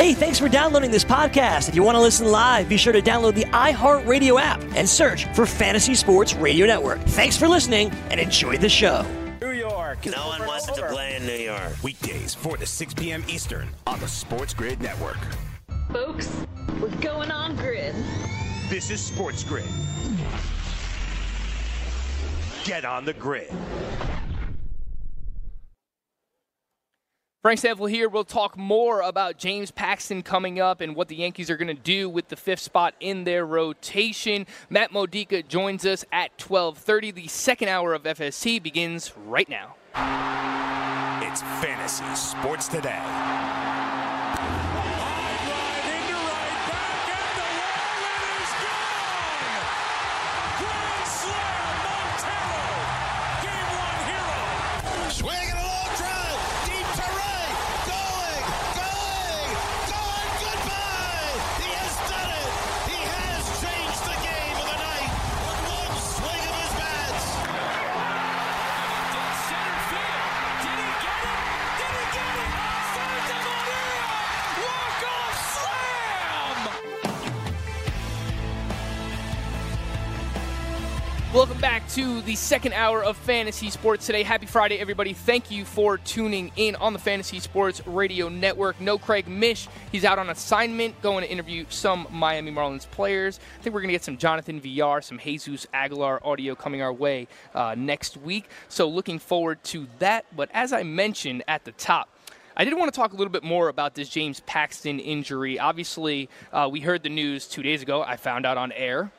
Hey, 0.00 0.14
thanks 0.14 0.38
for 0.38 0.48
downloading 0.48 0.90
this 0.90 1.04
podcast. 1.04 1.68
If 1.68 1.74
you 1.74 1.82
want 1.82 1.94
to 1.94 2.00
listen 2.00 2.26
live, 2.32 2.70
be 2.70 2.78
sure 2.78 2.90
to 2.90 3.02
download 3.02 3.34
the 3.34 3.44
iHeartRadio 3.44 4.40
app 4.40 4.62
and 4.74 4.88
search 4.88 5.26
for 5.34 5.44
Fantasy 5.44 5.94
Sports 5.94 6.32
Radio 6.36 6.64
Network. 6.64 7.00
Thanks 7.00 7.36
for 7.36 7.46
listening 7.46 7.90
and 8.08 8.18
enjoy 8.18 8.56
the 8.56 8.66
show. 8.70 9.04
New 9.42 9.50
York. 9.50 10.06
No 10.06 10.28
one 10.28 10.46
wants 10.46 10.64
to 10.64 10.86
play 10.86 11.16
in 11.16 11.26
New 11.26 11.34
York. 11.34 11.82
Weekdays 11.82 12.34
4 12.34 12.56
to 12.56 12.64
6 12.64 12.94
p.m. 12.94 13.22
Eastern 13.28 13.68
on 13.86 14.00
the 14.00 14.08
Sports 14.08 14.54
Grid 14.54 14.80
Network. 14.80 15.18
Folks, 15.92 16.34
we're 16.80 16.88
going 17.02 17.30
on 17.30 17.54
grid. 17.56 17.94
This 18.70 18.88
is 18.88 19.02
Sports 19.02 19.44
Grid. 19.44 19.68
Get 22.64 22.86
on 22.86 23.04
the 23.04 23.12
grid. 23.12 23.52
Frank 27.42 27.58
Stampfl 27.58 27.88
here. 27.88 28.06
We'll 28.06 28.24
talk 28.24 28.58
more 28.58 29.00
about 29.00 29.38
James 29.38 29.70
Paxton 29.70 30.22
coming 30.22 30.60
up 30.60 30.82
and 30.82 30.94
what 30.94 31.08
the 31.08 31.16
Yankees 31.16 31.48
are 31.48 31.56
going 31.56 31.74
to 31.74 31.82
do 31.82 32.06
with 32.06 32.28
the 32.28 32.36
fifth 32.36 32.60
spot 32.60 32.92
in 33.00 33.24
their 33.24 33.46
rotation. 33.46 34.46
Matt 34.68 34.92
Modica 34.92 35.42
joins 35.42 35.86
us 35.86 36.04
at 36.12 36.36
12:30. 36.36 37.14
The 37.14 37.28
second 37.28 37.68
hour 37.68 37.94
of 37.94 38.02
FSC 38.02 38.62
begins 38.62 39.16
right 39.16 39.48
now. 39.48 39.76
It's 41.26 41.40
Fantasy 41.40 42.14
Sports 42.14 42.68
Today. 42.68 43.69
Welcome 81.32 81.60
back 81.60 81.88
to 81.90 82.22
the 82.22 82.34
second 82.34 82.72
hour 82.72 83.04
of 83.04 83.16
Fantasy 83.16 83.70
Sports 83.70 84.04
today. 84.04 84.24
Happy 84.24 84.46
Friday, 84.46 84.80
everybody. 84.80 85.12
Thank 85.12 85.48
you 85.48 85.64
for 85.64 85.96
tuning 85.96 86.50
in 86.56 86.74
on 86.74 86.92
the 86.92 86.98
Fantasy 86.98 87.38
Sports 87.38 87.86
Radio 87.86 88.28
Network. 88.28 88.80
No 88.80 88.98
Craig 88.98 89.28
Mish. 89.28 89.68
He's 89.92 90.04
out 90.04 90.18
on 90.18 90.28
assignment 90.28 91.00
going 91.02 91.22
to 91.22 91.30
interview 91.30 91.66
some 91.68 92.08
Miami 92.10 92.50
Marlins 92.50 92.90
players. 92.90 93.38
I 93.60 93.62
think 93.62 93.74
we're 93.74 93.80
going 93.80 93.90
to 93.90 93.94
get 93.94 94.02
some 94.02 94.16
Jonathan 94.16 94.60
Villar, 94.60 95.02
some 95.02 95.20
Jesus 95.20 95.68
Aguilar 95.72 96.20
audio 96.26 96.56
coming 96.56 96.82
our 96.82 96.92
way 96.92 97.28
uh, 97.54 97.76
next 97.78 98.16
week. 98.16 98.48
So 98.68 98.88
looking 98.88 99.20
forward 99.20 99.62
to 99.66 99.86
that. 100.00 100.24
But 100.34 100.50
as 100.52 100.72
I 100.72 100.82
mentioned 100.82 101.44
at 101.46 101.64
the 101.64 101.72
top, 101.72 102.08
I 102.56 102.64
did 102.64 102.74
want 102.76 102.92
to 102.92 103.00
talk 103.00 103.12
a 103.12 103.16
little 103.16 103.32
bit 103.32 103.44
more 103.44 103.68
about 103.68 103.94
this 103.94 104.08
James 104.08 104.40
Paxton 104.46 104.98
injury. 104.98 105.60
Obviously, 105.60 106.28
uh, 106.52 106.68
we 106.70 106.80
heard 106.80 107.04
the 107.04 107.08
news 107.08 107.46
two 107.46 107.62
days 107.62 107.82
ago. 107.82 108.02
I 108.02 108.16
found 108.16 108.44
out 108.44 108.58
on 108.58 108.72
air 108.72 109.12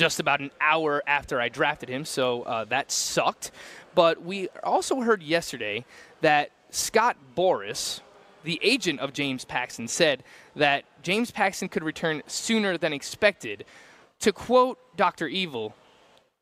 just 0.00 0.18
about 0.18 0.40
an 0.40 0.50
hour 0.62 1.02
after 1.06 1.42
I 1.42 1.50
drafted 1.50 1.90
him, 1.90 2.06
so 2.06 2.40
uh, 2.44 2.64
that 2.64 2.90
sucked. 2.90 3.50
But 3.94 4.22
we 4.22 4.48
also 4.64 5.02
heard 5.02 5.22
yesterday 5.22 5.84
that 6.22 6.52
Scott 6.70 7.18
Boras, 7.36 8.00
the 8.42 8.58
agent 8.62 9.00
of 9.00 9.12
James 9.12 9.44
Paxton, 9.44 9.88
said 9.88 10.24
that 10.56 10.84
James 11.02 11.30
Paxton 11.30 11.68
could 11.68 11.84
return 11.84 12.22
sooner 12.26 12.78
than 12.78 12.94
expected. 12.94 13.66
To 14.20 14.32
quote 14.32 14.78
Dr. 14.96 15.28
Evil, 15.28 15.74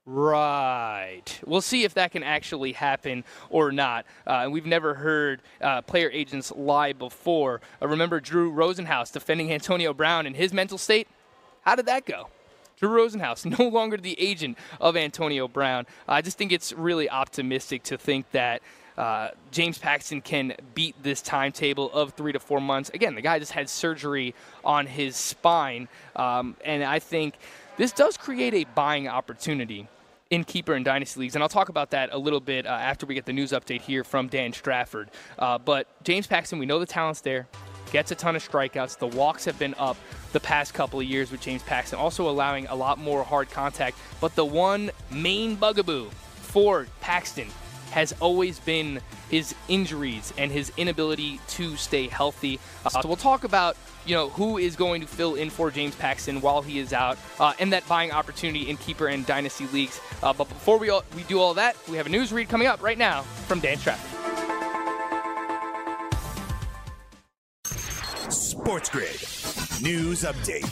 Right. 0.06 1.24
We'll 1.44 1.60
see 1.60 1.82
if 1.82 1.94
that 1.94 2.12
can 2.12 2.22
actually 2.22 2.72
happen 2.72 3.24
or 3.50 3.72
not. 3.72 4.06
Uh, 4.26 4.44
and 4.44 4.52
we've 4.52 4.64
never 4.64 4.94
heard 4.94 5.42
uh, 5.60 5.82
player 5.82 6.10
agents 6.10 6.50
lie 6.54 6.92
before. 6.92 7.60
Uh, 7.82 7.88
remember 7.88 8.18
Drew 8.20 8.50
Rosenhaus 8.50 9.12
defending 9.12 9.52
Antonio 9.52 9.92
Brown 9.92 10.26
in 10.26 10.32
his 10.32 10.52
mental 10.52 10.78
state? 10.78 11.08
How 11.62 11.74
did 11.74 11.86
that 11.86 12.06
go? 12.06 12.28
Drew 12.78 12.90
Rosenhaus, 12.90 13.44
no 13.58 13.68
longer 13.68 13.96
the 13.96 14.18
agent 14.20 14.58
of 14.80 14.96
Antonio 14.96 15.48
Brown. 15.48 15.86
I 16.06 16.22
just 16.22 16.38
think 16.38 16.52
it's 16.52 16.72
really 16.72 17.10
optimistic 17.10 17.82
to 17.84 17.98
think 17.98 18.30
that 18.32 18.62
uh, 18.96 19.30
James 19.52 19.78
Paxton 19.78 20.20
can 20.20 20.54
beat 20.74 21.00
this 21.02 21.22
timetable 21.22 21.90
of 21.92 22.14
three 22.14 22.32
to 22.32 22.40
four 22.40 22.60
months. 22.60 22.90
Again, 22.90 23.14
the 23.14 23.22
guy 23.22 23.38
just 23.38 23.52
had 23.52 23.68
surgery 23.68 24.34
on 24.64 24.86
his 24.86 25.14
spine, 25.14 25.88
um, 26.16 26.56
and 26.64 26.82
I 26.82 26.98
think 26.98 27.34
this 27.76 27.92
does 27.92 28.16
create 28.16 28.54
a 28.54 28.64
buying 28.74 29.06
opportunity 29.06 29.86
in 30.30 30.44
keeper 30.44 30.74
and 30.74 30.84
dynasty 30.84 31.20
leagues, 31.20 31.36
and 31.36 31.42
I'll 31.42 31.48
talk 31.48 31.68
about 31.68 31.90
that 31.90 32.10
a 32.12 32.18
little 32.18 32.40
bit 32.40 32.66
uh, 32.66 32.70
after 32.70 33.06
we 33.06 33.14
get 33.14 33.24
the 33.24 33.32
news 33.32 33.52
update 33.52 33.82
here 33.82 34.02
from 34.02 34.26
Dan 34.26 34.52
Strafford. 34.52 35.10
Uh, 35.38 35.58
but 35.58 35.86
James 36.02 36.26
Paxton, 36.26 36.58
we 36.58 36.66
know 36.66 36.80
the 36.80 36.86
talent's 36.86 37.20
there, 37.20 37.46
gets 37.90 38.10
a 38.10 38.14
ton 38.14 38.36
of 38.36 38.48
strikeouts. 38.48 38.98
The 38.98 39.06
walks 39.06 39.44
have 39.44 39.58
been 39.58 39.74
up 39.78 39.96
the 40.32 40.40
past 40.40 40.74
couple 40.74 41.00
of 41.00 41.06
years 41.06 41.30
with 41.30 41.40
James 41.40 41.62
Paxton, 41.62 41.98
also 41.98 42.28
allowing 42.28 42.66
a 42.66 42.74
lot 42.74 42.98
more 42.98 43.22
hard 43.22 43.50
contact. 43.50 43.96
But 44.20 44.34
the 44.34 44.44
one 44.44 44.90
main 45.10 45.54
bugaboo 45.56 46.10
for 46.10 46.86
Paxton 47.00 47.48
has 47.90 48.14
always 48.20 48.58
been 48.60 49.00
his 49.30 49.54
injuries 49.68 50.32
and 50.36 50.50
his 50.50 50.72
inability 50.76 51.40
to 51.48 51.76
stay 51.76 52.06
healthy. 52.06 52.60
Uh, 52.84 52.90
so 52.90 53.02
we'll 53.06 53.16
talk 53.16 53.44
about 53.44 53.76
you 54.04 54.14
know 54.14 54.28
who 54.30 54.58
is 54.58 54.76
going 54.76 55.00
to 55.00 55.06
fill 55.06 55.34
in 55.34 55.50
for 55.50 55.70
James 55.70 55.94
Paxton 55.94 56.40
while 56.40 56.62
he 56.62 56.78
is 56.78 56.92
out, 56.92 57.18
uh, 57.40 57.52
and 57.58 57.72
that 57.72 57.86
buying 57.88 58.10
opportunity 58.10 58.70
in 58.70 58.76
keeper 58.76 59.08
and 59.08 59.26
dynasty 59.26 59.66
leagues. 59.68 60.00
Uh, 60.22 60.32
but 60.32 60.48
before 60.48 60.78
we 60.78 60.88
all, 60.90 61.04
we 61.14 61.22
do 61.24 61.40
all 61.40 61.54
that, 61.54 61.76
we 61.88 61.96
have 61.96 62.06
a 62.06 62.10
news 62.10 62.32
read 62.32 62.48
coming 62.48 62.66
up 62.66 62.82
right 62.82 62.98
now 62.98 63.22
from 63.46 63.60
Dan 63.60 63.76
Stratford. 63.76 64.27
Sports 68.62 68.88
Grid 68.90 69.20
News 69.82 70.24
Update. 70.24 70.66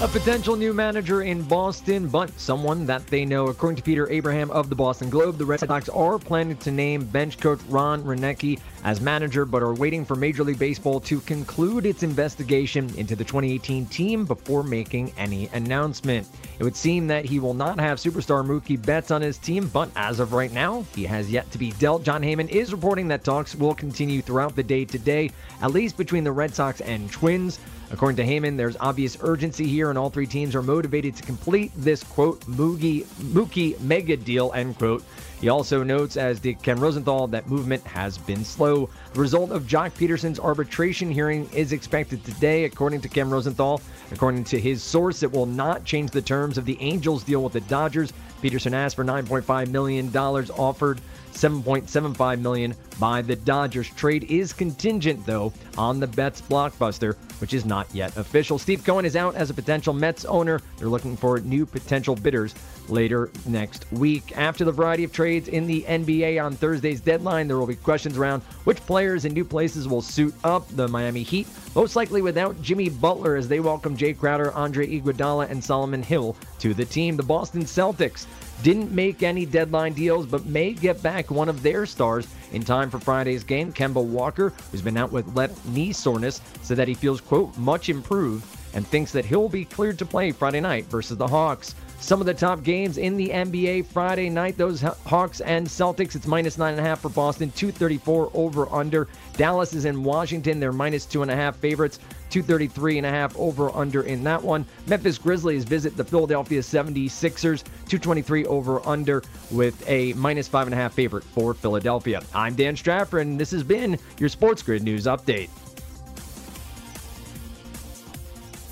A 0.00 0.08
potential 0.08 0.54
new 0.54 0.72
manager 0.72 1.22
in 1.22 1.42
Boston, 1.42 2.08
but 2.08 2.30
someone 2.38 2.86
that 2.86 3.06
they 3.08 3.24
know. 3.24 3.48
According 3.48 3.76
to 3.76 3.82
Peter 3.82 4.08
Abraham 4.10 4.50
of 4.52 4.68
the 4.68 4.76
Boston 4.76 5.10
Globe, 5.10 5.38
the 5.38 5.44
Red 5.44 5.60
Sox 5.60 5.88
are 5.88 6.18
planning 6.18 6.56
to 6.58 6.70
name 6.70 7.04
bench 7.04 7.38
coach 7.38 7.58
Ron 7.68 8.02
Roenicke 8.04 8.60
as 8.84 9.00
manager, 9.00 9.44
but 9.44 9.62
are 9.62 9.74
waiting 9.74 10.04
for 10.04 10.16
Major 10.16 10.42
League 10.42 10.58
Baseball 10.58 11.00
to 11.00 11.20
conclude 11.20 11.86
its 11.86 12.02
investigation 12.02 12.92
into 12.96 13.14
the 13.14 13.24
2018 13.24 13.86
team 13.86 14.24
before 14.24 14.62
making 14.62 15.12
any 15.16 15.48
announcement. 15.52 16.26
It 16.58 16.64
would 16.64 16.76
seem 16.76 17.06
that 17.08 17.24
he 17.24 17.38
will 17.38 17.54
not 17.54 17.78
have 17.78 17.98
superstar 17.98 18.44
Mookie 18.44 18.80
Betts 18.84 19.10
on 19.10 19.22
his 19.22 19.38
team, 19.38 19.68
but 19.68 19.90
as 19.96 20.20
of 20.20 20.32
right 20.32 20.52
now, 20.52 20.84
he 20.94 21.04
has 21.04 21.30
yet 21.30 21.50
to 21.52 21.58
be 21.58 21.72
dealt. 21.72 22.02
Jon 22.02 22.22
Heyman 22.22 22.48
is 22.48 22.72
reporting 22.72 23.08
that 23.08 23.24
talks 23.24 23.54
will 23.54 23.74
continue 23.74 24.22
throughout 24.22 24.56
the 24.56 24.62
day 24.62 24.84
today, 24.84 25.30
at 25.60 25.72
least 25.72 25.96
between 25.96 26.24
the 26.24 26.32
Red 26.32 26.54
Sox 26.54 26.80
and 26.80 27.10
Twins. 27.10 27.58
According 27.92 28.16
to 28.16 28.24
Heyman, 28.24 28.56
there's 28.56 28.76
obvious 28.80 29.18
urgency 29.20 29.66
here, 29.66 29.90
and 29.90 29.98
all 29.98 30.08
three 30.08 30.26
teams 30.26 30.54
are 30.54 30.62
motivated 30.62 31.14
to 31.16 31.22
complete 31.22 31.70
this 31.76 32.02
quote 32.02 32.40
Moogie, 32.46 33.04
Mookie 33.20 33.78
mega 33.80 34.16
deal 34.16 34.50
end 34.54 34.78
quote. 34.78 35.04
He 35.42 35.48
also 35.48 35.82
notes, 35.82 36.16
as 36.16 36.38
did 36.38 36.62
Ken 36.62 36.78
Rosenthal, 36.78 37.26
that 37.26 37.48
movement 37.48 37.84
has 37.84 38.16
been 38.16 38.44
slow. 38.44 38.88
The 39.12 39.18
result 39.18 39.50
of 39.50 39.64
Joc 39.64 39.90
Pederson's 39.90 40.38
arbitration 40.38 41.10
hearing 41.10 41.50
is 41.52 41.72
expected 41.72 42.24
today, 42.24 42.62
according 42.62 43.00
to 43.00 43.08
Ken 43.08 43.28
Rosenthal. 43.28 43.80
According 44.12 44.44
to 44.44 44.60
his 44.60 44.84
source, 44.84 45.24
it 45.24 45.32
will 45.32 45.46
not 45.46 45.84
change 45.84 46.12
the 46.12 46.22
terms 46.22 46.58
of 46.58 46.64
the 46.64 46.80
Angels 46.80 47.24
deal 47.24 47.42
with 47.42 47.54
the 47.54 47.60
Dodgers. 47.62 48.12
Pederson 48.40 48.72
asked 48.72 48.94
for 48.94 49.04
$9.5 49.04 49.68
million, 49.70 50.16
offered 50.16 51.00
7.75 51.32 52.40
million 52.40 52.74
by 52.98 53.22
the 53.22 53.36
Dodgers. 53.36 53.90
Trade 53.90 54.24
is 54.24 54.52
contingent 54.52 55.24
though 55.26 55.52
on 55.76 56.00
the 56.00 56.06
Betts 56.06 56.42
blockbuster, 56.42 57.16
which 57.40 57.54
is 57.54 57.64
not 57.64 57.86
yet 57.94 58.16
official. 58.16 58.58
Steve 58.58 58.84
Cohen 58.84 59.04
is 59.04 59.16
out 59.16 59.34
as 59.34 59.50
a 59.50 59.54
potential 59.54 59.92
Mets 59.92 60.24
owner. 60.24 60.60
They're 60.78 60.88
looking 60.88 61.16
for 61.16 61.40
new 61.40 61.66
potential 61.66 62.14
bidders 62.14 62.54
later 62.88 63.30
next 63.46 63.90
week. 63.92 64.36
After 64.36 64.64
the 64.64 64.72
variety 64.72 65.04
of 65.04 65.12
trades 65.12 65.48
in 65.48 65.66
the 65.66 65.82
NBA 65.82 66.42
on 66.42 66.54
Thursday's 66.54 67.00
deadline, 67.00 67.48
there 67.48 67.58
will 67.58 67.66
be 67.66 67.76
questions 67.76 68.16
around 68.16 68.42
which 68.64 68.78
players 68.86 69.24
and 69.24 69.34
new 69.34 69.44
places 69.44 69.88
will 69.88 70.02
suit 70.02 70.34
up 70.44 70.68
the 70.76 70.88
Miami 70.88 71.22
Heat, 71.22 71.46
most 71.74 71.96
likely 71.96 72.22
without 72.22 72.60
Jimmy 72.62 72.88
Butler 72.88 73.36
as 73.36 73.48
they 73.48 73.60
welcome 73.60 73.96
Jae 73.96 74.16
Crowder, 74.16 74.52
Andre 74.52 74.86
Iguodala, 74.86 75.50
and 75.50 75.62
Solomon 75.62 76.02
Hill 76.02 76.36
to 76.58 76.74
the 76.74 76.84
team. 76.84 77.16
The 77.16 77.22
Boston 77.22 77.62
Celtics 77.62 78.26
didn't 78.62 78.92
make 78.92 79.22
any 79.22 79.44
deadline 79.44 79.92
deals, 79.92 80.26
but 80.26 80.46
may 80.46 80.72
get 80.72 81.02
back 81.02 81.30
one 81.30 81.48
of 81.48 81.62
their 81.62 81.86
stars 81.86 82.26
in 82.52 82.62
time 82.62 82.90
for 82.90 82.98
Friday's 82.98 83.44
game. 83.44 83.72
Kemba 83.72 84.02
Walker, 84.02 84.52
who's 84.70 84.82
been 84.82 84.96
out 84.96 85.12
with 85.12 85.34
left 85.34 85.64
knee 85.66 85.92
soreness, 85.92 86.40
said 86.62 86.76
that 86.76 86.88
he 86.88 86.94
feels, 86.94 87.20
quote, 87.20 87.56
much 87.58 87.88
improved 87.88 88.44
and 88.74 88.86
thinks 88.86 89.12
that 89.12 89.24
he'll 89.24 89.48
be 89.48 89.64
cleared 89.64 89.98
to 89.98 90.06
play 90.06 90.32
Friday 90.32 90.60
night 90.60 90.86
versus 90.86 91.16
the 91.16 91.26
Hawks. 91.26 91.74
Some 92.02 92.18
of 92.18 92.26
the 92.26 92.34
top 92.34 92.64
games 92.64 92.98
in 92.98 93.16
the 93.16 93.28
NBA 93.28 93.86
Friday 93.86 94.28
night, 94.28 94.58
those 94.58 94.80
Hawks 94.80 95.40
and 95.40 95.64
Celtics, 95.64 96.16
it's 96.16 96.26
minus 96.26 96.58
nine 96.58 96.72
and 96.72 96.80
a 96.80 96.82
half 96.82 97.00
for 97.00 97.08
Boston, 97.08 97.52
234 97.52 98.32
over 98.34 98.68
under. 98.74 99.06
Dallas 99.36 99.72
is 99.72 99.84
in 99.84 100.02
Washington, 100.02 100.58
they're 100.58 100.72
minus 100.72 101.06
two 101.06 101.22
and 101.22 101.30
a 101.30 101.36
half 101.36 101.54
favorites, 101.58 102.00
233 102.30 102.98
and 102.98 103.06
a 103.06 103.08
half 103.08 103.36
over 103.38 103.70
under 103.70 104.02
in 104.02 104.24
that 104.24 104.42
one. 104.42 104.66
Memphis 104.88 105.16
Grizzlies 105.16 105.62
visit 105.62 105.96
the 105.96 106.02
Philadelphia 106.02 106.60
76ers, 106.60 107.62
223 107.62 108.46
over 108.46 108.84
under 108.84 109.22
with 109.52 109.88
a 109.88 110.12
minus 110.14 110.48
five 110.48 110.66
and 110.66 110.74
a 110.74 110.76
half 110.76 110.92
favorite 110.94 111.22
for 111.22 111.54
Philadelphia. 111.54 112.20
I'm 112.34 112.56
Dan 112.56 112.74
Strafford, 112.74 113.28
and 113.28 113.38
this 113.38 113.52
has 113.52 113.62
been 113.62 113.96
your 114.18 114.28
Sports 114.28 114.60
Grid 114.60 114.82
News 114.82 115.06
Update. 115.06 115.50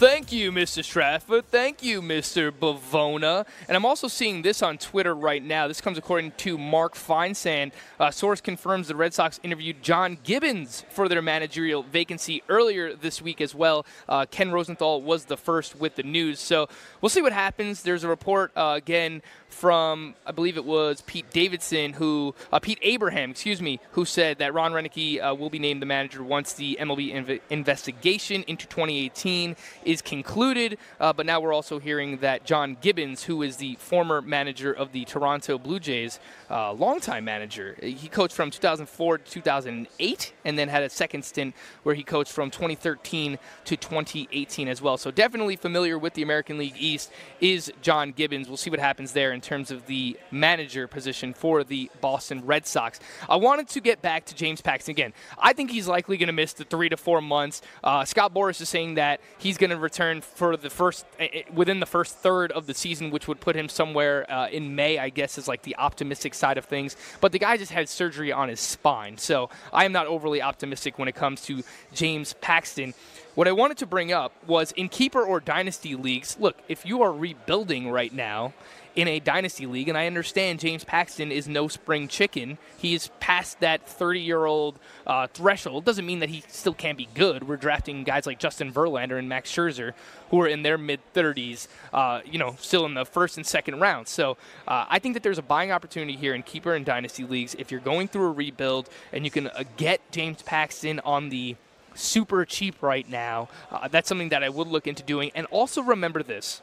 Thank 0.00 0.32
you, 0.32 0.50
Mr. 0.50 0.82
Stratford. 0.82 1.48
Thank 1.48 1.82
you, 1.82 2.00
Mr. 2.00 2.50
Bavona. 2.50 3.46
And 3.68 3.76
I'm 3.76 3.84
also 3.84 4.08
seeing 4.08 4.40
this 4.40 4.62
on 4.62 4.78
Twitter 4.78 5.14
right 5.14 5.44
now. 5.44 5.68
This 5.68 5.82
comes 5.82 5.98
according 5.98 6.32
to 6.38 6.56
Mark 6.56 6.94
Feinsand. 6.94 7.72
Uh, 7.98 8.10
source 8.10 8.40
confirms 8.40 8.88
the 8.88 8.96
Red 8.96 9.12
Sox 9.12 9.38
interviewed 9.42 9.82
John 9.82 10.16
Gibbons 10.24 10.86
for 10.88 11.06
their 11.06 11.20
managerial 11.20 11.82
vacancy 11.82 12.42
earlier 12.48 12.94
this 12.94 13.20
week 13.20 13.42
as 13.42 13.54
well. 13.54 13.84
Uh, 14.08 14.24
Ken 14.24 14.50
Rosenthal 14.50 15.02
was 15.02 15.26
the 15.26 15.36
first 15.36 15.76
with 15.76 15.96
the 15.96 16.02
news. 16.02 16.40
So 16.40 16.70
we'll 17.02 17.10
see 17.10 17.20
what 17.20 17.34
happens. 17.34 17.82
There's 17.82 18.02
a 18.02 18.08
report, 18.08 18.52
uh, 18.56 18.72
again, 18.78 19.20
from 19.50 20.14
I 20.24 20.32
believe 20.32 20.56
it 20.56 20.64
was 20.64 21.02
Pete 21.02 21.30
Davidson, 21.30 21.92
who 21.92 22.34
uh, 22.52 22.58
Pete 22.60 22.78
Abraham, 22.82 23.32
excuse 23.32 23.60
me, 23.60 23.80
who 23.92 24.04
said 24.04 24.38
that 24.38 24.54
Ron 24.54 24.72
Roenicke 24.72 25.20
uh, 25.22 25.34
will 25.34 25.50
be 25.50 25.58
named 25.58 25.82
the 25.82 25.86
manager 25.86 26.22
once 26.22 26.54
the 26.54 26.78
MLB 26.80 27.12
inv- 27.12 27.40
investigation 27.50 28.44
into 28.46 28.66
2018 28.68 29.56
is 29.84 29.89
concluded. 30.00 30.78
Uh, 31.00 31.12
but 31.12 31.26
now 31.26 31.40
we're 31.40 31.52
also 31.52 31.80
hearing 31.80 32.18
that 32.18 32.44
John 32.44 32.76
Gibbons, 32.80 33.24
who 33.24 33.42
is 33.42 33.56
the 33.56 33.74
former 33.76 34.22
manager 34.22 34.72
of 34.72 34.92
the 34.92 35.04
Toronto 35.04 35.58
Blue 35.58 35.80
Jays, 35.80 36.20
uh, 36.50 36.72
longtime 36.72 37.24
manager, 37.24 37.76
he 37.82 38.08
coached 38.08 38.34
from 38.34 38.50
2004 38.50 39.18
to 39.18 39.24
2008, 39.30 40.32
and 40.44 40.58
then 40.58 40.68
had 40.68 40.84
a 40.84 40.90
second 40.90 41.24
stint 41.24 41.54
where 41.82 41.94
he 41.94 42.04
coached 42.04 42.30
from 42.30 42.50
2013 42.50 43.38
to 43.64 43.76
2018 43.76 44.68
as 44.68 44.80
well. 44.80 44.96
So 44.96 45.10
definitely 45.10 45.56
familiar 45.56 45.98
with 45.98 46.14
the 46.14 46.22
American 46.22 46.58
League 46.58 46.76
East 46.78 47.10
is 47.40 47.72
John 47.82 48.12
Gibbons. 48.12 48.48
We'll 48.48 48.56
see 48.56 48.70
what 48.70 48.80
happens 48.80 49.12
there 49.12 49.32
in 49.32 49.40
terms 49.40 49.70
of 49.70 49.86
the 49.86 50.16
manager 50.30 50.86
position 50.86 51.34
for 51.34 51.64
the 51.64 51.90
Boston 52.00 52.44
Red 52.46 52.66
Sox. 52.66 53.00
I 53.28 53.36
wanted 53.36 53.68
to 53.68 53.80
get 53.80 54.02
back 54.02 54.26
to 54.26 54.34
James 54.34 54.60
Paxton 54.60 54.92
again. 54.92 55.12
I 55.38 55.52
think 55.52 55.70
he's 55.70 55.88
likely 55.88 56.16
going 56.16 56.28
to 56.28 56.32
miss 56.32 56.52
the 56.52 56.64
three 56.64 56.88
to 56.88 56.96
four 56.96 57.20
months. 57.20 57.62
Uh, 57.82 58.04
Scott 58.04 58.34
Boras 58.34 58.60
is 58.60 58.68
saying 58.68 58.94
that 58.94 59.20
he's 59.38 59.58
going 59.58 59.70
to 59.70 59.78
return 59.80 60.20
for 60.20 60.56
the 60.56 60.70
first 60.70 61.06
within 61.52 61.80
the 61.80 61.86
first 61.86 62.16
third 62.16 62.52
of 62.52 62.66
the 62.66 62.74
season, 62.74 63.10
which 63.10 63.26
would 63.28 63.40
put 63.40 63.56
him 63.56 63.68
somewhere 63.68 64.30
uh, 64.30 64.48
in 64.48 64.74
May. 64.74 64.98
I 64.98 65.08
guess 65.08 65.38
is 65.38 65.48
like 65.48 65.62
the 65.62 65.76
optimistic 65.76 66.34
side 66.34 66.58
of 66.58 66.64
things. 66.64 66.96
But 67.20 67.32
the 67.32 67.38
guy 67.38 67.56
just 67.56 67.72
had 67.72 67.88
surgery 67.88 68.32
on 68.32 68.48
his 68.48 68.60
spine, 68.60 69.18
so 69.18 69.50
I 69.72 69.84
am 69.84 69.92
not 69.92 70.06
overly 70.06 70.42
optimistic 70.42 70.98
when 70.98 71.08
it 71.08 71.14
comes 71.14 71.42
to 71.42 71.62
James 71.92 72.34
Paxton. 72.40 72.94
What 73.34 73.46
I 73.48 73.52
wanted 73.52 73.78
to 73.78 73.86
bring 73.86 74.12
up 74.12 74.32
was 74.46 74.72
in 74.72 74.88
keeper 74.88 75.22
or 75.22 75.40
dynasty 75.40 75.94
leagues. 75.94 76.36
Look, 76.38 76.58
if 76.68 76.84
you 76.84 77.02
are 77.02 77.12
rebuilding 77.12 77.90
right 77.90 78.12
now 78.12 78.52
in 78.96 79.08
a 79.08 79.20
dynasty 79.20 79.66
league, 79.66 79.88
and 79.88 79.96
I 79.96 80.06
understand 80.06 80.60
James 80.60 80.84
Paxton 80.84 81.30
is 81.30 81.48
no 81.48 81.68
spring 81.68 82.08
chicken. 82.08 82.58
He's 82.76 83.10
past 83.20 83.60
that 83.60 83.86
30 83.86 84.20
year 84.20 84.44
old 84.44 84.78
uh, 85.06 85.26
threshold. 85.28 85.84
Doesn't 85.84 86.06
mean 86.06 86.18
that 86.20 86.28
he 86.28 86.42
still 86.48 86.74
can't 86.74 86.98
be 86.98 87.08
good. 87.14 87.48
We're 87.48 87.56
drafting 87.56 88.04
guys 88.04 88.26
like 88.26 88.38
Justin 88.38 88.72
Verlander 88.72 89.18
and 89.18 89.28
Max 89.28 89.50
Scherzer 89.50 89.92
who 90.30 90.40
are 90.40 90.48
in 90.48 90.62
their 90.62 90.78
mid 90.78 91.00
30s, 91.14 91.68
uh, 91.92 92.20
you 92.24 92.38
know, 92.38 92.56
still 92.58 92.86
in 92.86 92.94
the 92.94 93.04
first 93.04 93.36
and 93.36 93.46
second 93.46 93.80
round. 93.80 94.08
So 94.08 94.36
uh, 94.66 94.86
I 94.88 94.98
think 94.98 95.14
that 95.14 95.22
there's 95.22 95.38
a 95.38 95.42
buying 95.42 95.72
opportunity 95.72 96.16
here 96.16 96.34
in 96.34 96.42
keeper 96.42 96.74
and 96.74 96.84
dynasty 96.84 97.24
leagues. 97.24 97.54
If 97.58 97.70
you're 97.70 97.80
going 97.80 98.08
through 98.08 98.26
a 98.26 98.32
rebuild 98.32 98.88
and 99.12 99.24
you 99.24 99.30
can 99.30 99.48
uh, 99.48 99.64
get 99.76 100.00
James 100.10 100.42
Paxton 100.42 101.00
on 101.00 101.28
the 101.28 101.56
super 101.94 102.44
cheap 102.44 102.82
right 102.82 103.08
now, 103.08 103.48
uh, 103.70 103.88
that's 103.88 104.08
something 104.08 104.30
that 104.30 104.42
I 104.42 104.48
would 104.48 104.68
look 104.68 104.86
into 104.86 105.02
doing. 105.02 105.30
And 105.34 105.46
also 105.46 105.82
remember 105.82 106.22
this 106.22 106.62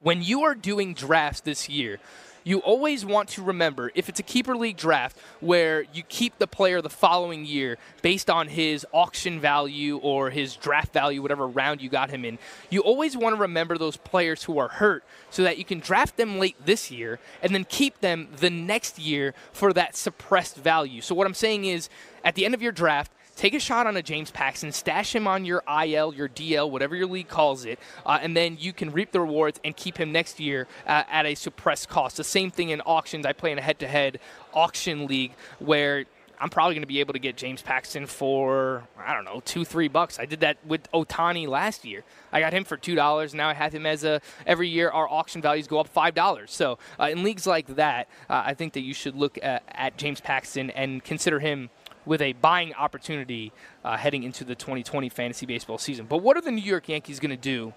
when 0.00 0.22
you 0.22 0.42
are 0.42 0.54
doing 0.54 0.94
drafts 0.94 1.40
this 1.40 1.68
year, 1.68 1.98
you 2.46 2.58
always 2.58 3.04
want 3.04 3.28
to 3.30 3.42
remember 3.42 3.90
if 3.96 4.08
it's 4.08 4.20
a 4.20 4.22
keeper 4.22 4.56
league 4.56 4.76
draft 4.76 5.18
where 5.40 5.84
you 5.92 6.04
keep 6.04 6.38
the 6.38 6.46
player 6.46 6.80
the 6.80 6.88
following 6.88 7.44
year 7.44 7.76
based 8.02 8.30
on 8.30 8.46
his 8.46 8.86
auction 8.92 9.40
value 9.40 9.96
or 9.96 10.30
his 10.30 10.54
draft 10.54 10.92
value, 10.92 11.20
whatever 11.20 11.48
round 11.48 11.82
you 11.82 11.88
got 11.88 12.08
him 12.08 12.24
in, 12.24 12.38
you 12.70 12.82
always 12.82 13.16
want 13.16 13.34
to 13.34 13.40
remember 13.40 13.76
those 13.76 13.96
players 13.96 14.44
who 14.44 14.58
are 14.58 14.68
hurt 14.68 15.02
so 15.28 15.42
that 15.42 15.58
you 15.58 15.64
can 15.64 15.80
draft 15.80 16.16
them 16.16 16.38
late 16.38 16.54
this 16.64 16.88
year 16.88 17.18
and 17.42 17.52
then 17.52 17.64
keep 17.64 17.98
them 18.00 18.28
the 18.36 18.50
next 18.50 18.96
year 18.96 19.34
for 19.52 19.72
that 19.72 19.96
suppressed 19.96 20.56
value. 20.56 21.00
So, 21.00 21.16
what 21.16 21.26
I'm 21.26 21.34
saying 21.34 21.64
is 21.64 21.88
at 22.24 22.36
the 22.36 22.44
end 22.44 22.54
of 22.54 22.62
your 22.62 22.70
draft, 22.70 23.10
take 23.36 23.54
a 23.54 23.60
shot 23.60 23.86
on 23.86 23.96
a 23.96 24.02
James 24.02 24.30
Paxton, 24.30 24.72
stash 24.72 25.14
him 25.14 25.26
on 25.26 25.44
your 25.44 25.62
IL, 25.68 26.12
your 26.14 26.28
DL, 26.28 26.68
whatever 26.70 26.96
your 26.96 27.06
league 27.06 27.28
calls 27.28 27.64
it, 27.64 27.78
uh, 28.04 28.18
and 28.20 28.36
then 28.36 28.56
you 28.58 28.72
can 28.72 28.90
reap 28.90 29.12
the 29.12 29.20
rewards 29.20 29.60
and 29.64 29.76
keep 29.76 29.98
him 29.98 30.10
next 30.10 30.40
year 30.40 30.66
uh, 30.86 31.04
at 31.08 31.26
a 31.26 31.34
suppressed 31.34 31.88
cost. 31.88 32.16
The 32.16 32.24
same 32.24 32.50
thing 32.50 32.70
in 32.70 32.80
auctions. 32.80 33.26
I 33.26 33.32
play 33.32 33.52
in 33.52 33.58
a 33.58 33.62
head 33.62 33.78
to 33.80 33.86
head 33.86 34.18
auction 34.54 35.06
league 35.06 35.32
where 35.58 36.06
I'm 36.38 36.50
probably 36.50 36.74
going 36.74 36.82
to 36.82 36.88
be 36.88 37.00
able 37.00 37.14
to 37.14 37.18
get 37.18 37.36
James 37.36 37.62
Paxton 37.62 38.06
for 38.06 38.86
I 38.98 39.14
don't 39.14 39.24
know 39.24 39.40
two 39.44 39.64
three 39.64 39.88
bucks. 39.88 40.18
I 40.18 40.26
did 40.26 40.40
that 40.40 40.58
with 40.66 40.90
Ohtani 40.92 41.48
last 41.48 41.84
year. 41.84 42.04
I 42.32 42.40
got 42.40 42.52
him 42.52 42.64
for 42.64 42.76
two 42.76 42.94
dollars. 42.94 43.34
Now 43.34 43.48
I 43.48 43.54
have 43.54 43.74
him 43.74 43.86
as 43.86 44.04
a 44.04 44.20
every 44.46 44.68
year 44.68 44.90
our 44.90 45.08
auction 45.08 45.40
values 45.40 45.66
go 45.66 45.78
up 45.78 45.88
five 45.88 46.14
dollars. 46.14 46.52
So 46.52 46.78
uh, 47.00 47.08
in 47.10 47.22
leagues 47.22 47.46
like 47.46 47.66
that, 47.76 48.08
uh, 48.28 48.42
I 48.44 48.54
think 48.54 48.74
that 48.74 48.82
you 48.82 48.92
should 48.92 49.14
look 49.14 49.38
at, 49.42 49.62
at 49.68 49.96
James 49.96 50.20
Paxton 50.20 50.70
and 50.70 51.02
consider 51.02 51.40
him 51.40 51.70
with 52.06 52.22
a 52.22 52.32
buying 52.34 52.72
opportunity 52.74 53.52
uh, 53.84 53.96
heading 53.96 54.22
into 54.22 54.44
the 54.44 54.54
2020 54.54 55.08
fantasy 55.10 55.44
baseball 55.44 55.76
season. 55.76 56.06
But 56.06 56.18
what 56.18 56.36
are 56.36 56.40
the 56.40 56.52
New 56.52 56.62
York 56.62 56.88
Yankees 56.88 57.20
going 57.20 57.30
to 57.30 57.36
do 57.36 57.74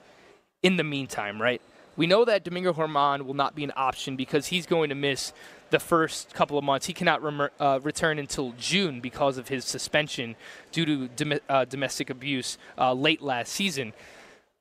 in 0.63 0.77
the 0.77 0.83
meantime, 0.83 1.41
right? 1.41 1.61
We 1.97 2.07
know 2.07 2.23
that 2.23 2.45
Domingo 2.45 2.71
Germán 2.71 3.23
will 3.23 3.33
not 3.33 3.55
be 3.55 3.63
an 3.65 3.73
option 3.75 4.15
because 4.15 4.47
he's 4.47 4.65
going 4.65 4.87
to 4.89 4.95
miss 4.95 5.33
the 5.69 5.79
first 5.79 6.33
couple 6.33 6.57
of 6.57 6.63
months. 6.63 6.85
He 6.85 6.93
cannot 6.93 7.21
rem- 7.21 7.49
uh, 7.59 7.79
return 7.83 8.19
until 8.19 8.53
June 8.57 9.01
because 9.01 9.37
of 9.37 9.49
his 9.49 9.65
suspension 9.65 10.35
due 10.71 10.85
to 10.85 11.07
dom- 11.09 11.39
uh, 11.49 11.65
domestic 11.65 12.09
abuse 12.09 12.57
uh, 12.77 12.93
late 12.93 13.21
last 13.21 13.51
season. 13.51 13.93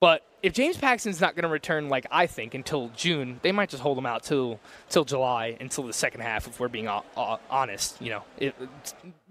But 0.00 0.24
if 0.42 0.52
James 0.52 0.76
Paxton's 0.76 1.20
not 1.20 1.34
going 1.34 1.42
to 1.42 1.48
return, 1.48 1.88
like 1.88 2.06
I 2.10 2.26
think, 2.26 2.54
until 2.54 2.90
June, 2.96 3.40
they 3.42 3.52
might 3.52 3.68
just 3.68 3.82
hold 3.82 3.98
him 3.98 4.06
out 4.06 4.22
till 4.22 4.60
till 4.88 5.04
July, 5.04 5.56
until 5.60 5.84
the 5.84 5.92
second 5.92 6.20
half. 6.20 6.46
If 6.46 6.60
we're 6.60 6.68
being 6.68 6.88
uh, 6.88 7.02
uh, 7.16 7.38
honest, 7.50 8.00
you 8.00 8.10
know, 8.10 8.22
it, 8.38 8.54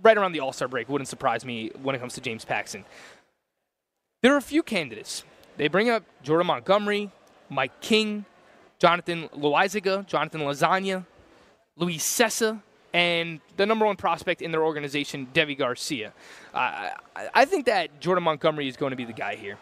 right 0.02 0.18
around 0.18 0.34
the 0.34 0.42
All 0.42 0.52
Star 0.52 0.68
break 0.68 0.90
wouldn't 0.90 1.08
surprise 1.08 1.46
me 1.46 1.72
when 1.82 1.96
it 1.96 2.00
comes 2.00 2.14
to 2.16 2.22
James 2.22 2.44
Paxton. 2.44 2.84
There 4.22 4.34
are 4.34 4.38
a 4.38 4.42
few 4.42 4.64
candidates. 4.64 5.24
They 5.58 5.68
bring 5.68 5.90
up 5.90 6.04
Jordan 6.24 6.48
Montgomery, 6.48 7.12
Mike 7.50 7.80
King, 7.82 8.26
Jonathan 8.80 9.30
Loaisiga, 9.30 10.06
Jonathan 10.06 10.42
Lasagna, 10.42 11.06
Luis 11.78 12.04
Cessa, 12.04 12.62
and 12.94 13.40
the 13.56 13.66
number 13.66 13.86
one 13.86 13.96
prospect 13.96 14.42
in 14.42 14.52
their 14.52 14.64
organization, 14.64 15.28
Deivi 15.34 15.58
García. 15.58 16.12
Uh, 16.54 16.90
I, 17.16 17.30
I 17.34 17.46
think 17.46 17.66
that 17.68 18.00
Jordan 18.00 18.24
Montgomery 18.24 18.68
is 18.68 18.76
going 18.76 18.92
to 18.92 18.96
be 18.96 19.06
the 19.06 19.14
guy 19.14 19.36
here. 19.36 19.58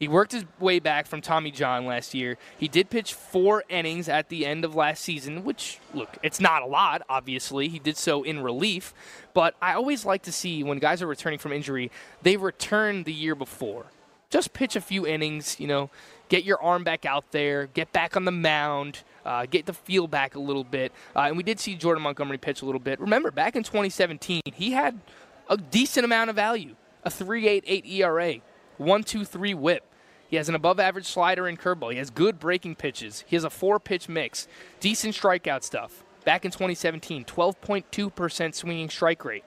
He 0.00 0.08
worked 0.08 0.32
his 0.32 0.44
way 0.58 0.80
back 0.80 1.06
from 1.06 1.20
Tommy 1.20 1.52
John 1.52 1.86
last 1.86 2.14
year. 2.14 2.36
He 2.58 2.66
did 2.66 2.90
pitch 2.90 3.14
four 3.14 3.62
innings 3.68 4.08
at 4.08 4.28
the 4.28 4.44
end 4.44 4.64
of 4.64 4.74
last 4.74 5.04
season, 5.04 5.44
which, 5.44 5.78
look, 5.94 6.18
it's 6.20 6.40
not 6.40 6.62
a 6.62 6.66
lot, 6.66 7.02
obviously. 7.08 7.68
He 7.68 7.78
did 7.78 7.96
so 7.96 8.24
in 8.24 8.42
relief. 8.42 8.92
But 9.34 9.54
I 9.62 9.74
always 9.74 10.04
like 10.04 10.22
to 10.22 10.32
see 10.32 10.64
when 10.64 10.80
guys 10.80 11.00
are 11.00 11.06
returning 11.06 11.38
from 11.38 11.52
injury, 11.52 11.92
they 12.22 12.36
return 12.36 13.04
the 13.04 13.12
year 13.12 13.36
before. 13.36 13.86
Just 14.30 14.52
pitch 14.52 14.74
a 14.74 14.80
few 14.80 15.06
innings, 15.06 15.60
you 15.60 15.68
know, 15.68 15.90
get 16.28 16.42
your 16.42 16.60
arm 16.60 16.82
back 16.82 17.06
out 17.06 17.30
there, 17.30 17.68
get 17.68 17.92
back 17.92 18.16
on 18.16 18.24
the 18.24 18.32
mound, 18.32 19.04
uh, 19.24 19.46
get 19.46 19.66
the 19.66 19.72
feel 19.72 20.08
back 20.08 20.34
a 20.34 20.40
little 20.40 20.64
bit. 20.64 20.90
Uh, 21.14 21.20
and 21.20 21.36
we 21.36 21.44
did 21.44 21.60
see 21.60 21.76
Jordan 21.76 22.02
Montgomery 22.02 22.38
pitch 22.38 22.62
a 22.62 22.64
little 22.64 22.80
bit. 22.80 22.98
Remember, 22.98 23.30
back 23.30 23.54
in 23.54 23.62
2017, 23.62 24.42
he 24.52 24.72
had 24.72 24.98
a 25.48 25.56
decent 25.56 26.04
amount 26.04 26.30
of 26.30 26.36
value 26.36 26.74
a 27.04 27.10
3.88 27.10 27.86
ERA, 27.86 28.34
1.23 28.78 29.54
whip. 29.54 29.84
He 30.28 30.36
has 30.36 30.48
an 30.48 30.54
above 30.54 30.80
average 30.80 31.06
slider 31.06 31.46
and 31.46 31.58
curveball. 31.60 31.92
He 31.92 31.98
has 31.98 32.10
good 32.10 32.38
breaking 32.38 32.76
pitches. 32.76 33.24
He 33.26 33.36
has 33.36 33.44
a 33.44 33.50
four 33.50 33.78
pitch 33.78 34.08
mix, 34.08 34.48
decent 34.80 35.14
strikeout 35.14 35.62
stuff. 35.62 36.02
Back 36.24 36.44
in 36.44 36.50
2017, 36.50 37.24
12.2% 37.24 38.54
swinging 38.54 38.88
strike 38.88 39.24
rate, 39.24 39.44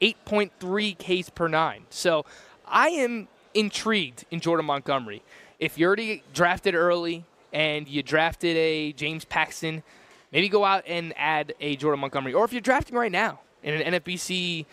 8.3 0.00 1.22
Ks 1.22 1.28
per 1.30 1.48
nine. 1.48 1.82
So 1.90 2.24
I 2.66 2.88
am 2.90 3.28
intrigued 3.52 4.24
in 4.30 4.40
Jordan 4.40 4.66
Montgomery. 4.66 5.22
If 5.58 5.76
you 5.76 5.86
already 5.86 6.22
drafted 6.32 6.74
early 6.74 7.24
and 7.52 7.88
you 7.88 8.02
drafted 8.02 8.56
a 8.56 8.92
James 8.92 9.24
Paxton, 9.24 9.82
maybe 10.32 10.48
go 10.48 10.64
out 10.64 10.84
and 10.86 11.12
add 11.16 11.52
a 11.60 11.76
Jordan 11.76 12.00
Montgomery. 12.00 12.32
Or 12.32 12.44
if 12.44 12.52
you're 12.52 12.60
drafting 12.60 12.96
right 12.96 13.12
now 13.12 13.40
in 13.62 13.74
an 13.74 13.92
NFBC 13.94 14.66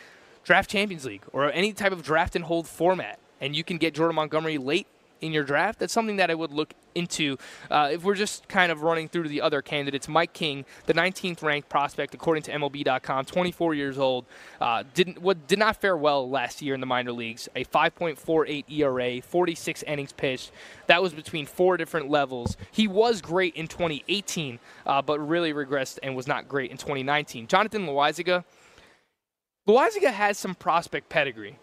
Draft 0.44 0.70
Champions 0.70 1.06
League 1.06 1.24
or 1.34 1.52
any 1.52 1.74
type 1.74 1.92
of 1.92 2.04
draft 2.04 2.36
and 2.36 2.46
hold 2.46 2.68
format, 2.68 3.20
and 3.42 3.56
you 3.56 3.64
can 3.64 3.78
get 3.78 3.94
Jordan 3.94 4.16
Montgomery 4.16 4.58
late 4.58 4.88
in 5.22 5.32
your 5.32 5.44
draft, 5.44 5.80
that's 5.80 5.94
something 5.94 6.18
that 6.18 6.30
I 6.30 6.36
would 6.36 6.52
look 6.52 6.74
into. 6.96 7.38
Uh, 7.70 7.90
if 7.94 8.04
we're 8.04 8.16
just 8.16 8.48
kind 8.48 8.72
of 8.72 8.82
running 8.82 9.08
through 9.08 9.30
the 9.30 9.42
other 9.42 9.62
candidates, 9.62 10.08
Mike 10.08 10.34
King, 10.34 10.66
the 10.86 10.94
19th 10.94 11.42
ranked 11.42 11.70
prospect 11.70 12.14
according 12.14 12.44
to 12.44 12.52
MLB.com, 12.52 13.26
24 13.26 13.74
years 13.74 13.98
old, 13.98 14.26
uh, 14.60 14.84
didn't 14.94 15.22
what 15.22 15.48
did 15.48 15.60
not 15.60 15.78
fare 15.78 15.98
well 15.98 16.30
last 16.30 16.62
year 16.62 16.74
in 16.74 16.80
the 16.80 16.86
minor 16.86 17.12
leagues. 17.12 17.48
A 17.56 17.66
5.48 17.66 18.66
ERA, 18.70 19.22
46 19.22 19.84
innings 19.84 20.12
pitched. 20.12 20.52
That 20.88 21.02
was 21.02 21.14
between 21.14 21.46
four 21.46 21.78
different 21.78 22.10
levels. 22.10 22.58
He 22.72 22.88
was 22.88 23.22
great 23.22 23.56
in 23.56 23.68
2018, 23.68 24.60
uh, 24.86 25.02
but 25.02 25.20
really 25.20 25.54
regressed 25.54 26.00
and 26.04 26.16
was 26.16 26.28
not 26.28 26.48
great 26.48 26.72
in 26.72 26.78
2019. 26.78 27.48
Jonathan 27.48 27.86
Loaisiga. 27.86 28.44
Loaisiga 29.68 30.14
has 30.14 30.38
some 30.38 30.56
prospect 30.56 31.10
pedigree. 31.10 31.58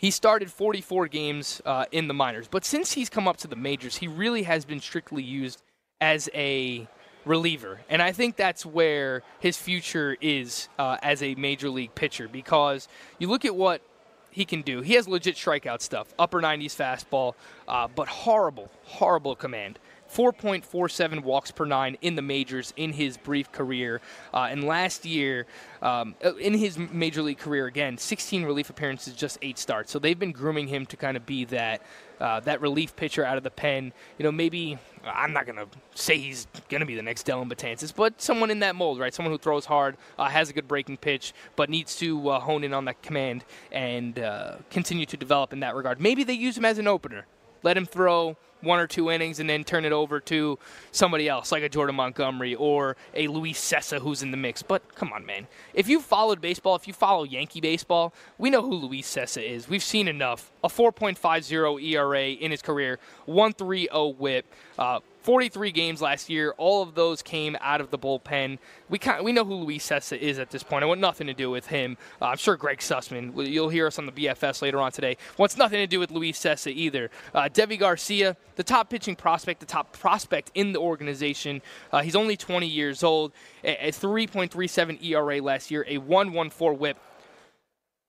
He 0.00 0.12
started 0.12 0.48
44 0.48 1.08
games 1.08 1.60
uh, 1.66 1.86
in 1.90 2.06
the 2.06 2.14
minors, 2.14 2.46
but 2.46 2.64
since 2.64 2.92
he's 2.92 3.10
come 3.10 3.26
up 3.26 3.36
to 3.38 3.48
the 3.48 3.56
majors, 3.56 3.96
he 3.96 4.06
really 4.06 4.44
has 4.44 4.64
been 4.64 4.78
strictly 4.78 5.24
used 5.24 5.60
as 6.00 6.30
a 6.34 6.86
reliever. 7.24 7.80
And 7.88 8.00
I 8.00 8.12
think 8.12 8.36
that's 8.36 8.64
where 8.64 9.24
his 9.40 9.56
future 9.56 10.16
is 10.20 10.68
uh, 10.78 10.98
as 11.02 11.20
a 11.20 11.34
major 11.34 11.68
league 11.68 11.96
pitcher 11.96 12.28
because 12.28 12.86
you 13.18 13.26
look 13.26 13.44
at 13.44 13.56
what 13.56 13.82
he 14.30 14.44
can 14.44 14.62
do. 14.62 14.82
He 14.82 14.94
has 14.94 15.08
legit 15.08 15.34
strikeout 15.34 15.80
stuff, 15.80 16.14
upper 16.16 16.40
90s 16.40 16.76
fastball, 16.76 17.34
uh, 17.66 17.88
but 17.88 18.06
horrible, 18.06 18.70
horrible 18.84 19.34
command. 19.34 19.80
4.47 20.12 21.22
walks 21.22 21.50
per 21.50 21.64
nine 21.64 21.96
in 22.00 22.14
the 22.14 22.22
majors 22.22 22.72
in 22.76 22.92
his 22.92 23.16
brief 23.16 23.52
career. 23.52 24.00
Uh, 24.32 24.48
and 24.50 24.64
last 24.64 25.04
year, 25.04 25.46
um, 25.82 26.14
uh, 26.24 26.34
in 26.36 26.54
his 26.54 26.78
major 26.78 27.22
league 27.22 27.38
career, 27.38 27.66
again, 27.66 27.98
16 27.98 28.44
relief 28.44 28.70
appearances, 28.70 29.14
just 29.14 29.38
eight 29.42 29.58
starts. 29.58 29.92
So 29.92 29.98
they've 29.98 30.18
been 30.18 30.32
grooming 30.32 30.68
him 30.68 30.86
to 30.86 30.96
kind 30.96 31.16
of 31.16 31.26
be 31.26 31.44
that 31.46 31.82
uh, 32.20 32.40
that 32.40 32.60
relief 32.60 32.96
pitcher 32.96 33.24
out 33.24 33.36
of 33.36 33.44
the 33.44 33.50
pen. 33.50 33.92
You 34.18 34.24
know, 34.24 34.32
maybe 34.32 34.76
I'm 35.04 35.32
not 35.32 35.46
gonna 35.46 35.66
say 35.94 36.18
he's 36.18 36.46
gonna 36.68 36.86
be 36.86 36.96
the 36.96 37.02
next 37.02 37.26
Dellin 37.26 37.48
Betances, 37.48 37.94
but 37.94 38.20
someone 38.20 38.50
in 38.50 38.58
that 38.60 38.74
mold, 38.74 38.98
right? 38.98 39.14
Someone 39.14 39.32
who 39.32 39.38
throws 39.38 39.66
hard, 39.66 39.96
uh, 40.18 40.28
has 40.28 40.50
a 40.50 40.52
good 40.52 40.66
breaking 40.66 40.96
pitch, 40.96 41.32
but 41.56 41.70
needs 41.70 41.96
to 41.96 42.28
uh, 42.30 42.40
hone 42.40 42.64
in 42.64 42.74
on 42.74 42.86
that 42.86 43.02
command 43.02 43.44
and 43.70 44.18
uh, 44.18 44.56
continue 44.70 45.06
to 45.06 45.16
develop 45.16 45.52
in 45.52 45.60
that 45.60 45.74
regard. 45.74 46.00
Maybe 46.00 46.24
they 46.24 46.34
use 46.34 46.56
him 46.56 46.64
as 46.64 46.78
an 46.78 46.88
opener. 46.88 47.26
Let 47.62 47.76
him 47.76 47.86
throw 47.86 48.36
one 48.60 48.78
or 48.78 48.86
two 48.86 49.10
innings 49.10 49.40
and 49.40 49.48
then 49.48 49.64
turn 49.64 49.84
it 49.84 49.92
over 49.92 50.20
to 50.20 50.58
somebody 50.92 51.28
else, 51.28 51.52
like 51.52 51.62
a 51.62 51.68
Jordan 51.68 51.96
Montgomery 51.96 52.54
or 52.54 52.96
a 53.14 53.28
Luis 53.28 53.58
Cessa 53.60 54.00
who's 54.00 54.22
in 54.22 54.30
the 54.30 54.36
mix. 54.36 54.62
But 54.62 54.94
come 54.94 55.12
on, 55.12 55.24
man. 55.26 55.46
If 55.74 55.88
you 55.88 56.00
followed 56.00 56.40
baseball, 56.40 56.76
if 56.76 56.86
you 56.86 56.94
follow 56.94 57.24
Yankee 57.24 57.60
baseball, 57.60 58.12
we 58.38 58.50
know 58.50 58.62
who 58.62 58.74
Luis 58.74 59.08
Cessa 59.08 59.42
is. 59.42 59.68
We've 59.68 59.82
seen 59.82 60.08
enough. 60.08 60.50
A 60.64 60.68
4.50 60.68 61.82
ERA 61.82 62.28
in 62.30 62.50
his 62.50 62.62
career, 62.62 62.98
1.30 63.26 64.16
whip. 64.16 64.46
Uh, 64.78 65.00
43 65.28 65.72
games 65.72 66.00
last 66.00 66.30
year. 66.30 66.54
All 66.56 66.82
of 66.82 66.94
those 66.94 67.20
came 67.20 67.54
out 67.60 67.82
of 67.82 67.90
the 67.90 67.98
bullpen. 67.98 68.58
We 68.88 68.98
kind 68.98 69.22
we 69.22 69.32
know 69.32 69.44
who 69.44 69.56
Luis 69.56 69.86
Cessa 69.86 70.16
is 70.16 70.38
at 70.38 70.48
this 70.48 70.62
point. 70.62 70.84
I 70.84 70.86
want 70.86 71.00
nothing 71.00 71.26
to 71.26 71.34
do 71.34 71.50
with 71.50 71.66
him. 71.66 71.98
Uh, 72.22 72.28
I'm 72.28 72.38
sure 72.38 72.56
Greg 72.56 72.78
Sussman, 72.78 73.32
you'll 73.46 73.68
hear 73.68 73.86
us 73.86 73.98
on 73.98 74.06
the 74.06 74.12
BFS 74.12 74.62
later 74.62 74.80
on 74.80 74.90
today, 74.90 75.18
wants 75.36 75.58
nothing 75.58 75.80
to 75.80 75.86
do 75.86 76.00
with 76.00 76.10
Luis 76.10 76.38
Cessa 76.38 76.72
either. 76.72 77.10
Uh, 77.34 77.42
Deivi 77.42 77.78
García, 77.78 78.36
the 78.58 78.64
top 78.64 78.90
pitching 78.90 79.14
prospect, 79.14 79.60
the 79.60 79.66
top 79.66 79.92
prospect 79.92 80.50
in 80.52 80.72
the 80.72 80.80
organization. 80.80 81.62
Uh, 81.92 82.02
he's 82.02 82.16
only 82.16 82.36
20 82.36 82.66
years 82.66 83.04
old. 83.04 83.32
A, 83.62 83.88
a 83.88 83.92
3.37 83.92 85.02
ERA 85.02 85.40
last 85.40 85.70
year, 85.70 85.84
a 85.86 85.98
1.14 85.98 86.76
WHIP. 86.76 86.98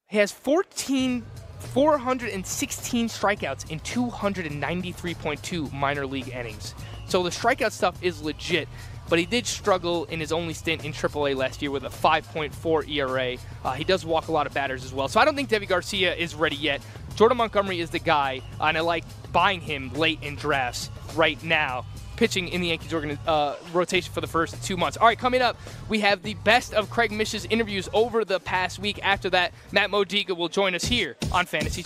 He 0.07 0.17
has 0.17 0.31
14 0.31 1.23
416 1.59 3.09
strikeouts 3.09 3.69
in 3.69 3.79
293.2 3.81 5.71
minor 5.71 6.07
league 6.07 6.29
innings. 6.29 6.73
So 7.05 7.21
the 7.21 7.29
strikeout 7.29 7.71
stuff 7.71 8.01
is 8.01 8.23
legit, 8.23 8.67
but 9.09 9.19
he 9.19 9.25
did 9.25 9.45
struggle 9.45 10.05
in 10.05 10.19
his 10.19 10.31
only 10.31 10.53
stint 10.53 10.85
in 10.85 10.93
AAA 10.93 11.35
last 11.35 11.61
year 11.61 11.71
with 11.71 11.83
a 11.83 11.89
5.4 11.89 12.89
ERA. 12.89 13.37
Uh, 13.63 13.73
he 13.73 13.83
does 13.83 14.05
walk 14.05 14.27
a 14.27 14.31
lot 14.31 14.47
of 14.47 14.53
batters 14.53 14.85
as 14.85 14.93
well. 14.93 15.07
So 15.07 15.19
I 15.19 15.25
don't 15.25 15.35
think 15.35 15.49
Deivi 15.49 15.67
García 15.67 16.15
is 16.15 16.35
ready 16.35 16.55
yet. 16.55 16.81
Jordan 17.15 17.37
Montgomery 17.37 17.79
is 17.79 17.89
the 17.89 17.99
guy, 17.99 18.41
and 18.61 18.77
I 18.77 18.81
like 18.81 19.03
buying 19.31 19.61
him 19.61 19.91
late 19.93 20.19
in 20.21 20.35
drafts 20.35 20.89
right 21.15 21.41
now 21.43 21.85
pitching 22.19 22.49
in 22.49 22.59
the 22.59 22.67
Yankees 22.67 22.93
uh, 22.93 23.55
rotation 23.71 24.11
for 24.11 24.19
the 24.19 24.27
first 24.27 24.61
two 24.61 24.75
months. 24.75 24.97
All 24.97 25.07
right, 25.07 25.17
coming 25.17 25.41
up, 25.41 25.57
we 25.87 26.01
have 26.01 26.21
the 26.21 26.33
best 26.33 26.73
of 26.73 26.89
Craig 26.89 27.13
Mish's 27.13 27.45
interviews 27.45 27.87
over 27.93 28.25
the 28.25 28.41
past 28.41 28.77
week. 28.77 28.99
After 29.01 29.29
that, 29.29 29.53
Matt 29.71 29.89
Modica 29.89 30.35
will 30.35 30.49
join 30.49 30.75
us 30.75 30.83
here 30.83 31.15
on 31.31 31.45
Fantasy. 31.45 31.85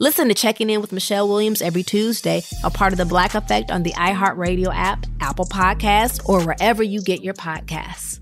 Listen 0.00 0.28
to 0.28 0.34
Checking 0.34 0.70
In 0.70 0.80
with 0.80 0.92
Michelle 0.92 1.28
Williams 1.28 1.60
every 1.60 1.82
Tuesday, 1.82 2.44
a 2.62 2.70
part 2.70 2.92
of 2.92 2.98
the 2.98 3.04
Black 3.04 3.34
Effect 3.34 3.72
on 3.72 3.82
the 3.82 3.90
iHeartRadio 3.94 4.72
app, 4.72 5.04
Apple 5.18 5.44
Podcasts, 5.44 6.20
or 6.28 6.40
wherever 6.40 6.84
you 6.84 7.02
get 7.02 7.24
your 7.24 7.34
podcasts. 7.34 8.20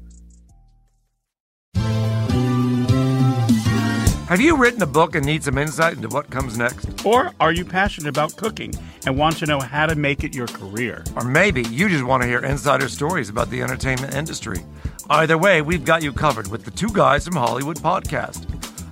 Have 4.26 4.40
you 4.40 4.56
written 4.56 4.80
a 4.80 4.86
book 4.86 5.14
and 5.14 5.26
need 5.26 5.44
some 5.44 5.58
insight 5.58 5.92
into 5.92 6.08
what 6.08 6.30
comes 6.30 6.56
next? 6.56 7.04
Or 7.04 7.32
are 7.40 7.52
you 7.52 7.66
passionate 7.66 8.08
about 8.08 8.36
cooking 8.36 8.72
and 9.04 9.18
want 9.18 9.36
to 9.36 9.46
know 9.46 9.60
how 9.60 9.84
to 9.84 9.94
make 9.94 10.24
it 10.24 10.34
your 10.34 10.48
career? 10.48 11.04
Or 11.14 11.24
maybe 11.24 11.62
you 11.64 11.90
just 11.90 12.04
want 12.04 12.22
to 12.22 12.26
hear 12.26 12.42
insider 12.42 12.88
stories 12.88 13.28
about 13.28 13.50
the 13.50 13.60
entertainment 13.60 14.14
industry. 14.14 14.64
Either 15.10 15.36
way, 15.36 15.60
we've 15.60 15.84
got 15.84 16.02
you 16.02 16.12
covered 16.12 16.48
with 16.48 16.64
the 16.64 16.70
Two 16.70 16.88
Guys 16.88 17.26
from 17.26 17.36
Hollywood 17.36 17.76
podcast. 17.76 18.55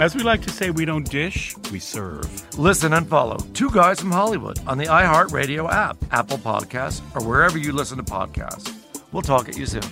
As 0.00 0.16
we 0.16 0.22
like 0.22 0.42
to 0.42 0.50
say, 0.50 0.70
we 0.70 0.84
don't 0.84 1.08
dish, 1.08 1.54
we 1.70 1.78
serve. 1.78 2.58
Listen 2.58 2.92
and 2.94 3.06
follow 3.06 3.36
Two 3.54 3.70
Guys 3.70 4.00
from 4.00 4.10
Hollywood 4.10 4.58
on 4.66 4.78
the 4.78 4.86
iHeartRadio 4.86 5.70
app, 5.70 5.96
Apple 6.10 6.38
Podcasts, 6.38 7.00
or 7.14 7.26
wherever 7.26 7.58
you 7.58 7.72
listen 7.72 7.98
to 7.98 8.02
podcasts. 8.02 8.74
We'll 9.12 9.22
talk 9.22 9.48
at 9.48 9.56
you 9.56 9.66
soon. 9.66 9.82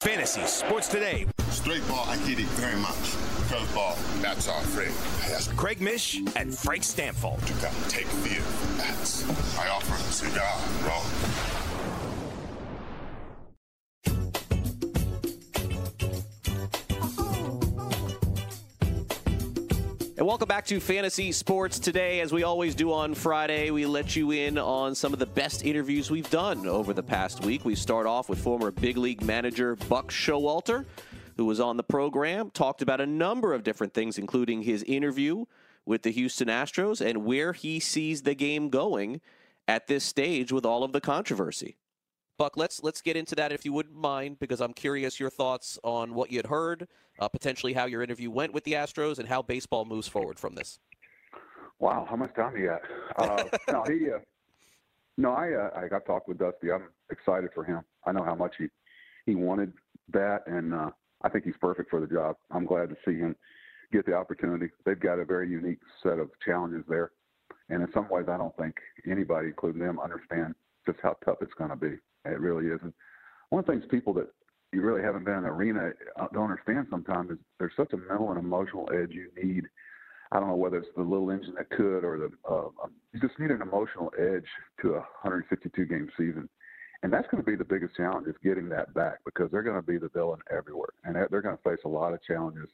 Fantasy 0.00 0.42
Sports 0.42 0.88
Today. 0.88 1.26
Straight 1.50 1.86
ball, 1.88 2.04
I 2.08 2.16
get 2.18 2.38
it 2.38 2.46
very 2.46 2.76
much. 2.80 2.94
Curveball, 3.50 4.22
that's 4.22 4.48
our 4.48 4.62
friend. 4.62 4.94
That's 5.28 5.48
Craig 5.48 5.80
Mish 5.80 6.20
and 6.36 6.56
Frank 6.56 6.84
Stampfl. 6.84 7.40
You 7.48 7.54
gotta 7.60 7.90
take 7.90 8.06
fear 8.06 8.40
from 8.40 8.76
that. 8.78 9.60
I 9.60 9.68
offer 9.68 9.94
a 9.94 10.12
cigar, 10.12 10.60
bro. 10.82 11.65
And 20.18 20.26
welcome 20.26 20.48
back 20.48 20.64
to 20.68 20.80
Fantasy 20.80 21.30
Sports 21.30 21.78
Today. 21.78 22.20
As 22.20 22.32
we 22.32 22.42
always 22.42 22.74
do 22.74 22.90
on 22.90 23.12
Friday, 23.12 23.70
we 23.70 23.84
let 23.84 24.16
you 24.16 24.30
in 24.30 24.56
on 24.56 24.94
some 24.94 25.12
of 25.12 25.18
the 25.18 25.26
best 25.26 25.62
interviews 25.62 26.10
we've 26.10 26.30
done 26.30 26.66
over 26.66 26.94
the 26.94 27.02
past 27.02 27.44
week. 27.44 27.66
We 27.66 27.74
start 27.74 28.06
off 28.06 28.30
with 28.30 28.38
former 28.38 28.70
big 28.70 28.96
league 28.96 29.20
manager 29.22 29.76
Buck 29.76 30.10
Showalter, 30.10 30.86
who 31.36 31.44
was 31.44 31.60
on 31.60 31.76
the 31.76 31.82
program, 31.82 32.48
talked 32.48 32.80
about 32.80 33.02
a 33.02 33.06
number 33.06 33.52
of 33.52 33.62
different 33.62 33.92
things, 33.92 34.16
including 34.16 34.62
his 34.62 34.82
interview 34.84 35.44
with 35.84 36.02
the 36.02 36.12
Houston 36.12 36.48
Astros 36.48 37.04
and 37.04 37.26
where 37.26 37.52
he 37.52 37.78
sees 37.78 38.22
the 38.22 38.34
game 38.34 38.70
going 38.70 39.20
at 39.68 39.86
this 39.86 40.02
stage 40.02 40.50
with 40.50 40.64
all 40.64 40.82
of 40.82 40.92
the 40.92 41.00
controversy. 41.02 41.76
Buck, 42.38 42.56
let's 42.56 42.82
let's 42.82 43.02
get 43.02 43.16
into 43.16 43.34
that 43.34 43.52
if 43.52 43.66
you 43.66 43.72
wouldn't 43.74 43.96
mind, 43.96 44.38
because 44.38 44.62
I'm 44.62 44.72
curious 44.72 45.20
your 45.20 45.30
thoughts 45.30 45.78
on 45.84 46.14
what 46.14 46.30
you 46.30 46.38
had 46.38 46.46
heard, 46.46 46.88
uh, 47.18 47.28
potentially 47.28 47.72
how 47.72 47.86
your 47.86 48.02
interview 48.02 48.30
went 48.30 48.52
with 48.52 48.64
the 48.64 48.72
Astros, 48.72 49.18
and 49.18 49.28
how 49.28 49.42
baseball 49.42 49.84
moves 49.84 50.08
forward 50.08 50.38
from 50.38 50.54
this. 50.54 50.78
Wow, 51.78 52.06
how 52.08 52.16
much 52.16 52.34
time 52.34 52.54
do 52.54 52.60
you 52.60 52.66
got? 52.68 52.80
Uh, 53.18 53.44
no, 53.72 53.84
he. 53.84 54.10
Uh, 54.10 54.18
no, 55.16 55.32
I. 55.32 55.52
Uh, 55.52 55.70
I 55.76 55.88
got 55.88 56.06
talked 56.06 56.28
with 56.28 56.38
Dusty. 56.38 56.72
I'm 56.72 56.88
excited 57.10 57.50
for 57.54 57.64
him. 57.64 57.82
I 58.06 58.12
know 58.12 58.24
how 58.24 58.34
much 58.34 58.54
he 58.58 58.66
he 59.26 59.34
wanted 59.34 59.72
that, 60.12 60.46
and 60.46 60.72
uh, 60.74 60.90
I 61.22 61.28
think 61.28 61.44
he's 61.44 61.56
perfect 61.60 61.90
for 61.90 62.00
the 62.00 62.06
job. 62.06 62.36
I'm 62.50 62.64
glad 62.64 62.88
to 62.90 62.96
see 63.04 63.18
him 63.18 63.36
get 63.92 64.06
the 64.06 64.14
opportunity. 64.14 64.68
They've 64.84 64.98
got 64.98 65.18
a 65.18 65.24
very 65.24 65.48
unique 65.48 65.80
set 66.02 66.18
of 66.18 66.30
challenges 66.44 66.84
there, 66.88 67.12
and 67.68 67.82
in 67.82 67.92
some 67.92 68.08
ways, 68.08 68.26
I 68.28 68.36
don't 68.36 68.56
think 68.56 68.76
anybody, 69.10 69.48
including 69.48 69.80
them, 69.80 70.00
understand 70.00 70.54
just 70.86 70.98
how 71.02 71.16
tough 71.24 71.38
it's 71.40 71.54
going 71.54 71.70
to 71.70 71.76
be. 71.76 71.96
It 72.24 72.40
really 72.40 72.66
is. 72.66 72.80
And 72.82 72.92
one 73.50 73.60
of 73.60 73.66
the 73.66 73.72
things 73.72 73.84
people 73.90 74.12
that 74.14 74.28
you 74.72 74.82
really 74.82 75.02
haven't 75.02 75.24
been 75.24 75.34
in 75.34 75.44
an 75.44 75.50
arena 75.50 75.90
uh, 76.20 76.26
don't 76.32 76.50
understand 76.50 76.86
sometimes 76.90 77.30
is 77.30 77.38
there's 77.58 77.72
such 77.76 77.92
a 77.92 77.96
mental 77.96 78.30
and 78.30 78.38
emotional 78.38 78.88
edge 78.92 79.12
you 79.12 79.30
need. 79.42 79.64
I 80.32 80.40
don't 80.40 80.48
know 80.48 80.56
whether 80.56 80.78
it's 80.78 80.88
the 80.96 81.02
little 81.02 81.30
engine 81.30 81.54
that 81.56 81.70
could 81.70 82.04
or 82.04 82.18
the 82.18 82.30
uh, 82.50 82.68
you 83.12 83.20
just 83.20 83.38
need 83.38 83.50
an 83.50 83.62
emotional 83.62 84.12
edge 84.18 84.46
to 84.82 84.94
a 84.94 85.06
162 85.22 85.84
game 85.84 86.08
season, 86.16 86.48
and 87.02 87.12
that's 87.12 87.28
going 87.30 87.42
to 87.42 87.48
be 87.48 87.56
the 87.56 87.64
biggest 87.64 87.96
challenge 87.96 88.26
is 88.26 88.34
getting 88.42 88.68
that 88.70 88.92
back 88.94 89.18
because 89.24 89.50
they're 89.50 89.62
going 89.62 89.80
to 89.80 89.86
be 89.86 89.98
the 89.98 90.08
villain 90.08 90.40
everywhere, 90.50 90.90
and 91.04 91.14
they're 91.14 91.42
going 91.42 91.56
to 91.56 91.62
face 91.62 91.78
a 91.84 91.88
lot 91.88 92.12
of 92.12 92.22
challenges 92.24 92.68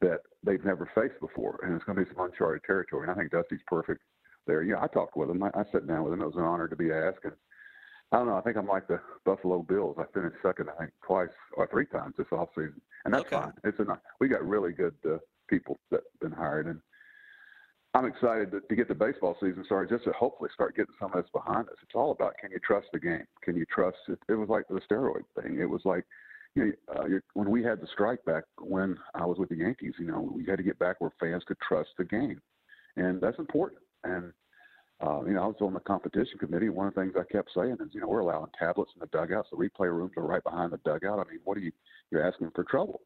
that 0.00 0.20
they've 0.44 0.64
never 0.64 0.90
faced 0.94 1.18
before, 1.20 1.60
and 1.62 1.74
it's 1.74 1.84
going 1.84 1.96
to 1.96 2.04
be 2.04 2.10
some 2.14 2.24
uncharted 2.24 2.62
territory. 2.64 3.02
And 3.02 3.12
I 3.12 3.14
think 3.14 3.30
Dusty's 3.30 3.60
perfect 3.66 4.02
there. 4.46 4.62
Yeah, 4.62 4.82
I 4.82 4.86
talked 4.88 5.16
with 5.16 5.30
him. 5.30 5.42
I, 5.42 5.48
I 5.54 5.62
sat 5.72 5.86
down 5.86 6.04
with 6.04 6.12
him. 6.12 6.20
It 6.20 6.26
was 6.26 6.36
an 6.36 6.42
honor 6.42 6.68
to 6.68 6.76
be 6.76 6.92
asked. 6.92 7.24
And 7.24 7.32
I 8.12 8.18
don't 8.18 8.26
know. 8.26 8.36
I 8.36 8.40
think 8.40 8.56
I'm 8.56 8.68
like 8.68 8.86
the 8.86 9.00
Buffalo 9.24 9.62
Bills. 9.62 9.96
I 9.98 10.04
finished 10.14 10.36
second, 10.42 10.68
I 10.70 10.78
think, 10.78 10.92
twice 11.04 11.28
or 11.56 11.66
three 11.66 11.86
times 11.86 12.14
this 12.16 12.26
offseason, 12.30 12.80
and 13.04 13.12
that's 13.12 13.26
Okay. 13.26 13.36
fine. 13.36 13.52
It's 13.64 13.78
a 13.80 14.00
we 14.20 14.28
got 14.28 14.46
really 14.46 14.72
good 14.72 14.94
uh, 15.04 15.18
people 15.48 15.78
that 15.90 16.02
been 16.20 16.30
hired, 16.32 16.66
and 16.66 16.80
I'm 17.94 18.04
excited 18.04 18.52
to, 18.52 18.60
to 18.60 18.76
get 18.76 18.88
the 18.88 18.94
baseball 18.94 19.36
season 19.40 19.64
started. 19.64 19.90
Just 19.90 20.04
to 20.04 20.12
hopefully 20.12 20.50
start 20.54 20.76
getting 20.76 20.94
some 21.00 21.12
of 21.12 21.22
this 21.22 21.30
behind 21.32 21.68
us. 21.68 21.74
It's 21.82 21.94
all 21.94 22.12
about 22.12 22.38
can 22.38 22.52
you 22.52 22.60
trust 22.60 22.86
the 22.92 23.00
game? 23.00 23.26
Can 23.42 23.56
you 23.56 23.64
trust 23.66 23.98
it? 24.08 24.18
It 24.28 24.34
was 24.34 24.48
like 24.48 24.68
the 24.68 24.80
steroid 24.88 25.24
thing. 25.40 25.58
It 25.60 25.68
was 25.68 25.82
like 25.84 26.04
you 26.54 26.72
know, 26.88 26.94
uh, 26.94 27.04
when 27.34 27.50
we 27.50 27.62
had 27.64 27.80
the 27.80 27.88
strike 27.92 28.24
back 28.24 28.44
when 28.60 28.96
I 29.14 29.26
was 29.26 29.38
with 29.38 29.48
the 29.48 29.56
Yankees, 29.56 29.94
you 29.98 30.06
know, 30.06 30.30
we 30.32 30.46
had 30.46 30.58
to 30.58 30.62
get 30.62 30.78
back 30.78 31.00
where 31.00 31.10
fans 31.20 31.42
could 31.44 31.58
trust 31.60 31.90
the 31.98 32.04
game, 32.04 32.40
and 32.96 33.20
that's 33.20 33.38
important. 33.40 33.80
And 34.04 34.32
uh, 35.04 35.22
you 35.26 35.34
know, 35.34 35.42
I 35.42 35.46
was 35.46 35.56
on 35.60 35.74
the 35.74 35.80
competition 35.80 36.38
committee. 36.38 36.70
One 36.70 36.86
of 36.86 36.94
the 36.94 37.02
things 37.02 37.14
I 37.18 37.30
kept 37.30 37.50
saying 37.54 37.76
is, 37.80 37.88
you 37.92 38.00
know, 38.00 38.08
we're 38.08 38.20
allowing 38.20 38.50
tablets 38.58 38.92
in 38.94 39.00
the 39.00 39.06
dugouts. 39.08 39.48
The 39.50 39.56
replay 39.56 39.92
rooms 39.92 40.12
are 40.16 40.26
right 40.26 40.42
behind 40.42 40.72
the 40.72 40.78
dugout. 40.78 41.18
I 41.18 41.30
mean, 41.30 41.40
what 41.44 41.58
are 41.58 41.60
you? 41.60 41.72
You're 42.10 42.26
asking 42.26 42.50
for 42.54 42.64
trouble. 42.64 43.02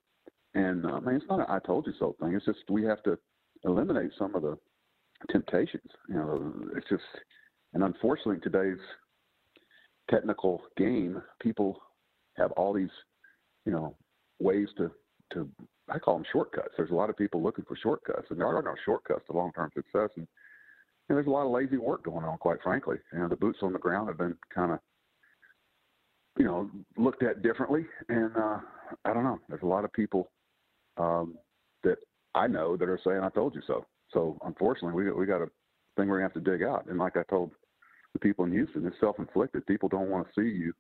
And 0.55 0.87
uh, 0.87 0.94
I 0.94 1.00
mean, 1.00 1.16
it's 1.16 1.24
not 1.29 1.40
an 1.40 1.46
"I 1.48 1.59
told 1.59 1.87
you 1.87 1.92
so" 1.98 2.14
thing. 2.20 2.35
It's 2.35 2.44
just 2.44 2.59
we 2.68 2.85
have 2.85 3.03
to 3.05 3.18
eliminate 3.64 4.12
some 4.18 4.35
of 4.35 4.42
the 4.42 4.57
temptations. 5.31 5.90
You 6.09 6.14
know, 6.14 6.55
it's 6.76 6.88
just, 6.88 7.03
and 7.74 7.83
unfortunately, 7.83 8.37
in 8.37 8.40
today's 8.40 8.81
technical 10.11 10.62
game, 10.76 11.20
people 11.40 11.81
have 12.37 12.53
all 12.53 12.72
these, 12.72 12.90
you 13.64 13.72
know, 13.72 13.96
ways 14.38 14.68
to 14.76 14.90
to 15.33 15.48
I 15.88 15.98
call 15.98 16.14
them 16.14 16.26
shortcuts. 16.33 16.74
There's 16.76 16.90
a 16.90 16.94
lot 16.94 17.11
of 17.11 17.16
people 17.16 17.42
looking 17.42 17.64
for 17.64 17.76
shortcuts, 17.76 18.26
and 18.31 18.38
there 18.38 18.46
are 18.46 18.62
no 18.62 18.74
shortcuts 18.85 19.26
to 19.26 19.33
long-term 19.33 19.70
success. 19.74 20.11
And, 20.16 20.26
there's 21.14 21.27
a 21.27 21.31
lot 21.31 21.46
of 21.46 21.53
lazy 21.53 21.77
work 21.77 22.05
going 22.05 22.25
on, 22.25 22.38
quite 22.38 22.62
frankly. 22.62 22.96
You 23.12 23.20
know, 23.20 23.29
the 23.29 23.37
boots 23.37 23.59
on 23.62 23.73
the 23.73 23.79
ground 23.79 24.09
have 24.09 24.18
been 24.18 24.37
kind 24.55 24.73
of, 24.73 24.79
you 26.38 26.44
know, 26.44 26.70
looked 26.96 27.23
at 27.23 27.42
differently. 27.42 27.85
And 28.09 28.37
uh, 28.37 28.59
I 29.05 29.12
don't 29.12 29.25
know. 29.25 29.38
There's 29.49 29.62
a 29.62 29.66
lot 29.66 29.85
of 29.85 29.92
people 29.92 30.31
um, 30.96 31.37
that 31.83 31.96
I 32.35 32.46
know 32.46 32.77
that 32.77 32.88
are 32.88 33.01
saying, 33.05 33.20
"I 33.23 33.31
told 33.31 33.55
you 33.55 33.62
so." 33.66 33.87
So 34.12 34.38
unfortunately, 34.44 35.05
we 35.05 35.11
we 35.12 35.27
got 35.27 35.42
a 35.42 35.49
thing 35.96 36.09
we're 36.09 36.18
gonna 36.18 36.33
have 36.33 36.44
to 36.44 36.51
dig 36.51 36.62
out. 36.62 36.87
And 36.87 36.99
like 36.99 37.16
I 37.16 37.23
told 37.25 37.51
the 38.12 38.18
people 38.18 38.44
in 38.44 38.53
Houston, 38.53 38.87
it's 38.87 38.96
self-inflicted. 39.01 39.66
People 39.66 39.88
don't 39.88 40.11
want 40.11 40.27
to 40.27 40.40
see 40.40 40.49
you 40.49 40.73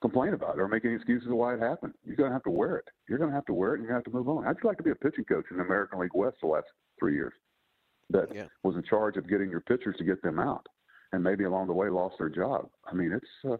complain 0.00 0.32
about 0.32 0.56
it 0.56 0.60
or 0.60 0.68
make 0.68 0.84
any 0.84 0.94
excuses 0.94 1.28
of 1.28 1.34
why 1.34 1.54
it 1.54 1.60
happened. 1.60 1.92
You're 2.04 2.16
gonna 2.16 2.32
have 2.32 2.44
to 2.44 2.50
wear 2.50 2.76
it. 2.76 2.88
You're 3.08 3.18
gonna 3.18 3.32
have 3.32 3.46
to 3.46 3.54
wear 3.54 3.74
it, 3.74 3.80
and 3.80 3.82
you're 3.82 3.90
gonna 3.90 4.04
have 4.04 4.12
to 4.12 4.16
move 4.16 4.28
on. 4.28 4.46
I'd 4.46 4.56
you 4.62 4.68
like 4.68 4.78
to 4.78 4.82
be 4.82 4.92
a 4.92 4.94
pitching 4.94 5.24
coach 5.24 5.44
in 5.50 5.58
the 5.58 5.64
American 5.64 5.98
League 5.98 6.14
West 6.14 6.36
the 6.40 6.46
last 6.46 6.66
three 6.98 7.14
years 7.14 7.34
that 8.10 8.48
was 8.62 8.76
in 8.76 8.82
charge 8.82 9.16
of 9.16 9.28
getting 9.28 9.50
your 9.50 9.60
pitchers 9.60 9.96
to 9.98 10.04
get 10.04 10.22
them 10.22 10.38
out, 10.38 10.66
and 11.12 11.22
maybe 11.22 11.44
along 11.44 11.66
the 11.66 11.72
way 11.72 11.88
lost 11.88 12.16
their 12.18 12.28
job. 12.28 12.68
I 12.90 12.94
mean, 12.94 13.12
it's 13.12 13.52
uh, 13.52 13.56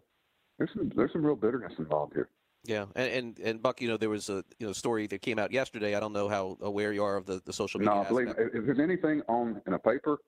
there's 0.57 0.71
some 0.73 0.91
there's 0.95 1.11
some 1.13 1.25
real 1.25 1.35
bitterness 1.35 1.73
involved 1.77 2.13
here. 2.13 2.29
Yeah, 2.65 2.85
and, 2.95 3.11
and 3.11 3.39
and 3.39 3.61
Buck, 3.61 3.81
you 3.81 3.87
know, 3.87 3.97
there 3.97 4.09
was 4.09 4.29
a 4.29 4.43
you 4.59 4.67
know 4.67 4.73
story 4.73 5.07
that 5.07 5.21
came 5.21 5.39
out 5.39 5.51
yesterday. 5.51 5.95
I 5.95 5.99
don't 5.99 6.13
know 6.13 6.27
how 6.27 6.57
aware 6.61 6.91
you 6.91 7.03
are 7.03 7.15
of 7.15 7.25
the, 7.25 7.41
the 7.45 7.53
social 7.53 7.79
media. 7.79 7.95
No, 7.95 8.01
I 8.01 8.07
believe 8.07 8.29
if 8.37 8.65
there's 8.65 8.79
anything 8.79 9.21
on 9.29 9.61
in 9.65 9.73
a 9.73 9.79
paper 9.79 10.19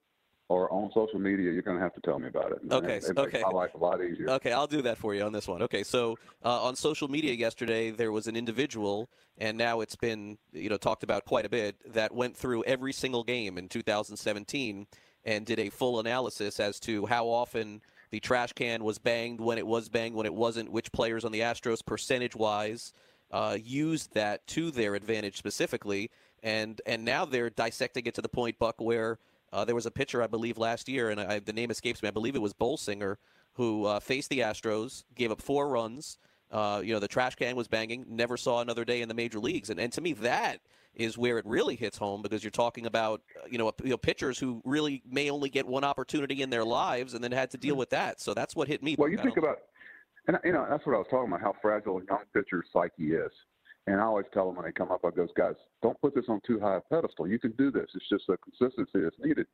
or 0.52 0.72
on 0.72 0.92
social 0.94 1.18
media, 1.18 1.50
you're 1.50 1.62
going 1.62 1.78
to 1.78 1.84
have 1.84 1.94
to 1.94 2.02
tell 2.02 2.20
me 2.20 2.28
about 2.28 2.52
it. 2.52 2.60
Okay, 2.70 2.98
It, 2.98 3.06
it 3.06 3.18
okay. 3.18 3.38
makes 3.38 3.46
my 3.46 3.58
life 3.58 3.74
a 3.74 3.78
lot 3.78 4.04
easier. 4.04 4.30
Okay, 4.32 4.52
I'll 4.52 4.68
do 4.68 4.82
that 4.82 4.98
for 4.98 5.16
you 5.16 5.24
on 5.24 5.32
this 5.32 5.48
one. 5.48 5.62
Okay, 5.62 5.82
so 5.82 6.18
uh, 6.44 6.64
on 6.64 6.76
social 6.76 7.08
media 7.08 7.34
yesterday, 7.34 7.90
there 7.90 8.12
was 8.12 8.28
an 8.28 8.36
individual, 8.36 9.10
and 9.38 9.58
now 9.58 9.80
it's 9.80 9.96
been 9.96 10.38
you 10.52 10.70
know 10.70 10.76
talked 10.76 11.04
about 11.04 11.24
quite 11.24 11.46
a 11.46 11.50
bit 11.50 11.78
that 11.94 12.14
went 12.14 12.36
through 12.36 12.66
every 12.66 12.92
single 12.92 13.24
game 13.24 13.58
in 13.58 13.70
2017 13.70 14.88
and 15.24 15.46
did 15.46 15.60
a 15.60 15.70
full 15.70 16.00
analysis 16.02 16.60
as 16.60 16.80
to 16.82 17.06
how 17.06 17.28
often 17.28 17.82
the 18.10 18.20
trash 18.20 18.52
can 18.52 18.84
was 18.84 18.98
banged, 18.98 19.40
when 19.40 19.58
it 19.58 19.66
was 19.66 19.88
banged, 19.88 20.16
when 20.16 20.26
it 20.26 20.34
wasn't, 20.34 20.70
which 20.70 20.92
players 20.92 21.24
on 21.24 21.32
the 21.32 21.40
Astros 21.40 21.86
percentage-wise 21.86 22.92
uh, 23.32 23.58
used 23.64 24.14
that 24.16 24.46
to 24.48 24.70
their 24.72 24.96
advantage 24.96 25.38
specifically, 25.38 26.12
and 26.44 26.82
and 26.86 27.06
now 27.06 27.24
they're 27.24 27.50
dissecting 27.50 28.06
it 28.06 28.16
to 28.16 28.22
the 28.22 28.28
point, 28.28 28.60
Buck, 28.60 28.82
where 28.82 29.20
uh, 29.54 29.66
there 29.66 29.76
was 29.76 29.86
a 29.86 29.92
pitcher, 29.92 30.24
I 30.24 30.28
believe, 30.28 30.58
last 30.58 30.88
year, 30.88 31.10
and 31.10 31.20
I, 31.20 31.40
the 31.40 31.54
name 31.54 31.72
escapes 31.72 32.02
me. 32.02 32.08
I 32.08 32.12
believe 32.12 32.36
it 32.36 32.42
was 32.42 32.54
Bolsinger, 32.54 33.18
who 33.54 33.86
uh, 33.86 34.00
faced 34.00 34.30
the 34.30 34.40
Astros, 34.40 35.04
gave 35.16 35.32
up 35.32 35.42
four 35.42 35.70
runs. 35.70 36.18
Uh, 36.52 36.82
you 36.84 36.94
know, 36.94 37.00
the 37.00 37.08
trash 37.08 37.36
can 37.36 37.56
was 37.56 37.68
banging, 37.68 38.06
never 38.10 38.36
saw 38.36 38.60
another 38.60 38.84
day 38.84 39.02
in 39.02 39.08
the 39.08 39.14
major 39.14 39.40
leagues. 39.40 39.70
And, 39.70 39.80
and 39.80 39.92
to 39.94 40.02
me, 40.02 40.14
that 40.14 40.60
is 40.94 41.18
where 41.18 41.38
it 41.38 41.46
really 41.46 41.76
hits 41.76 41.98
home 41.98 42.22
because 42.22 42.44
you're 42.44 42.52
talking 42.52 42.86
about, 42.86 43.22
uh, 43.42 43.48
you 43.50 43.58
know, 43.58 43.72
you 43.84 43.92
know, 43.92 43.98
pitchers 43.98 44.38
who 44.38 44.62
really 44.66 45.02
may 45.10 45.30
only 45.30 45.50
get 45.50 45.66
one 45.66 45.86
opportunity 45.86 46.42
in 46.42 46.50
their 46.50 46.66
lives 46.66 47.14
and 47.14 47.24
then 47.24 47.32
had 47.32 47.52
to 47.52 47.58
deal 47.58 47.76
with 47.76 47.90
that. 47.92 48.20
So 48.20 48.34
that's 48.34 48.56
what 48.56 48.68
hit 48.68 48.84
me. 48.84 48.96
Well, 48.98 49.10
you 49.10 49.18
think 49.18 49.38
about, 49.38 49.60
and 50.28 50.38
you 50.44 50.52
know, 50.52 50.66
that's 50.70 50.86
what 50.86 50.96
I 50.96 50.98
was 50.98 51.08
talking 51.10 51.30
about, 51.30 51.42
how 51.42 51.56
fragile 51.62 52.00
a 52.00 52.04
young 52.04 52.24
pitcher's 52.34 52.68
psyche 52.74 53.14
is. 53.14 53.32
And 53.88 54.00
I 54.00 54.04
always 54.04 54.28
tell 54.34 54.46
them 54.46 54.56
when 54.56 54.66
they 54.66 54.72
come 54.72 54.92
up, 54.92 55.02
I 55.04 55.10
goes, 55.10 55.30
guys, 55.36 55.56
don't 55.82 56.00
put 56.02 56.14
this 56.14 56.26
on 56.30 56.40
too 56.46 56.60
high 56.60 56.78
a 56.78 56.82
pedestal. 56.82 57.28
You 57.28 57.40
can 57.40 57.52
do 57.58 57.72
this. 57.72 57.88
It's 57.96 58.10
just 58.10 58.26
the 58.28 58.38
consistency 58.38 59.00
that's 59.02 59.16
needed. 59.20 59.48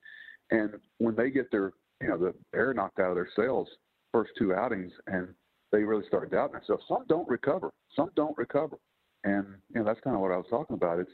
And 0.51 0.71
when 0.97 1.15
they 1.15 1.29
get 1.29 1.49
their, 1.49 1.71
you 2.01 2.09
know, 2.09 2.17
the 2.17 2.33
air 2.53 2.73
knocked 2.73 2.99
out 2.99 3.09
of 3.09 3.15
their 3.15 3.29
sails 3.35 3.69
first 4.11 4.31
two 4.37 4.53
outings, 4.53 4.91
and 5.07 5.27
they 5.71 5.83
really 5.83 6.05
start 6.07 6.31
doubting 6.31 6.53
themselves. 6.53 6.83
Some 6.87 7.05
don't 7.07 7.27
recover. 7.27 7.71
Some 7.95 8.09
don't 8.15 8.37
recover. 8.37 8.77
And 9.23 9.45
you 9.73 9.81
know, 9.81 9.85
that's 9.85 9.99
kind 10.01 10.15
of 10.15 10.21
what 10.21 10.31
I 10.31 10.37
was 10.37 10.45
talking 10.49 10.75
about. 10.75 10.99
It's 10.99 11.11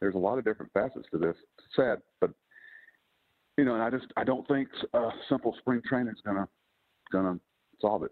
there's 0.00 0.14
a 0.14 0.18
lot 0.18 0.38
of 0.38 0.44
different 0.44 0.72
facets 0.72 1.06
to 1.12 1.18
this. 1.18 1.36
It's 1.58 1.76
sad, 1.76 1.98
but 2.20 2.30
you 3.56 3.64
know, 3.64 3.74
and 3.74 3.82
I 3.82 3.90
just 3.90 4.06
I 4.16 4.24
don't 4.24 4.46
think 4.48 4.68
uh, 4.94 5.10
simple 5.28 5.54
spring 5.58 5.80
training 5.86 6.12
is 6.12 6.20
gonna 6.24 6.48
gonna 7.12 7.38
solve 7.80 8.02
it. 8.02 8.10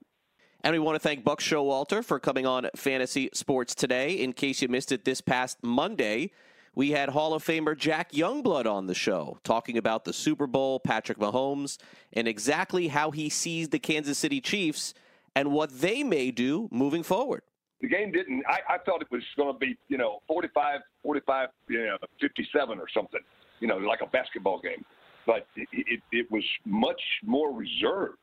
And 0.63 0.75
we 0.75 0.79
want 0.79 0.95
to 0.97 1.01
thank 1.01 1.25
Buck 1.25 1.41
Showalter 1.41 2.05
for 2.05 2.21
coming 2.21 2.47
on 2.47 2.69
Fantasy 2.77 3.31
Sports 3.33 3.75
today. 3.75 4.13
In 4.13 4.35
case 4.35 4.61
you 4.61 4.69
missed 4.69 4.93
it 4.93 5.07
this 5.07 5.23
past 5.23 5.59
Monday, 5.63 6.33
we 6.75 6.91
had 6.91 7.09
Hall 7.09 7.33
of 7.33 7.43
Famer 7.43 7.77
Jack 7.77 8.13
Youngblood 8.13 8.67
on 8.71 8.87
the 8.87 8.95
show 8.95 9.39
talking 9.43 9.79
about 9.79 10.05
the 10.05 10.13
Super 10.13 10.47
Bowl, 10.47 10.79
Patrick 10.79 11.19
Mahomes, 11.19 11.79
and 12.13 12.29
exactly 12.29 12.89
how 12.89 13.11
he 13.11 13.31
sees 13.31 13.71
the 13.71 13.79
Kansas 13.79 14.19
City 14.19 14.41
Chiefs 14.41 14.93
and 15.35 15.51
what 15.51 15.81
they 15.81 16.03
may 16.03 16.31
do 16.31 16.69
moving 16.71 17.03
forward. 17.03 17.43
the 17.81 17.89
game 17.89 18.13
didn't 18.13 18.45
I, 18.47 18.75
I 18.75 18.79
thought 18.85 19.01
it 19.01 19.11
was 19.11 19.23
going 19.37 19.53
to 19.53 19.59
be 19.59 19.79
you 19.89 19.97
know 19.97 20.21
45 20.29 20.81
45 21.03 21.49
you 21.69 21.87
know 21.87 21.97
57 22.21 22.79
or 22.79 22.87
something 22.93 23.21
you 23.61 23.69
know 23.69 23.79
like 23.79 24.01
a 24.03 24.07
basketball 24.07 24.61
game 24.61 24.85
but 25.27 25.47
it, 25.57 25.69
it, 25.73 26.01
it 26.13 26.31
was 26.31 26.45
much 26.67 27.01
more 27.25 27.53
reserved 27.55 28.19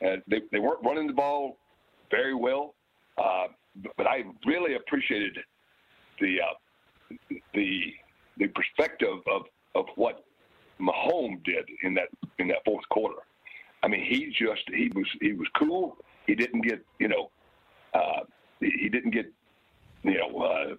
and 0.00 0.22
they, 0.28 0.42
they 0.52 0.58
weren't 0.58 0.84
running 0.84 1.06
the 1.06 1.12
ball 1.12 1.56
very 2.10 2.34
well 2.34 2.74
uh, 3.18 3.48
but, 3.96 4.06
I 4.06 4.24
really 4.46 4.74
appreciated 4.74 5.38
the 6.20 6.38
uh, 6.40 7.14
the 7.54 7.92
the 8.38 8.48
perspective 8.48 9.18
of, 9.30 9.42
of 9.74 9.86
what 9.96 10.24
Mahomes 10.80 11.44
did 11.44 11.68
in 11.82 11.94
that 11.94 12.08
in 12.38 12.48
that 12.48 12.58
fourth 12.64 12.88
quarter 12.90 13.18
I 13.82 13.88
mean 13.88 14.04
he 14.04 14.26
just 14.26 14.62
he 14.68 14.90
was 14.94 15.06
he 15.20 15.32
was 15.32 15.48
cool 15.56 15.96
he 16.26 16.34
didn't 16.34 16.62
get 16.62 16.84
you 16.98 17.08
know 17.08 17.30
uh, 17.94 18.20
he 18.60 18.70
he 18.80 18.88
didn't 18.88 19.10
get 19.10 19.26
you 20.02 20.18
know 20.18 20.40
uh, 20.40 20.74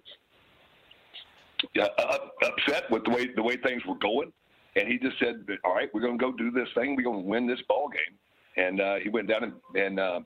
uh, 1.78 1.88
up- 1.98 2.34
upset 2.42 2.90
with 2.90 3.04
the 3.04 3.10
way 3.10 3.28
the 3.34 3.42
way 3.42 3.56
things 3.56 3.84
were 3.86 3.98
going, 3.98 4.32
and 4.76 4.88
he 4.88 4.98
just 4.98 5.18
said, 5.18 5.44
"All 5.64 5.74
right, 5.74 5.88
we're 5.92 6.00
going 6.00 6.18
to 6.18 6.24
go 6.24 6.32
do 6.32 6.50
this 6.50 6.68
thing. 6.74 6.96
We're 6.96 7.02
going 7.02 7.22
to 7.22 7.28
win 7.28 7.46
this 7.46 7.60
ball 7.68 7.88
game." 7.88 8.16
And 8.56 8.80
uh, 8.80 8.96
he 8.96 9.08
went 9.08 9.28
down 9.28 9.44
and, 9.44 9.52
and 9.74 10.00
uh, 10.00 10.20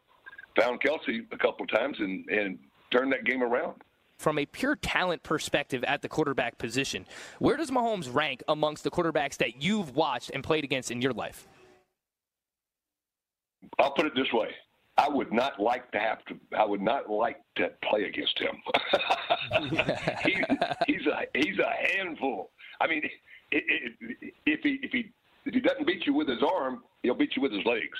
found 0.59 0.81
Kelce 0.81 1.27
a 1.33 1.39
couple 1.39 1.65
of 1.65 1.71
times 1.71 1.97
and 1.99 2.29
and 2.29 2.59
turned 2.91 3.13
that 3.13 3.25
game 3.25 3.43
around. 3.43 3.83
From 4.19 4.39
a 4.39 4.47
pure 4.47 4.77
talent 4.77 5.23
perspective 5.23 5.83
at 5.85 6.01
the 6.01 6.09
quarterback 6.09 6.57
position, 6.57 7.07
where 7.41 7.57
does 7.57 7.71
Mahomes 7.71 8.13
rank 8.13 8.43
amongst 8.49 8.85
the 8.85 8.91
quarterbacks 8.91 9.37
that 9.39 9.63
you've 9.63 9.97
watched 9.97 10.31
and 10.31 10.43
played 10.43 10.65
against 10.65 10.91
in 10.91 11.03
your 11.03 11.13
life? 11.13 11.49
I'll 13.79 13.91
put 13.93 14.07
it 14.07 14.13
this 14.15 14.33
way. 14.33 14.49
I 14.97 15.09
would 15.09 15.33
not 15.33 15.61
like 15.61 15.91
to 15.93 15.99
have 15.99 16.25
to. 16.27 16.37
I 16.57 16.65
would 16.65 16.81
not 16.81 17.11
like 17.11 17.41
to 17.57 17.71
play 17.83 18.05
against 18.05 18.39
him. 18.39 18.57
he, 20.25 20.37
he's 20.87 21.07
a 21.07 21.27
he's 21.35 21.59
a 21.59 21.97
handful. 21.97 22.51
I 22.81 22.87
mean, 22.87 23.03
if 23.51 24.61
he 24.63 24.79
if 24.83 24.93
he 24.93 25.11
if 25.45 25.55
he 25.55 25.61
doesn't 25.61 25.87
beat 25.87 26.07
you 26.07 26.15
with 26.15 26.29
his 26.29 26.43
arm, 26.43 26.85
he'll 27.03 27.15
beat 27.15 27.35
you 27.35 27.43
with 27.43 27.53
his 27.53 27.65
legs. 27.65 27.99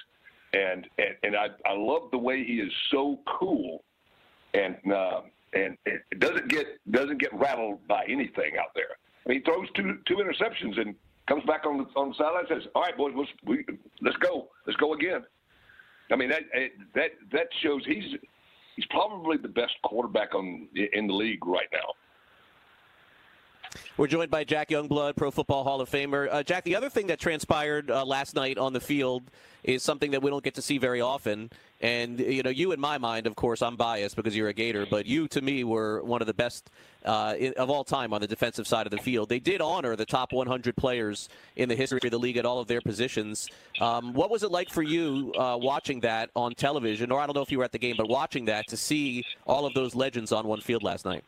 And 0.55 0.87
and 0.99 1.17
and 1.23 1.37
I 1.37 1.49
I 1.67 1.75
love 1.75 2.11
the 2.13 2.19
way 2.19 2.45
he 2.45 2.61
is 2.61 2.73
so 2.91 3.19
cool, 3.27 3.83
and 4.55 4.77
uh, 4.91 5.23
and 5.53 5.77
it 5.85 6.03
doesn't 6.21 6.49
get 6.49 6.67
doesn't 6.91 7.19
get 7.19 7.35
rattled 7.35 7.87
by 7.89 8.05
anything 8.09 8.57
out 8.59 8.73
there. 8.75 8.97
I 9.27 9.29
mean, 9.29 9.39
he 9.39 9.45
throws 9.45 9.69
two 9.75 9.99
two 10.07 10.17
interceptions 10.17 10.81
and 10.81 10.95
comes 11.27 11.45
back 11.45 11.67
on 11.67 11.79
the 11.79 11.87
on 11.97 12.11
the 12.11 12.15
sideline 12.15 12.47
and 12.49 12.63
says, 12.63 12.71
"All 12.75 12.83
right, 12.83 12.97
boys, 12.97 13.15
let's 13.17 13.31
we, 13.45 13.65
let's 14.01 14.17
go, 14.19 14.49
let's 14.67 14.77
go 14.79 14.95
again." 14.95 15.25
I 16.13 16.17
mean 16.17 16.29
that 16.29 16.43
that 16.95 17.11
that 17.33 17.49
shows 17.63 17.83
he's 17.87 18.15
he's 18.77 18.87
probably 18.87 19.37
the 19.39 19.49
best 19.49 19.75
quarterback 19.83 20.35
on 20.35 20.69
in 20.75 21.07
the 21.07 21.15
league 21.15 21.45
right 21.47 21.69
now. 21.73 21.95
We're 23.97 24.07
joined 24.07 24.31
by 24.31 24.45
Jack 24.45 24.71
Youngblood, 24.71 25.17
Pro 25.17 25.31
Football 25.31 25.65
Hall 25.65 25.81
of 25.81 25.91
Famer. 25.91 26.29
Uh, 26.31 26.43
Jack, 26.43 26.65
the 26.65 26.77
other 26.77 26.91
thing 26.91 27.07
that 27.09 27.19
transpired 27.19 27.91
uh, 27.91 28.05
last 28.05 28.35
night 28.35 28.59
on 28.59 28.73
the 28.73 28.81
field 28.81 29.31
is 29.63 29.83
something 29.83 30.11
that 30.11 30.23
we 30.23 30.31
don't 30.31 30.45
get 30.45 30.55
to 30.55 30.63
see 30.63 30.79
very 30.79 31.01
often. 31.01 31.51
And 31.81 32.19
you 32.19 32.43
know, 32.43 32.51
you 32.51 32.73
in 32.73 32.81
my 32.81 32.99
mind, 32.99 33.27
of 33.27 33.37
course, 33.37 33.63
I'm 33.63 33.77
biased 33.77 34.17
because 34.17 34.37
you're 34.37 34.49
a 34.49 34.53
Gator, 34.53 34.87
but 34.87 35.07
you 35.07 35.29
to 35.29 35.41
me 35.41 35.65
were 35.65 36.03
one 36.03 36.21
of 36.21 36.27
the 36.27 36.35
best 36.35 36.71
uh, 37.05 37.35
of 37.57 37.71
all 37.71 37.85
time 37.85 38.13
on 38.13 38.21
the 38.21 38.27
defensive 38.27 38.67
side 38.67 38.87
of 38.87 38.91
the 38.91 38.99
field. 38.99 39.29
They 39.29 39.39
did 39.39 39.61
honor 39.61 39.97
the 39.97 40.07
top 40.07 40.33
100 40.33 40.77
players 40.77 41.29
in 41.57 41.69
the 41.69 41.77
history 41.77 42.01
of 42.05 42.11
the 42.11 42.19
league 42.19 42.37
at 42.37 42.47
all 42.47 42.59
of 42.59 42.69
their 42.69 42.81
positions. 42.81 43.49
Um, 43.81 44.13
what 44.13 44.31
was 44.31 44.43
it 44.43 44.51
like 44.51 44.71
for 44.71 44.83
you 44.83 45.33
uh, 45.39 45.59
watching 45.61 46.01
that 46.01 46.31
on 46.35 46.55
television, 46.55 47.11
or 47.13 47.21
I 47.21 47.27
don't 47.27 47.37
know 47.37 47.43
if 47.43 47.53
you 47.53 47.59
were 47.59 47.65
at 47.65 47.73
the 47.73 47.79
game, 47.79 47.97
but 47.97 48.09
watching 48.09 48.47
that 48.47 48.67
to 48.69 48.77
see 48.77 49.25
all 49.47 49.67
of 49.67 49.75
those 49.75 49.95
legends 49.95 50.33
on 50.33 50.47
one 50.47 50.61
field 50.61 50.83
last 50.83 51.05
night? 51.05 51.25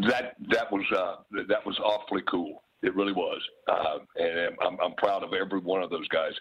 That 0.00 0.36
that 0.50 0.70
was 0.70 0.84
uh, 0.96 1.16
that 1.48 1.64
was 1.64 1.78
awfully 1.78 2.22
cool. 2.28 2.62
It 2.82 2.94
really 2.94 3.12
was, 3.12 3.40
uh, 3.68 3.98
and 4.16 4.56
I'm, 4.60 4.78
I'm 4.84 4.94
proud 4.96 5.22
of 5.22 5.32
every 5.32 5.60
one 5.60 5.82
of 5.82 5.90
those 5.90 6.06
guys. 6.08 6.32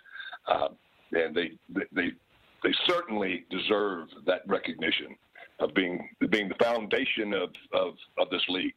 Uh, 0.47 0.67
and 1.13 1.35
they 1.35 1.51
they 1.93 2.11
they 2.63 2.73
certainly 2.87 3.45
deserve 3.49 4.07
that 4.25 4.41
recognition 4.47 5.15
of 5.59 5.73
being 5.73 6.09
being 6.29 6.49
the 6.49 6.63
foundation 6.63 7.33
of, 7.33 7.49
of, 7.73 7.93
of 8.17 8.29
this 8.29 8.43
league. 8.49 8.73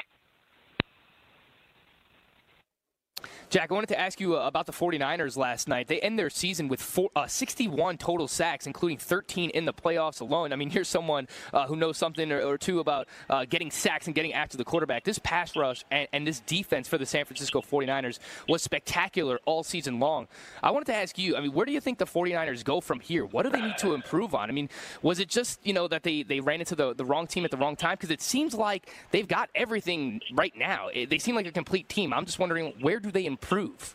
Jack, 3.51 3.71
I 3.71 3.75
wanted 3.75 3.89
to 3.89 3.99
ask 3.99 4.21
you 4.21 4.37
uh, 4.37 4.47
about 4.47 4.67
the 4.67 4.73
49ers 4.73 5.37
last 5.37 5.69
night. 5.69 5.89
They 5.89 6.01
end 6.01 6.19
their 6.19 6.31
season 6.31 6.69
with 6.69 6.81
four, 6.81 7.11
uh, 7.17 7.27
61 7.27 7.99
total 7.99 8.29
sacks, 8.29 8.67
including 8.67 8.99
13 8.99 9.51
in 9.51 9.65
the 9.65 9.73
playoffs 9.73 10.21
alone. 10.21 10.53
I 10.53 10.57
mean, 10.57 10.71
here's 10.71 10.89
someone 10.89 11.29
uh, 11.53 11.67
who 11.67 11.77
knows 11.77 11.97
something 11.97 12.31
or, 12.31 12.41
or 12.43 12.59
two 12.59 12.81
about 12.81 13.09
uh, 13.29 13.45
getting 13.45 13.71
sacks 13.71 14.07
and 14.07 14.15
getting 14.15 14.33
after 14.35 14.57
the 14.57 14.65
quarterback. 14.65 15.05
This 15.05 15.19
pass 15.19 15.57
rush 15.57 15.85
and, 15.91 16.07
and 16.13 16.27
this 16.27 16.41
defense 16.41 16.89
for 16.89 16.99
the 16.99 17.07
San 17.07 17.25
Francisco 17.25 17.61
49ers 17.61 18.19
was 18.49 18.63
spectacular 18.63 19.41
all 19.47 19.63
season 19.63 19.99
long. 19.99 20.29
I 20.63 20.71
wanted 20.71 20.87
to 20.87 20.95
ask 20.95 21.19
you, 21.19 21.37
I 21.37 21.41
mean, 21.41 21.53
where 21.53 21.67
do 21.67 21.73
you 21.73 21.81
think 21.81 21.99
the 21.99 22.07
49ers 22.07 22.65
go 22.65 22.81
from 22.81 23.01
here? 23.01 23.25
What 23.25 23.43
do 23.45 23.51
they 23.51 23.61
need 23.61 23.79
to 23.79 23.95
improve 23.95 24.35
on? 24.35 24.49
I 24.49 24.53
mean, 24.53 24.69
was 25.03 25.19
it 25.21 25.29
just, 25.29 25.67
you 25.67 25.73
know, 25.73 25.89
that 25.89 26.03
they, 26.03 26.23
they 26.23 26.41
ran 26.41 26.61
into 26.61 26.75
the, 26.75 26.95
the 26.95 27.05
wrong 27.05 27.27
team 27.27 27.45
at 27.45 27.51
the 27.51 27.57
wrong 27.57 27.77
time? 27.77 27.95
Because 27.95 28.11
it 28.11 28.21
seems 28.23 28.55
like 28.55 28.91
they've 29.11 29.27
got 29.29 29.49
everything 29.55 30.21
right 30.35 30.53
now. 30.57 30.89
It- 30.89 31.09
they 31.09 31.19
seem 31.19 31.35
like 31.35 31.47
a 31.47 31.53
complete 31.53 31.89
team. 31.89 32.13
I'm 32.13 32.27
just 32.27 32.39
wondering, 32.39 32.75
where 32.81 33.01
do 33.01 33.08
they 33.11 33.27
improve? 33.27 33.95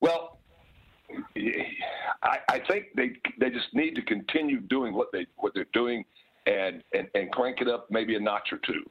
Well, 0.00 0.38
I, 2.22 2.38
I 2.48 2.58
think 2.68 2.86
they 2.94 3.12
they 3.38 3.50
just 3.50 3.72
need 3.72 3.94
to 3.94 4.02
continue 4.02 4.60
doing 4.60 4.94
what 4.94 5.12
they 5.12 5.26
what 5.36 5.54
they're 5.54 5.66
doing, 5.72 6.04
and 6.46 6.82
and, 6.92 7.08
and 7.14 7.30
crank 7.32 7.60
it 7.60 7.68
up 7.68 7.86
maybe 7.90 8.14
a 8.16 8.20
notch 8.20 8.52
or 8.52 8.58
two. 8.58 8.82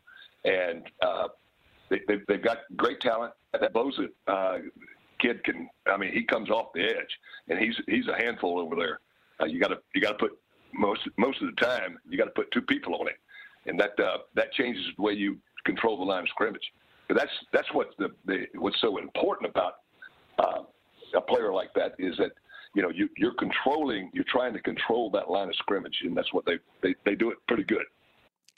And 0.46 0.84
uh, 1.02 1.28
they, 1.90 2.02
they 2.08 2.18
they've 2.28 2.44
got 2.44 2.60
great 2.76 3.00
talent. 3.00 3.34
That 3.52 3.74
Bosa 3.74 4.08
uh, 4.28 4.58
kid 5.20 5.44
can. 5.44 5.70
I 5.88 5.98
mean, 5.98 6.12
he 6.14 6.24
comes 6.24 6.50
off 6.50 6.74
the 6.74 6.84
edge, 6.84 7.20
and 7.50 7.60
he's 7.60 7.76
he's 7.88 8.08
a 8.08 8.16
handful 8.16 8.60
over 8.60 8.76
there. 8.76 9.00
Uh, 9.42 9.46
you 9.46 9.60
got 9.60 9.70
to 9.70 9.80
you 9.94 10.02
got 10.02 10.18
to 10.18 10.18
put 10.18 10.38
most 10.74 11.02
most 11.18 11.42
of 11.42 11.48
the 11.48 11.62
time 11.62 11.98
you 12.10 12.18
got 12.18 12.26
to 12.26 12.32
put 12.32 12.52
two 12.52 12.62
people 12.62 12.96
on 12.96 13.08
it, 13.08 13.18
and 13.68 13.80
that 13.80 14.00
uh, 14.00 14.20
that 14.36 14.52
changes 14.54 14.84
the 14.98 15.02
way 15.02 15.14
you 15.14 15.38
control 15.64 15.98
the 15.98 16.04
line 16.04 16.24
of 16.24 16.30
scrimmage. 16.30 16.74
That's 17.10 17.32
that's 17.52 17.68
what 17.74 17.90
the, 17.98 18.10
the 18.26 18.46
what's 18.56 18.80
so 18.82 18.98
important 18.98 19.50
about 19.50 19.74
uh, 20.40 20.64
player 21.28 21.54
like 21.54 21.74
that 21.76 21.94
is 22.00 22.16
that 22.18 22.32
you 22.74 22.82
know 22.82 22.90
you, 22.90 23.10
you're 23.18 23.36
controlling, 23.36 24.10
you're 24.14 24.26
trying 24.28 24.54
to 24.54 24.62
control 24.62 25.10
that 25.12 25.30
line 25.30 25.50
of 25.50 25.56
scrimmage, 25.56 25.96
and 26.04 26.16
that's 26.16 26.32
what 26.34 26.46
they 26.46 26.58
they, 26.82 26.96
they 27.06 27.16
do 27.16 27.30
it 27.32 27.38
pretty 27.48 27.64
good. 27.64 27.86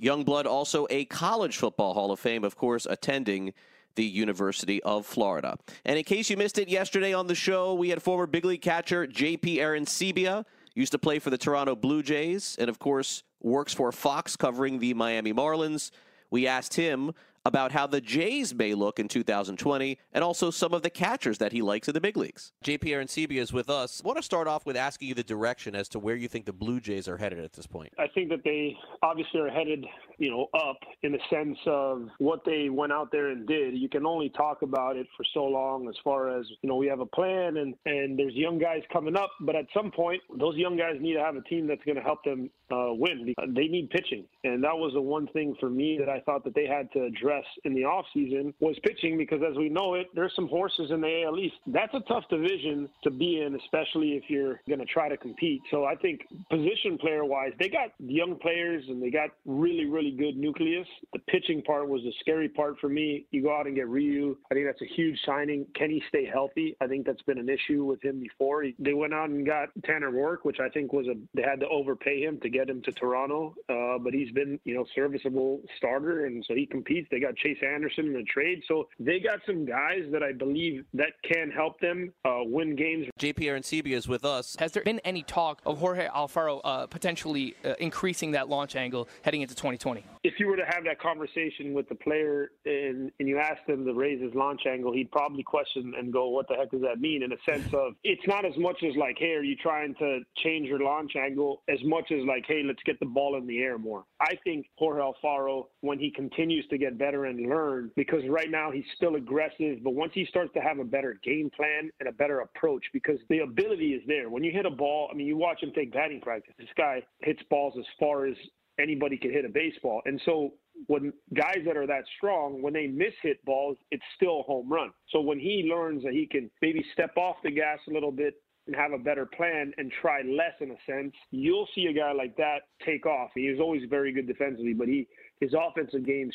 Youngblood, 0.01 0.45
also 0.45 0.87
a 0.89 1.05
college 1.05 1.57
football 1.57 1.93
Hall 1.93 2.11
of 2.11 2.19
Fame, 2.19 2.43
of 2.43 2.55
course, 2.55 2.85
attending 2.85 3.53
the 3.95 4.03
University 4.03 4.83
of 4.83 5.05
Florida. 5.05 5.57
And 5.85 5.97
in 5.97 6.03
case 6.03 6.29
you 6.29 6.35
missed 6.35 6.57
it 6.57 6.67
yesterday 6.67 7.13
on 7.13 7.27
the 7.27 7.35
show, 7.35 7.73
we 7.73 7.89
had 7.89 8.03
former 8.03 8.27
big 8.27 8.43
league 8.43 8.61
catcher 8.61 9.07
J.P. 9.07 9.59
Arencibia, 9.59 10.45
used 10.73 10.91
to 10.91 10.99
play 10.99 11.19
for 11.19 11.29
the 11.29 11.37
Toronto 11.37 11.75
Blue 11.75 12.03
Jays, 12.03 12.57
and 12.59 12.69
of 12.69 12.77
course 12.77 13.23
works 13.41 13.73
for 13.73 13.91
Fox 13.91 14.35
covering 14.35 14.79
the 14.79 14.93
Miami 14.93 15.33
Marlins. 15.33 15.91
We 16.29 16.47
asked 16.47 16.73
him 16.73 17.13
about 17.45 17.71
how 17.71 17.85
the 17.85 18.01
Jays 18.01 18.53
may 18.53 18.73
look 18.73 18.99
in 18.99 19.07
2020 19.07 19.99
and 20.13 20.23
also 20.23 20.49
some 20.49 20.73
of 20.73 20.81
the 20.81 20.89
catchers 20.89 21.37
that 21.37 21.51
he 21.51 21.61
likes 21.61 21.87
in 21.87 21.93
the 21.93 22.01
big 22.01 22.17
leagues. 22.17 22.51
JP 22.63 22.83
Arencibia 22.85 23.39
is 23.39 23.53
with 23.53 23.69
us. 23.69 24.01
I 24.03 24.07
want 24.07 24.17
to 24.17 24.23
start 24.23 24.47
off 24.47 24.65
with 24.65 24.75
asking 24.75 25.09
you 25.09 25.13
the 25.13 25.23
direction 25.23 25.75
as 25.75 25.87
to 25.89 25.99
where 25.99 26.15
you 26.15 26.27
think 26.27 26.45
the 26.45 26.53
Blue 26.53 26.79
Jays 26.79 27.07
are 27.07 27.17
headed 27.17 27.39
at 27.39 27.53
this 27.53 27.67
point. 27.67 27.93
I 27.99 28.07
think 28.07 28.29
that 28.29 28.43
they 28.43 28.75
obviously 29.03 29.39
are 29.41 29.49
headed, 29.49 29.85
you 30.17 30.31
know, 30.31 30.47
up 30.55 30.77
in 31.03 31.11
the 31.11 31.19
sense 31.29 31.57
of 31.67 32.07
what 32.17 32.41
they 32.45 32.69
went 32.69 32.91
out 32.91 33.11
there 33.11 33.29
and 33.29 33.47
did. 33.47 33.77
You 33.77 33.89
can 33.89 34.05
only 34.05 34.29
talk 34.29 34.63
about 34.63 34.95
it 34.95 35.07
for 35.15 35.23
so 35.33 35.43
long 35.43 35.87
as 35.87 35.95
far 36.03 36.35
as, 36.35 36.45
you 36.61 36.69
know, 36.69 36.77
we 36.77 36.87
have 36.87 36.99
a 36.99 37.05
plan 37.05 37.57
and, 37.57 37.75
and 37.85 38.17
there's 38.17 38.33
young 38.33 38.57
guys 38.57 38.81
coming 38.91 39.15
up, 39.15 39.29
but 39.41 39.55
at 39.55 39.65
some 39.73 39.91
point, 39.91 40.21
those 40.39 40.55
young 40.55 40.77
guys 40.77 40.95
need 40.99 41.13
to 41.13 41.21
have 41.21 41.35
a 41.35 41.41
team 41.41 41.67
that's 41.67 41.83
going 41.85 41.97
to 41.97 42.01
help 42.01 42.23
them 42.23 42.49
uh, 42.71 42.87
win. 42.89 43.35
They 43.49 43.67
need 43.67 43.91
pitching. 43.91 44.25
And 44.43 44.63
that 44.63 44.75
was 44.75 44.93
the 44.93 45.01
one 45.01 45.27
thing 45.27 45.55
for 45.59 45.69
me 45.69 45.97
that 45.99 46.09
I 46.09 46.21
thought 46.21 46.43
that 46.45 46.55
they 46.55 46.65
had 46.65 46.91
to 46.93 47.03
address 47.03 47.34
in 47.63 47.73
the 47.73 47.81
offseason 47.81 48.53
was 48.59 48.77
pitching 48.83 49.17
because 49.17 49.41
as 49.49 49.57
we 49.57 49.69
know 49.69 49.95
it, 49.95 50.07
there's 50.13 50.33
some 50.35 50.47
horses 50.47 50.91
in 50.91 51.01
the 51.01 51.23
AL 51.23 51.37
East. 51.39 51.55
That's 51.67 51.93
a 51.93 52.01
tough 52.01 52.23
division 52.29 52.89
to 53.03 53.09
be 53.09 53.41
in, 53.41 53.55
especially 53.55 54.11
if 54.11 54.23
you're 54.29 54.61
going 54.67 54.79
to 54.79 54.85
try 54.85 55.09
to 55.09 55.17
compete. 55.17 55.61
So 55.71 55.85
I 55.85 55.95
think 55.95 56.21
position 56.49 56.97
player 56.97 57.25
wise, 57.25 57.51
they 57.59 57.69
got 57.69 57.89
young 57.99 58.35
players 58.35 58.83
and 58.87 59.01
they 59.01 59.09
got 59.09 59.29
really, 59.45 59.85
really 59.85 60.11
good 60.11 60.37
nucleus. 60.37 60.87
The 61.13 61.19
pitching 61.19 61.61
part 61.61 61.87
was 61.87 62.01
the 62.03 62.13
scary 62.19 62.49
part 62.49 62.79
for 62.79 62.89
me. 62.89 63.25
You 63.31 63.43
go 63.43 63.55
out 63.55 63.67
and 63.67 63.75
get 63.75 63.87
Ryu. 63.87 64.37
I 64.51 64.53
think 64.53 64.65
that's 64.67 64.81
a 64.81 64.93
huge 64.93 65.19
signing. 65.25 65.65
Can 65.75 65.89
he 65.89 66.01
stay 66.09 66.25
healthy? 66.25 66.75
I 66.81 66.87
think 66.87 67.05
that's 67.05 67.21
been 67.23 67.37
an 67.37 67.49
issue 67.49 67.83
with 67.83 68.01
him 68.03 68.19
before. 68.19 68.65
They 68.79 68.93
went 68.93 69.13
out 69.13 69.29
and 69.29 69.45
got 69.45 69.69
Tanner 69.83 70.11
Roark, 70.11 70.39
which 70.43 70.59
I 70.59 70.69
think 70.69 70.93
was 70.93 71.07
a, 71.07 71.15
they 71.33 71.41
had 71.41 71.59
to 71.61 71.67
overpay 71.67 72.21
him 72.21 72.39
to 72.41 72.49
get 72.49 72.69
him 72.69 72.81
to 72.83 72.91
Toronto. 72.91 73.55
Uh, 73.69 73.97
but 73.99 74.13
he's 74.13 74.31
been, 74.31 74.59
you 74.63 74.75
know, 74.75 74.85
serviceable 74.95 75.61
starter. 75.77 76.25
And 76.25 76.43
so 76.47 76.55
he 76.55 76.65
competes. 76.65 77.07
They 77.11 77.19
got 77.25 77.35
Chase 77.37 77.57
Anderson 77.65 78.07
in 78.07 78.13
the 78.13 78.23
trade. 78.23 78.61
So 78.67 78.87
they 78.99 79.19
got 79.19 79.39
some 79.45 79.65
guys 79.65 80.03
that 80.11 80.23
I 80.23 80.31
believe 80.31 80.85
that 80.93 81.13
can 81.23 81.51
help 81.51 81.79
them 81.79 82.13
uh, 82.23 82.39
win 82.43 82.75
games. 82.75 83.07
JP 83.19 83.39
Arencibia 83.39 83.95
is 83.95 84.07
with 84.07 84.25
us. 84.25 84.55
Has 84.59 84.71
there 84.73 84.83
been 84.83 84.99
any 84.99 85.23
talk 85.23 85.61
of 85.65 85.79
Jorge 85.79 86.07
Alfaro 86.07 86.61
uh, 86.63 86.87
potentially 86.87 87.55
uh, 87.63 87.73
increasing 87.79 88.31
that 88.31 88.49
launch 88.49 88.75
angle 88.75 89.07
heading 89.23 89.41
into 89.41 89.55
2020? 89.55 90.03
If 90.23 90.39
you 90.39 90.47
were 90.47 90.57
to 90.57 90.65
have 90.65 90.83
that 90.85 90.99
conversation 90.99 91.73
with 91.73 91.87
the 91.89 91.95
player 91.95 92.51
and, 92.65 93.11
and 93.19 93.27
you 93.27 93.39
asked 93.39 93.67
him 93.67 93.85
to 93.85 93.93
raise 93.93 94.21
his 94.21 94.33
launch 94.33 94.61
angle, 94.67 94.93
he'd 94.93 95.11
probably 95.11 95.43
question 95.43 95.93
and 95.97 96.11
go, 96.11 96.29
"What 96.29 96.47
the 96.47 96.55
heck 96.55 96.71
does 96.71 96.81
that 96.81 96.99
mean?" 96.99 97.23
In 97.23 97.31
a 97.31 97.37
sense 97.49 97.73
of 97.73 97.93
it's 98.03 98.25
not 98.27 98.45
as 98.45 98.57
much 98.57 98.83
as 98.83 98.95
like, 98.95 99.17
"Hey, 99.19 99.33
are 99.33 99.43
you 99.43 99.55
trying 99.55 99.95
to 99.95 100.19
change 100.43 100.67
your 100.67 100.79
launch 100.79 101.15
angle?" 101.15 101.63
As 101.67 101.79
much 101.83 102.11
as 102.11 102.23
like, 102.25 102.45
"Hey, 102.47 102.63
let's 102.63 102.81
get 102.85 102.99
the 102.99 103.05
ball 103.05 103.37
in 103.37 103.47
the 103.47 103.59
air 103.59 103.77
more." 103.77 104.03
I 104.25 104.35
think 104.43 104.65
Jorge 104.77 105.01
Alfaro, 105.01 105.65
when 105.81 105.99
he 105.99 106.09
continues 106.09 106.65
to 106.69 106.79
get 106.79 106.97
better 106.97 107.25
and 107.25 107.47
learn, 107.47 107.91
because 107.95 108.23
right 108.27 108.49
now 108.49 108.71
he's 108.71 108.85
still 108.95 109.15
aggressive, 109.15 109.83
but 109.83 109.93
once 109.93 110.13
he 110.15 110.25
starts 110.25 110.51
to 110.55 110.61
have 110.61 110.79
a 110.79 110.83
better 110.83 111.19
game 111.23 111.51
plan 111.55 111.91
and 111.99 112.09
a 112.09 112.11
better 112.11 112.39
approach, 112.39 112.83
because 112.91 113.19
the 113.29 113.39
ability 113.39 113.93
is 113.93 114.01
there. 114.07 114.29
When 114.29 114.43
you 114.43 114.51
hit 114.51 114.65
a 114.65 114.71
ball, 114.71 115.09
I 115.11 115.15
mean, 115.15 115.27
you 115.27 115.37
watch 115.37 115.61
him 115.61 115.71
take 115.75 115.93
batting 115.93 116.21
practice. 116.21 116.55
This 116.57 116.67
guy 116.75 117.03
hits 117.21 117.41
balls 117.51 117.75
as 117.77 117.85
far 117.99 118.25
as 118.25 118.35
anybody 118.79 119.17
could 119.17 119.31
hit 119.31 119.45
a 119.45 119.49
baseball. 119.49 120.01
And 120.05 120.19
so 120.25 120.53
when 120.87 121.13
guys 121.33 121.59
that 121.65 121.77
are 121.77 121.87
that 121.87 122.03
strong, 122.17 122.61
when 122.61 122.73
they 122.73 122.87
miss 122.87 123.13
hit 123.21 123.43
balls, 123.45 123.77
it's 123.91 124.03
still 124.15 124.41
a 124.41 124.43
home 124.43 124.69
run. 124.71 124.91
So 125.09 125.21
when 125.21 125.39
he 125.39 125.69
learns 125.71 126.03
that 126.03 126.13
he 126.13 126.25
can 126.25 126.49
maybe 126.61 126.83
step 126.93 127.15
off 127.15 127.37
the 127.43 127.51
gas 127.51 127.79
a 127.87 127.93
little 127.93 128.11
bit 128.11 128.35
and 128.67 128.75
have 128.75 128.91
a 128.91 128.97
better 128.97 129.25
plan 129.25 129.73
and 129.77 129.91
try 130.01 130.21
less 130.21 130.53
in 130.59 130.71
a 130.71 130.77
sense, 130.85 131.13
you'll 131.31 131.67
see 131.75 131.85
a 131.85 131.93
guy 131.93 132.11
like 132.11 132.35
that 132.37 132.59
take 132.85 133.05
off. 133.05 133.31
He 133.35 133.49
was 133.49 133.59
always 133.59 133.83
very 133.89 134.11
good 134.11 134.27
defensively, 134.27 134.73
but 134.73 134.87
he 134.87 135.07
his 135.39 135.53
offensive 135.53 136.05
game 136.05 136.31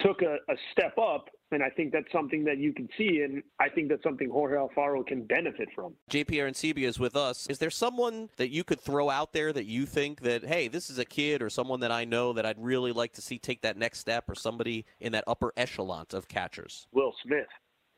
took 0.00 0.22
a, 0.22 0.36
a 0.50 0.56
step 0.72 0.96
up 0.98 1.28
and 1.52 1.62
I 1.62 1.68
think 1.68 1.92
that's 1.92 2.10
something 2.10 2.44
that 2.44 2.58
you 2.58 2.72
can 2.72 2.88
see, 2.96 3.22
and 3.22 3.42
I 3.60 3.68
think 3.68 3.88
that's 3.88 4.02
something 4.02 4.30
Jorge 4.30 4.56
Alfaro 4.56 5.06
can 5.06 5.24
benefit 5.24 5.68
from. 5.74 5.94
JP 6.10 6.30
Arencibia 6.30 6.88
is 6.88 6.98
with 6.98 7.14
us. 7.14 7.46
Is 7.48 7.58
there 7.58 7.70
someone 7.70 8.30
that 8.36 8.50
you 8.50 8.64
could 8.64 8.80
throw 8.80 9.10
out 9.10 9.32
there 9.32 9.52
that 9.52 9.66
you 9.66 9.86
think 9.86 10.22
that, 10.22 10.44
hey, 10.44 10.68
this 10.68 10.90
is 10.90 10.98
a 10.98 11.04
kid 11.04 11.42
or 11.42 11.50
someone 11.50 11.80
that 11.80 11.92
I 11.92 12.04
know 12.04 12.32
that 12.32 12.46
I'd 12.46 12.62
really 12.62 12.92
like 12.92 13.12
to 13.14 13.22
see 13.22 13.38
take 13.38 13.62
that 13.62 13.76
next 13.76 13.98
step, 13.98 14.28
or 14.28 14.34
somebody 14.34 14.86
in 15.00 15.12
that 15.12 15.24
upper 15.26 15.52
echelon 15.56 16.06
of 16.12 16.26
catchers? 16.26 16.86
Will 16.92 17.14
Smith. 17.22 17.46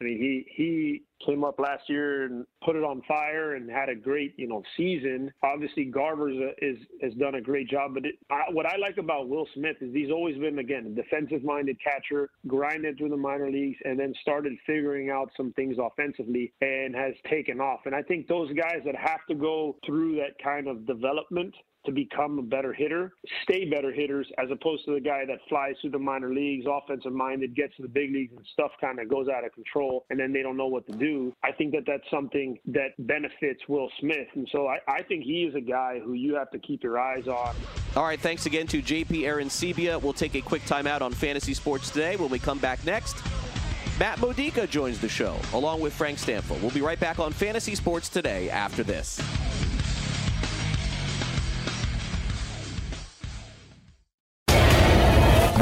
I 0.00 0.04
mean, 0.04 0.18
he 0.18 0.44
he 0.54 1.02
came 1.26 1.44
up 1.44 1.58
last 1.58 1.82
year 1.88 2.24
and 2.24 2.46
put 2.64 2.76
it 2.76 2.84
on 2.84 3.02
fire 3.06 3.54
and 3.54 3.70
had 3.70 3.88
a 3.88 3.94
great 3.94 4.34
you 4.36 4.48
know 4.48 4.62
season. 4.76 5.32
Obviously, 5.42 5.84
Garver's 5.84 6.36
a, 6.36 6.64
is 6.64 6.78
has 7.02 7.12
done 7.14 7.36
a 7.36 7.40
great 7.40 7.68
job. 7.68 7.94
But 7.94 8.06
it, 8.06 8.14
I, 8.30 8.44
what 8.50 8.66
I 8.66 8.76
like 8.76 8.98
about 8.98 9.28
Will 9.28 9.46
Smith 9.54 9.76
is 9.80 9.92
he's 9.94 10.10
always 10.10 10.38
been 10.38 10.58
again 10.58 10.86
a 10.86 10.90
defensive-minded 10.90 11.76
catcher, 11.82 12.30
grinded 12.46 12.98
through 12.98 13.10
the 13.10 13.16
minor 13.16 13.50
leagues, 13.50 13.78
and 13.84 13.98
then 13.98 14.14
started 14.20 14.52
figuring 14.66 15.10
out 15.10 15.30
some 15.36 15.52
things 15.52 15.76
offensively 15.80 16.52
and 16.60 16.94
has 16.94 17.14
taken 17.28 17.60
off. 17.60 17.80
And 17.86 17.94
I 17.94 18.02
think 18.02 18.28
those 18.28 18.52
guys 18.52 18.80
that 18.84 18.96
have 18.96 19.20
to 19.28 19.34
go 19.34 19.76
through 19.86 20.16
that 20.16 20.42
kind 20.42 20.68
of 20.68 20.86
development 20.86 21.54
to 21.86 21.92
become 21.92 22.38
a 22.38 22.42
better 22.42 22.72
hitter, 22.72 23.12
stay 23.42 23.68
better 23.68 23.92
hitters, 23.92 24.26
as 24.38 24.50
opposed 24.50 24.84
to 24.86 24.94
the 24.94 25.00
guy 25.00 25.24
that 25.26 25.38
flies 25.48 25.74
through 25.80 25.90
the 25.90 25.98
minor 25.98 26.32
leagues, 26.32 26.66
offensive 26.70 27.12
minded, 27.12 27.54
gets 27.54 27.76
to 27.76 27.82
the 27.82 27.88
big 27.88 28.12
leagues, 28.12 28.32
and 28.34 28.46
stuff 28.52 28.70
kind 28.80 28.98
of 28.98 29.08
goes 29.08 29.28
out 29.28 29.44
of 29.44 29.52
control, 29.52 30.06
and 30.10 30.18
then 30.18 30.32
they 30.32 30.42
don't 30.42 30.56
know 30.56 30.66
what 30.66 30.86
to 30.86 30.96
do. 30.96 31.13
I 31.42 31.52
think 31.52 31.72
that 31.72 31.84
that's 31.86 32.08
something 32.10 32.58
that 32.66 32.90
benefits 32.98 33.60
Will 33.68 33.90
Smith. 34.00 34.28
And 34.34 34.48
so 34.52 34.66
I, 34.66 34.78
I 34.88 35.02
think 35.02 35.24
he 35.24 35.44
is 35.44 35.54
a 35.54 35.60
guy 35.60 36.00
who 36.00 36.12
you 36.14 36.34
have 36.34 36.50
to 36.50 36.58
keep 36.58 36.82
your 36.82 36.98
eyes 36.98 37.26
on. 37.26 37.54
All 37.96 38.04
right, 38.04 38.20
thanks 38.20 38.46
again 38.46 38.66
to 38.68 38.82
JP 38.82 39.22
Arencibia. 39.22 40.00
We'll 40.00 40.12
take 40.12 40.34
a 40.34 40.40
quick 40.40 40.62
timeout 40.62 41.00
on 41.00 41.12
Fantasy 41.12 41.54
Sports 41.54 41.90
today. 41.90 42.16
When 42.16 42.30
we 42.30 42.38
come 42.38 42.58
back 42.58 42.84
next, 42.84 43.16
Matt 43.98 44.20
Modica 44.20 44.66
joins 44.66 45.00
the 45.00 45.08
show, 45.08 45.36
along 45.52 45.80
with 45.80 45.92
Frank 45.92 46.18
Stampfl. 46.18 46.60
We'll 46.60 46.72
be 46.72 46.80
right 46.80 46.98
back 46.98 47.18
on 47.18 47.32
Fantasy 47.32 47.74
Sports 47.74 48.08
today 48.08 48.50
after 48.50 48.82
this. 48.82 49.20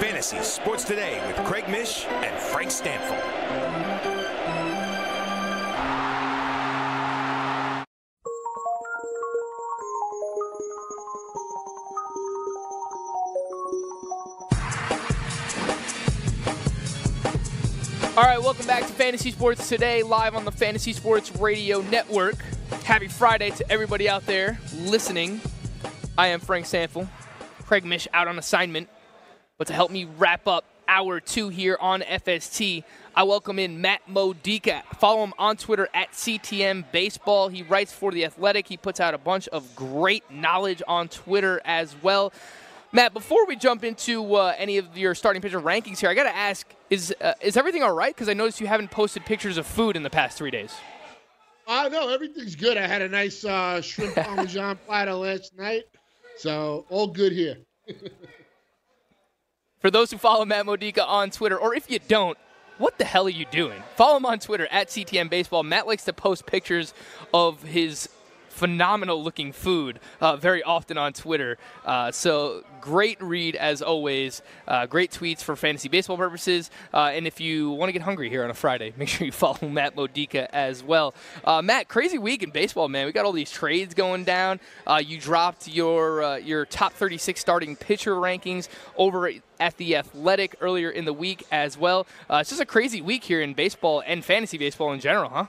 Fantasy 0.00 0.42
Sports 0.42 0.84
Today 0.84 1.22
with 1.26 1.36
Craig 1.46 1.68
Mish 1.68 2.06
and 2.06 2.40
Frank 2.40 2.70
Stampfl. 2.70 3.12
All 18.16 18.24
right, 18.24 18.40
welcome 18.40 18.66
back 18.66 18.86
to 18.86 18.92
Fantasy 18.92 19.30
Sports 19.30 19.68
Today, 19.68 20.02
live 20.02 20.34
on 20.34 20.44
the 20.44 20.52
Fantasy 20.52 20.92
Sports 20.92 21.36
Radio 21.36 21.82
Network. 21.82 22.36
Happy 22.84 23.08
Friday 23.08 23.50
to 23.50 23.70
everybody 23.70 24.08
out 24.08 24.24
there 24.26 24.58
listening. 24.74 25.40
I 26.16 26.28
am 26.28 26.40
Frank 26.40 26.66
Stampfl. 26.66 27.08
Craig 27.66 27.84
Mish 27.84 28.08
out 28.12 28.26
on 28.26 28.38
assignment. 28.38 28.88
But 29.62 29.68
to 29.68 29.74
help 29.74 29.92
me 29.92 30.06
wrap 30.18 30.48
up 30.48 30.64
hour 30.88 31.20
two 31.20 31.48
here 31.48 31.78
on 31.80 32.00
FST, 32.00 32.82
I 33.14 33.22
welcome 33.22 33.60
in 33.60 33.80
Matt 33.80 34.00
Modica. 34.08 34.82
Follow 34.98 35.22
him 35.22 35.32
on 35.38 35.56
Twitter 35.56 35.88
at 35.94 36.10
CTM 36.10 36.90
Baseball. 36.90 37.46
He 37.46 37.62
writes 37.62 37.92
for 37.92 38.10
The 38.10 38.24
Athletic. 38.24 38.66
He 38.66 38.76
puts 38.76 38.98
out 38.98 39.14
a 39.14 39.18
bunch 39.18 39.46
of 39.46 39.76
great 39.76 40.28
knowledge 40.32 40.82
on 40.88 41.06
Twitter 41.06 41.60
as 41.64 41.94
well. 42.02 42.32
Matt, 42.90 43.14
before 43.14 43.46
we 43.46 43.54
jump 43.54 43.84
into 43.84 44.34
uh, 44.34 44.52
any 44.58 44.78
of 44.78 44.98
your 44.98 45.14
starting 45.14 45.40
pitcher 45.40 45.60
rankings 45.60 46.00
here, 46.00 46.10
I 46.10 46.14
got 46.14 46.24
to 46.24 46.34
ask 46.34 46.66
is 46.90 47.14
uh, 47.20 47.34
is 47.40 47.56
everything 47.56 47.84
all 47.84 47.94
right? 47.94 48.12
Because 48.12 48.28
I 48.28 48.34
noticed 48.34 48.60
you 48.60 48.66
haven't 48.66 48.90
posted 48.90 49.24
pictures 49.24 49.58
of 49.58 49.64
food 49.64 49.94
in 49.94 50.02
the 50.02 50.10
past 50.10 50.36
three 50.36 50.50
days. 50.50 50.74
Uh, 51.68 51.88
no, 51.92 52.08
everything's 52.08 52.56
good. 52.56 52.76
I 52.76 52.88
had 52.88 53.00
a 53.00 53.08
nice 53.08 53.44
uh, 53.44 53.80
shrimp 53.80 54.16
parmesan 54.16 54.76
platter 54.86 55.14
last 55.14 55.56
night, 55.56 55.84
so 56.36 56.84
all 56.90 57.06
good 57.06 57.30
here. 57.30 57.58
For 59.82 59.90
those 59.90 60.12
who 60.12 60.16
follow 60.16 60.44
Matt 60.44 60.64
Modica 60.64 61.04
on 61.04 61.30
Twitter, 61.30 61.58
or 61.58 61.74
if 61.74 61.90
you 61.90 61.98
don't, 62.06 62.38
what 62.78 62.98
the 62.98 63.04
hell 63.04 63.26
are 63.26 63.30
you 63.30 63.44
doing? 63.46 63.82
Follow 63.96 64.16
him 64.16 64.26
on 64.26 64.38
Twitter 64.38 64.68
at 64.70 64.88
CTM 64.88 65.28
Baseball. 65.28 65.64
Matt 65.64 65.88
likes 65.88 66.04
to 66.04 66.12
post 66.12 66.46
pictures 66.46 66.94
of 67.34 67.64
his 67.64 68.08
phenomenal 68.52 69.22
looking 69.22 69.52
food 69.52 69.98
uh, 70.20 70.36
very 70.36 70.62
often 70.62 70.98
on 70.98 71.12
Twitter. 71.12 71.58
Uh, 71.84 72.12
so 72.12 72.62
great 72.80 73.20
read 73.22 73.56
as 73.56 73.80
always. 73.82 74.42
Uh, 74.68 74.86
great 74.86 75.10
tweets 75.10 75.42
for 75.42 75.56
fantasy 75.56 75.88
baseball 75.88 76.16
purposes. 76.16 76.70
Uh, 76.92 77.10
and 77.12 77.26
if 77.26 77.40
you 77.40 77.70
want 77.70 77.88
to 77.88 77.92
get 77.92 78.02
hungry 78.02 78.28
here 78.28 78.44
on 78.44 78.50
a 78.50 78.54
Friday, 78.54 78.92
make 78.98 79.08
sure 79.08 79.24
you 79.24 79.32
follow 79.32 79.68
Matt 79.68 79.96
Modica 79.96 80.54
as 80.54 80.82
well. 80.82 81.14
Uh, 81.44 81.62
Matt, 81.62 81.88
crazy 81.88 82.18
week 82.18 82.42
in 82.42 82.50
baseball, 82.50 82.88
man. 82.88 83.06
We 83.06 83.12
got 83.12 83.24
all 83.24 83.32
these 83.32 83.50
trades 83.50 83.94
going 83.94 84.24
down. 84.24 84.60
Uh, 84.86 85.02
you 85.04 85.18
dropped 85.18 85.68
your 85.68 86.38
your 86.38 86.66
top 86.66 86.92
36 86.92 87.40
starting 87.40 87.76
pitcher 87.76 88.14
rankings 88.14 88.68
over 88.96 89.30
at 89.60 89.76
the 89.76 89.96
Athletic 89.96 90.56
earlier 90.60 90.90
in 90.90 91.04
the 91.04 91.12
week 91.12 91.44
as 91.50 91.78
well. 91.78 92.06
it's 92.30 92.50
just 92.50 92.60
a 92.60 92.66
crazy 92.66 93.00
week 93.00 93.24
here 93.24 93.40
in 93.40 93.54
baseball 93.54 94.02
and 94.06 94.24
fantasy 94.24 94.58
baseball 94.58 94.92
in 94.92 95.00
general, 95.00 95.30
huh? 95.30 95.46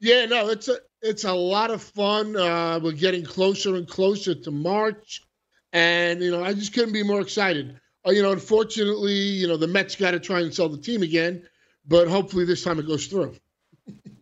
Yeah, 0.00 0.26
no, 0.26 0.48
it's 0.48 0.68
a 0.68 0.78
it's 1.02 1.24
a 1.24 1.32
lot 1.32 1.70
of 1.70 1.82
fun. 1.82 2.36
Uh, 2.36 2.80
we're 2.82 2.92
getting 2.92 3.24
closer 3.24 3.76
and 3.76 3.88
closer 3.88 4.34
to 4.34 4.50
March, 4.50 5.22
and 5.72 6.20
you 6.20 6.30
know, 6.30 6.44
I 6.44 6.54
just 6.54 6.74
couldn't 6.74 6.92
be 6.92 7.02
more 7.02 7.20
excited. 7.20 7.78
Uh, 8.06 8.10
you 8.10 8.22
know, 8.22 8.32
unfortunately, 8.32 9.12
you 9.12 9.46
know, 9.46 9.56
the 9.56 9.66
Mets 9.66 9.96
got 9.96 10.12
to 10.12 10.20
try 10.20 10.40
and 10.40 10.54
sell 10.54 10.68
the 10.68 10.78
team 10.78 11.02
again, 11.02 11.46
but 11.86 12.08
hopefully 12.08 12.44
this 12.44 12.64
time 12.64 12.78
it 12.78 12.86
goes 12.86 13.06
through. 13.06 13.34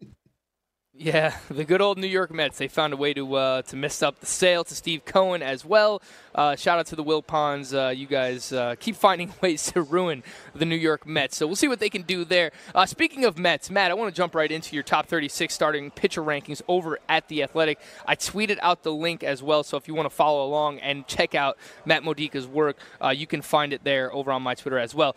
Yeah, 0.99 1.37
the 1.51 1.65
good 1.65 1.83
old 1.83 1.99
New 1.99 2.07
York 2.07 2.33
Mets. 2.33 2.57
They 2.57 2.69
found 2.69 2.95
a 2.95 2.97
way 2.97 3.13
to 3.13 3.35
uh, 3.35 3.63
to 3.63 3.77
mess 3.77 4.03
up 4.03 4.19
the 4.21 4.27
sale 4.27 4.65
to 4.65 4.75
Steve 4.75 5.05
Cohen 5.05 5.43
as 5.43 5.63
well. 5.63 6.01
Uh, 6.35 6.57
shout 6.57 6.79
out 6.79 6.87
to 6.87 6.97
the 6.97 7.05
Wilpons. 7.05 7.75
Uh, 7.75 7.91
you 7.91 8.07
guys 8.07 8.51
uh, 8.51 8.77
keep 8.81 8.97
finding 9.07 9.31
ways 9.43 9.71
to 9.73 9.83
ruin 9.83 10.23
the 10.55 10.65
New 10.65 10.77
York 10.77 11.07
Mets. 11.07 11.37
So 11.37 11.47
we'll 11.47 11.57
see 11.57 11.69
what 11.69 11.81
they 11.81 11.91
can 11.91 12.01
do 12.01 12.25
there. 12.25 12.51
Uh, 12.75 12.87
speaking 12.87 13.27
of 13.27 13.37
Mets, 13.37 13.69
Matt, 13.69 13.91
I 13.91 13.95
want 13.95 14.15
to 14.15 14.17
jump 14.17 14.35
right 14.35 14.51
into 14.51 14.75
your 14.75 14.83
top 14.83 15.07
36 15.07 15.53
starting 15.53 15.91
pitcher 15.91 16.23
rankings 16.23 16.63
over 16.67 16.99
at 17.11 17.29
The 17.29 17.43
Athletic. 17.43 17.79
I 18.07 18.17
tweeted 18.17 18.59
out 18.63 18.83
the 18.83 18.93
link 18.93 19.23
as 19.23 19.43
well, 19.43 19.65
so 19.65 19.77
if 19.77 19.89
you 19.89 19.95
want 19.95 20.09
to 20.09 20.15
follow 20.15 20.47
along 20.47 20.79
and 20.79 21.07
check 21.07 21.35
out 21.35 21.59
Matt 21.85 22.05
Modica's 22.05 22.47
work, 22.47 22.79
uh, 23.05 23.11
you 23.11 23.27
can 23.27 23.43
find 23.43 23.75
it 23.75 23.85
there 23.85 24.11
over 24.15 24.33
on 24.33 24.41
my 24.41 24.55
Twitter 24.55 24.79
as 24.79 24.95
well. 24.95 25.15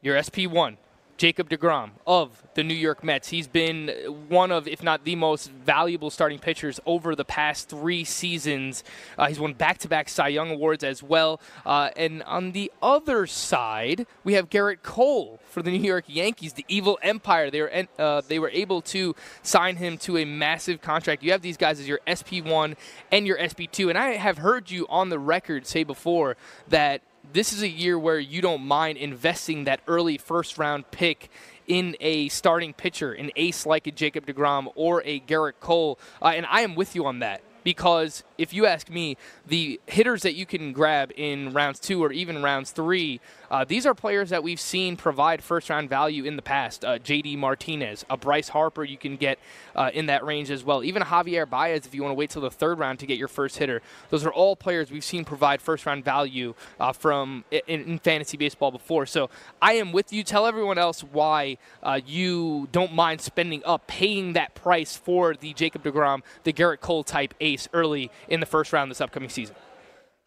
Your 0.00 0.16
SP1, 0.16 0.78
Jacob 1.16 1.48
DeGrom 1.48 1.90
of 2.06 2.42
the 2.54 2.62
New 2.62 2.74
York 2.74 3.04
Mets. 3.04 3.28
He's 3.28 3.46
been 3.46 3.88
one 4.28 4.50
of, 4.50 4.66
if 4.66 4.82
not 4.82 5.04
the 5.04 5.14
most 5.14 5.50
valuable 5.50 6.10
starting 6.10 6.38
pitchers 6.38 6.80
over 6.86 7.14
the 7.14 7.24
past 7.24 7.68
three 7.68 8.04
seasons. 8.04 8.82
Uh, 9.16 9.28
he's 9.28 9.38
won 9.38 9.54
back 9.54 9.78
to 9.78 9.88
back 9.88 10.08
Cy 10.08 10.28
Young 10.28 10.50
Awards 10.50 10.84
as 10.84 11.02
well. 11.02 11.40
Uh, 11.64 11.90
and 11.96 12.22
on 12.24 12.52
the 12.52 12.72
other 12.82 13.26
side, 13.26 14.06
we 14.24 14.34
have 14.34 14.50
Gerrit 14.50 14.82
Cole 14.82 15.40
for 15.44 15.62
the 15.62 15.70
New 15.70 15.86
York 15.86 16.04
Yankees, 16.08 16.54
the 16.54 16.64
evil 16.68 16.98
empire. 17.02 17.50
They 17.50 17.60
were, 17.60 17.86
uh, 17.98 18.22
they 18.26 18.38
were 18.38 18.50
able 18.50 18.82
to 18.82 19.14
sign 19.42 19.76
him 19.76 19.98
to 19.98 20.18
a 20.18 20.24
massive 20.24 20.80
contract. 20.80 21.22
You 21.22 21.32
have 21.32 21.42
these 21.42 21.56
guys 21.56 21.78
as 21.78 21.88
your 21.88 22.00
SP1 22.06 22.76
and 23.10 23.26
your 23.26 23.38
SP2. 23.38 23.90
And 23.90 23.98
I 23.98 24.16
have 24.16 24.38
heard 24.38 24.70
you 24.70 24.86
on 24.88 25.08
the 25.08 25.18
record 25.18 25.66
say 25.66 25.84
before 25.84 26.36
that 26.68 27.02
this 27.32 27.52
is 27.52 27.62
a 27.62 27.68
year 27.68 27.98
where 27.98 28.18
you 28.18 28.42
don't 28.42 28.62
mind 28.62 28.98
investing 28.98 29.64
that 29.64 29.80
early 29.86 30.18
first 30.18 30.58
round 30.58 30.90
pick 30.90 31.30
in 31.66 31.96
a 32.00 32.28
starting 32.28 32.72
pitcher, 32.72 33.12
an 33.12 33.30
ace 33.36 33.64
like 33.66 33.86
a 33.86 33.92
Jacob 33.92 34.26
DeGrom 34.26 34.72
or 34.74 35.02
a 35.04 35.20
Gerrit 35.20 35.54
Cole. 35.60 35.98
Uh, 36.20 36.32
and 36.34 36.46
I 36.46 36.62
am 36.62 36.74
with 36.74 36.94
you 36.94 37.06
on 37.06 37.20
that 37.20 37.42
because 37.64 38.24
if 38.42 38.52
you 38.52 38.66
ask 38.66 38.90
me, 38.90 39.16
the 39.46 39.80
hitters 39.86 40.22
that 40.22 40.34
you 40.34 40.44
can 40.46 40.72
grab 40.72 41.12
in 41.16 41.52
rounds 41.52 41.78
two 41.78 42.02
or 42.02 42.12
even 42.12 42.42
rounds 42.42 42.72
three, 42.72 43.20
uh, 43.52 43.64
these 43.64 43.86
are 43.86 43.94
players 43.94 44.30
that 44.30 44.42
we've 44.42 44.60
seen 44.60 44.96
provide 44.96 45.42
first 45.42 45.70
round 45.70 45.88
value 45.88 46.24
in 46.24 46.36
the 46.36 46.42
past. 46.42 46.84
Uh, 46.84 46.98
JD 46.98 47.38
Martinez, 47.38 48.04
a 48.10 48.16
Bryce 48.16 48.48
Harper 48.48 48.82
you 48.82 48.96
can 48.96 49.16
get 49.16 49.38
uh, 49.76 49.90
in 49.94 50.06
that 50.06 50.24
range 50.24 50.50
as 50.50 50.64
well. 50.64 50.82
Even 50.82 51.02
Javier 51.02 51.48
Baez 51.48 51.86
if 51.86 51.94
you 51.94 52.02
want 52.02 52.10
to 52.10 52.16
wait 52.16 52.30
till 52.30 52.42
the 52.42 52.50
third 52.50 52.78
round 52.78 52.98
to 52.98 53.06
get 53.06 53.18
your 53.18 53.28
first 53.28 53.58
hitter. 53.58 53.80
Those 54.10 54.24
are 54.26 54.32
all 54.32 54.56
players 54.56 54.90
we've 54.90 55.04
seen 55.04 55.24
provide 55.24 55.62
first 55.62 55.86
round 55.86 56.04
value 56.04 56.54
uh, 56.80 56.92
from 56.92 57.44
in, 57.50 57.82
in, 57.84 57.98
fantasy 57.98 58.36
baseball 58.36 58.72
before. 58.72 59.06
So 59.06 59.30
I 59.60 59.74
am 59.74 59.92
with 59.92 60.12
you. 60.12 60.24
Tell 60.24 60.46
everyone 60.46 60.78
else 60.78 61.02
why 61.02 61.58
uh, 61.82 62.00
you 62.04 62.68
don't 62.72 62.92
mind 62.92 63.20
spending 63.20 63.62
up, 63.64 63.86
paying 63.86 64.32
that 64.32 64.54
price 64.54 64.96
for 64.96 65.34
the 65.34 65.52
Jacob 65.52 65.84
DeGrom, 65.84 66.22
the 66.42 66.52
Gerrit 66.52 66.80
Cole 66.80 67.04
type 67.04 67.34
ace 67.40 67.68
early 67.72 68.10
in 68.32 68.40
the 68.40 68.46
first 68.46 68.72
round 68.72 68.90
this 68.90 69.00
upcoming 69.00 69.28
season. 69.28 69.54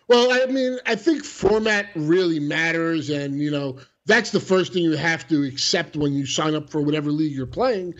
Well, 0.08 0.32
I 0.32 0.46
mean, 0.46 0.78
I 0.86 0.96
think 0.96 1.26
format 1.26 1.88
really 1.96 2.40
matters, 2.40 3.10
and 3.10 3.42
you 3.42 3.50
know 3.50 3.80
that's 4.06 4.30
the 4.30 4.40
first 4.40 4.72
thing 4.72 4.84
you 4.84 4.96
have 4.96 5.28
to 5.30 5.44
accept 5.44 5.96
when 5.96 6.14
you 6.14 6.28
sign 6.28 6.54
up 6.54 6.70
for 6.70 6.82
whatever 6.82 7.12
league 7.12 7.34
you're 7.34 7.48
playing. 7.48 7.96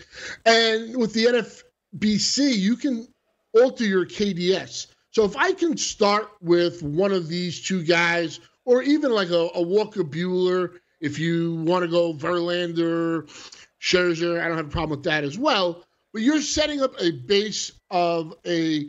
And 0.46 0.96
with 0.96 1.12
the 1.12 1.24
NFBC, 1.24 2.56
you 2.56 2.76
can 2.76 3.08
alter 3.52 3.84
your 3.84 4.06
KDS. 4.06 4.86
So 5.10 5.24
if 5.24 5.36
I 5.36 5.52
can 5.52 5.76
start 5.76 6.28
with 6.40 6.80
one 6.82 7.10
of 7.10 7.26
these 7.26 7.60
two 7.60 7.82
guys, 7.82 8.38
or 8.64 8.82
even 8.82 9.10
like 9.10 9.30
a, 9.30 9.50
a 9.54 9.62
Walker 9.62 10.04
Buehler, 10.04 10.78
if 11.00 11.18
you 11.18 11.56
want 11.64 11.82
to 11.82 11.90
go 11.90 12.14
Verlander, 12.14 13.28
Scherzer, 13.80 14.40
I 14.40 14.46
don't 14.46 14.56
have 14.56 14.66
a 14.66 14.70
problem 14.70 14.98
with 14.98 15.04
that 15.04 15.24
as 15.24 15.36
well. 15.36 15.84
But 16.12 16.22
you're 16.22 16.40
setting 16.40 16.82
up 16.82 16.94
a 17.00 17.10
base 17.10 17.72
of 17.90 18.34
a 18.46 18.86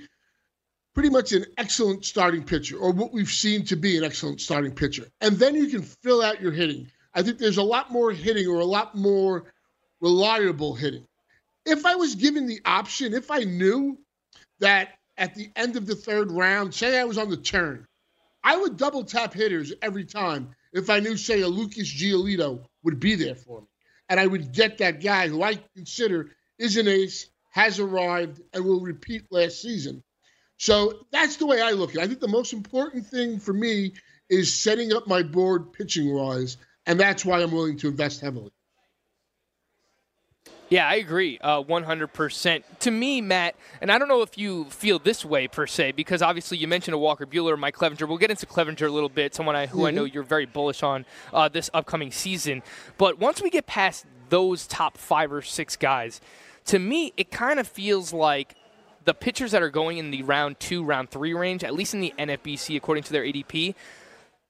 pretty 0.97 1.11
much 1.11 1.31
an 1.31 1.45
excellent 1.59 2.03
starting 2.03 2.41
pitcher, 2.41 2.75
or 2.75 2.91
what 2.91 3.13
we've 3.13 3.29
seen 3.29 3.63
to 3.63 3.75
be 3.75 3.99
an 3.99 4.03
excellent 4.03 4.41
starting 4.41 4.71
pitcher. 4.71 5.05
And 5.21 5.37
then 5.37 5.53
you 5.53 5.67
can 5.67 5.83
fill 5.83 6.23
out 6.23 6.41
your 6.41 6.51
hitting. 6.51 6.89
I 7.13 7.21
think 7.21 7.37
there's 7.37 7.57
a 7.57 7.63
lot 7.63 7.91
more 7.91 8.11
hitting 8.11 8.47
or 8.47 8.61
a 8.61 8.65
lot 8.65 8.95
more 8.95 9.43
reliable 10.01 10.73
hitting. 10.73 11.05
If 11.67 11.85
I 11.85 11.93
was 11.93 12.15
given 12.15 12.47
the 12.47 12.61
option, 12.65 13.13
if 13.13 13.29
I 13.29 13.41
knew 13.41 13.99
that 14.57 14.89
at 15.19 15.35
the 15.35 15.51
end 15.55 15.75
of 15.75 15.85
the 15.85 15.93
third 15.93 16.31
round, 16.31 16.73
say 16.73 16.99
I 16.99 17.03
was 17.03 17.19
on 17.19 17.29
the 17.29 17.37
turn, 17.37 17.85
I 18.43 18.57
would 18.57 18.75
double 18.75 19.03
tap 19.03 19.35
hitters 19.35 19.73
every 19.83 20.03
time 20.03 20.55
if 20.73 20.89
I 20.89 20.99
knew, 20.99 21.15
say, 21.15 21.41
a 21.41 21.47
Lucas 21.47 21.93
Giolito 21.93 22.65
would 22.81 22.99
be 22.99 23.13
there 23.13 23.35
for 23.35 23.61
me. 23.61 23.67
And 24.09 24.19
I 24.19 24.25
would 24.25 24.51
get 24.51 24.79
that 24.79 25.03
guy 25.03 25.27
who 25.27 25.43
I 25.43 25.59
consider 25.75 26.31
is 26.57 26.75
an 26.75 26.87
ace, 26.87 27.27
has 27.51 27.79
arrived, 27.79 28.41
and 28.51 28.65
will 28.65 28.81
repeat 28.81 29.27
last 29.29 29.61
season. 29.61 30.01
So 30.57 31.05
that's 31.11 31.37
the 31.37 31.45
way 31.45 31.61
I 31.61 31.71
look 31.71 31.91
at 31.91 31.97
it. 31.97 32.01
I 32.01 32.07
think 32.07 32.19
the 32.19 32.27
most 32.27 32.51
important 32.51 33.05
thing 33.05 33.39
for 33.39 33.53
me 33.53 33.93
is 34.29 34.53
setting 34.53 34.93
up 34.93 35.07
my 35.07 35.23
board 35.23 35.71
pitching 35.71 36.13
wise, 36.13 36.57
and 36.85 36.99
that's 36.99 37.23
why 37.23 37.41
I'm 37.41 37.51
willing 37.51 37.77
to 37.77 37.87
invest 37.87 38.21
heavily. 38.21 38.51
Yeah, 40.69 40.85
I 40.85 40.95
agree, 40.95 41.39
uh, 41.39 41.63
100%. 41.63 42.63
To 42.79 42.91
me, 42.91 43.21
Matt, 43.21 43.55
and 43.79 43.89
I 43.89 43.97
don't 43.97 44.09
know 44.09 44.21
if 44.21 44.37
you 44.37 44.65
feel 44.65 44.99
this 44.99 45.23
way 45.23 45.47
per 45.47 45.65
se, 45.65 45.93
because 45.93 46.21
obviously 46.21 46.57
you 46.57 46.67
mentioned 46.67 46.93
a 46.93 46.97
Walker 46.97 47.25
Buehler, 47.25 47.57
Mike 47.57 47.75
Clevinger. 47.75 48.05
We'll 48.05 48.17
get 48.17 48.31
into 48.31 48.45
Clevinger 48.45 48.87
a 48.87 48.91
little 48.91 49.07
bit, 49.07 49.33
someone 49.33 49.55
I, 49.55 49.67
who 49.67 49.79
mm-hmm. 49.79 49.87
I 49.87 49.91
know 49.91 50.03
you're 50.03 50.23
very 50.23 50.45
bullish 50.45 50.83
on 50.83 51.05
uh, 51.33 51.47
this 51.47 51.69
upcoming 51.73 52.11
season. 52.11 52.63
But 52.97 53.17
once 53.17 53.41
we 53.41 53.49
get 53.49 53.65
past 53.65 54.05
those 54.27 54.67
top 54.67 54.97
five 54.97 55.31
or 55.31 55.41
six 55.41 55.77
guys, 55.77 56.19
to 56.65 56.79
me, 56.79 57.13
it 57.15 57.31
kind 57.31 57.59
of 57.59 57.67
feels 57.67 58.11
like 58.11 58.55
the 59.07 59.13
pitchers 59.13 59.51
that 59.51 59.63
are 59.63 59.69
going 59.69 59.97
in 59.97 60.11
the 60.11 60.21
round 60.21 60.59
two, 60.59 60.83
round 60.83 61.09
three 61.09 61.33
range, 61.33 61.63
at 61.63 61.73
least 61.73 61.93
in 61.93 62.01
the 62.01 62.13
NFBC, 62.19 62.75
according 62.75 63.05
to 63.05 63.13
their 63.13 63.23
ADP, 63.23 63.73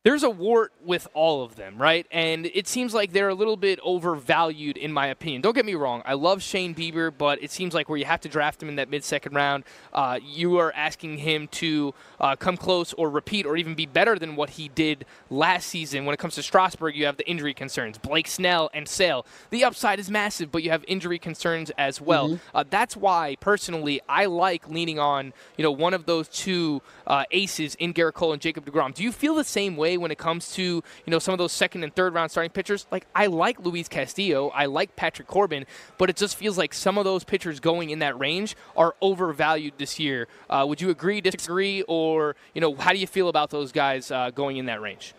there's 0.08 0.24
a 0.24 0.30
wart 0.30 0.72
with 0.86 1.06
all 1.14 1.44
of 1.44 1.58
them, 1.58 1.78
right? 1.78 2.08
And 2.12 2.46
it 2.46 2.66
seems 2.66 2.94
like 2.94 3.12
they're 3.12 3.28
a 3.28 3.36
little 3.36 3.58
bit 3.58 3.78
overvalued, 3.84 4.78
in 4.78 4.94
my 4.94 5.08
opinion. 5.08 5.42
Don't 5.42 5.54
get 5.54 5.66
me 5.66 5.76
wrong. 5.76 6.02
I 6.06 6.14
love 6.14 6.42
Shane 6.42 6.74
Bieber, 6.74 7.12
but 7.16 7.44
it 7.44 7.52
seems 7.52 7.74
like 7.74 7.90
where 7.90 7.98
you 7.98 8.06
have 8.06 8.22
to 8.22 8.30
draft 8.30 8.64
him 8.64 8.70
in 8.70 8.78
that 8.78 8.90
mid 8.90 9.04
second 9.04 9.36
round, 9.36 9.66
uh, 9.92 10.18
you 10.24 10.60
are 10.60 10.72
asking 10.74 11.18
him 11.18 11.50
to 11.50 11.94
uh, 12.22 12.38
come 12.38 12.56
close 12.56 12.94
or 12.94 13.10
repeat 13.10 13.46
or 13.46 13.58
even 13.58 13.76
be 13.76 13.86
better 13.86 14.18
than 14.18 14.38
what 14.38 14.52
he 14.52 14.70
did 14.70 15.06
last 15.30 15.68
season. 15.68 16.06
When 16.06 16.14
it 16.14 16.20
comes 16.20 16.36
to 16.36 16.42
Strasburg, 16.42 16.96
you 16.96 17.06
have 17.06 17.18
the 17.18 17.28
injury 17.28 17.54
concerns. 17.54 17.98
Blake 17.98 18.28
Snell 18.28 18.70
and 18.74 18.88
Sale. 18.88 19.26
The 19.50 19.66
upside 19.66 20.00
is 20.00 20.10
massive, 20.10 20.54
but 20.54 20.64
you 20.64 20.70
have 20.70 20.86
injury 20.88 21.20
concerns 21.20 21.70
as 21.78 22.00
well. 22.00 22.30
Mm-hmm. 22.30 22.58
Uh, 22.58 22.64
that's 22.70 22.96
why, 22.96 23.36
personally, 23.42 24.00
I 24.08 24.28
like 24.28 24.70
leaning 24.70 25.00
on 25.00 25.34
you 25.58 25.64
know 25.64 25.72
one 25.72 25.94
of 25.94 26.06
those 26.06 26.30
two 26.30 26.82
uh, 27.06 27.26
aces 27.32 27.76
in 27.76 27.94
Gerrit 27.94 28.14
Cole 28.14 28.32
and 28.32 28.42
Jacob 28.42 28.66
DeGrom. 28.66 28.94
Do 28.94 29.04
you 29.04 29.12
feel 29.12 29.36
the 29.36 29.44
same 29.44 29.76
way? 29.76 29.97
When 29.98 30.12
it 30.12 30.18
comes 30.18 30.52
to 30.54 30.62
you 30.64 30.84
know 31.08 31.20
some 31.20 31.34
of 31.34 31.38
those 31.38 31.52
second 31.52 31.84
and 31.84 31.96
third 31.96 32.14
round 32.14 32.32
starting 32.32 32.52
pitchers. 32.52 32.86
Like 32.92 33.08
I 33.16 33.28
like 33.28 33.60
Luis 33.60 33.88
Castillo, 33.88 34.50
I 34.50 34.66
like 34.66 34.96
Patrick 34.96 35.28
Corbin, 35.28 35.66
but 35.98 36.10
it 36.10 36.16
just 36.16 36.36
feels 36.36 36.58
like 36.58 36.74
some 36.74 36.98
of 36.98 37.04
those 37.04 37.24
pitchers 37.24 37.60
going 37.60 37.90
in 37.90 38.00
that 38.00 38.18
range 38.20 38.56
are 38.76 38.96
overvalued 39.02 39.74
this 39.78 40.00
year. 40.00 40.28
Uh, 40.50 40.66
would 40.68 40.82
you 40.82 40.90
agree, 40.90 41.22
disagree, 41.22 41.84
or 41.88 42.36
you 42.54 42.62
know 42.62 42.76
how 42.76 42.92
do 42.92 42.98
you 42.98 43.08
feel 43.08 43.30
about 43.30 43.50
those 43.50 43.72
guys 43.72 44.12
uh, 44.12 44.32
going 44.32 44.58
in 44.58 44.66
that 44.68 44.82
range? 44.82 45.14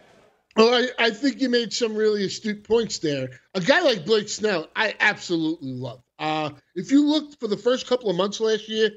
Well, 0.56 0.74
I, 0.74 1.06
I 1.06 1.10
think 1.10 1.40
you 1.40 1.48
made 1.48 1.72
some 1.72 1.94
really 1.94 2.24
astute 2.24 2.64
points 2.64 2.98
there. 2.98 3.28
A 3.54 3.60
guy 3.60 3.80
like 3.80 4.04
Blake 4.04 4.28
Snell, 4.28 4.68
I 4.74 4.94
absolutely 4.98 5.72
love. 5.72 6.02
Uh, 6.18 6.50
if 6.74 6.90
you 6.90 7.06
looked 7.06 7.38
for 7.38 7.46
the 7.46 7.56
first 7.56 7.86
couple 7.86 8.10
of 8.10 8.16
months 8.16 8.40
last 8.40 8.68
year 8.68 8.90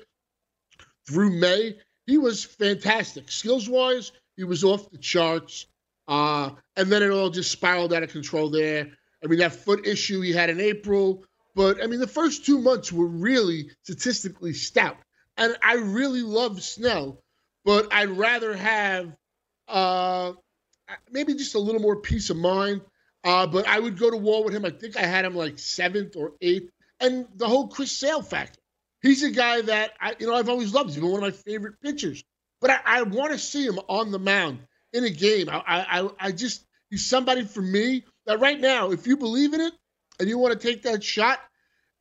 through 1.07 1.39
May, 1.39 1.77
he 2.07 2.17
was 2.17 2.43
fantastic. 2.43 3.29
Skills 3.29 3.69
wise, 3.69 4.11
he 4.35 4.43
was 4.43 4.63
off 4.63 4.89
the 4.91 4.97
charts. 4.97 5.65
Uh, 6.07 6.51
and 6.75 6.91
then 6.91 7.03
it 7.03 7.09
all 7.09 7.29
just 7.29 7.51
spiraled 7.51 7.93
out 7.93 8.03
of 8.03 8.11
control 8.11 8.49
there. 8.49 8.87
I 9.23 9.27
mean, 9.27 9.39
that 9.39 9.53
foot 9.53 9.85
issue 9.85 10.21
he 10.21 10.31
had 10.31 10.49
in 10.49 10.59
April. 10.59 11.23
But 11.55 11.83
I 11.83 11.87
mean, 11.87 11.99
the 11.99 12.07
first 12.07 12.45
two 12.45 12.59
months 12.59 12.91
were 12.91 13.07
really 13.07 13.69
statistically 13.83 14.53
stout. 14.53 14.97
And 15.37 15.55
I 15.61 15.75
really 15.75 16.21
love 16.21 16.61
Snell, 16.61 17.21
but 17.63 17.93
I'd 17.93 18.09
rather 18.09 18.55
have 18.55 19.15
uh, 19.67 20.33
maybe 21.09 21.33
just 21.33 21.55
a 21.55 21.59
little 21.59 21.81
more 21.81 21.95
peace 21.95 22.29
of 22.29 22.37
mind. 22.37 22.81
Uh, 23.23 23.47
but 23.47 23.67
I 23.67 23.79
would 23.79 23.99
go 23.99 24.09
to 24.09 24.17
war 24.17 24.43
with 24.43 24.53
him. 24.53 24.65
I 24.65 24.71
think 24.71 24.97
I 24.97 25.03
had 25.03 25.25
him 25.25 25.35
like 25.35 25.59
seventh 25.59 26.15
or 26.15 26.33
eighth. 26.41 26.71
And 26.99 27.27
the 27.35 27.47
whole 27.47 27.67
Chris 27.67 27.91
Sale 27.91 28.21
factor. 28.21 28.59
He's 29.01 29.23
a 29.23 29.31
guy 29.31 29.61
that 29.61 29.91
I, 29.99 30.15
you 30.19 30.27
know, 30.27 30.35
I've 30.35 30.49
always 30.49 30.73
loved. 30.73 30.89
He's 30.89 30.99
been 30.99 31.09
one 31.09 31.23
of 31.23 31.29
my 31.29 31.31
favorite 31.31 31.81
pitchers. 31.81 32.23
But 32.61 32.69
I, 32.69 32.79
I 32.85 33.01
want 33.01 33.31
to 33.31 33.39
see 33.39 33.65
him 33.65 33.79
on 33.87 34.11
the 34.11 34.19
mound 34.19 34.59
in 34.93 35.03
a 35.03 35.09
game. 35.09 35.49
I, 35.49 35.61
I, 35.67 36.09
I 36.19 36.31
just 36.31 36.63
he's 36.89 37.05
somebody 37.05 37.43
for 37.43 37.61
me 37.61 38.05
that 38.25 38.39
right 38.39 38.59
now, 38.59 38.91
if 38.91 39.07
you 39.07 39.17
believe 39.17 39.53
in 39.53 39.61
it 39.61 39.73
and 40.19 40.29
you 40.29 40.37
want 40.37 40.59
to 40.59 40.67
take 40.67 40.83
that 40.83 41.03
shot, 41.03 41.39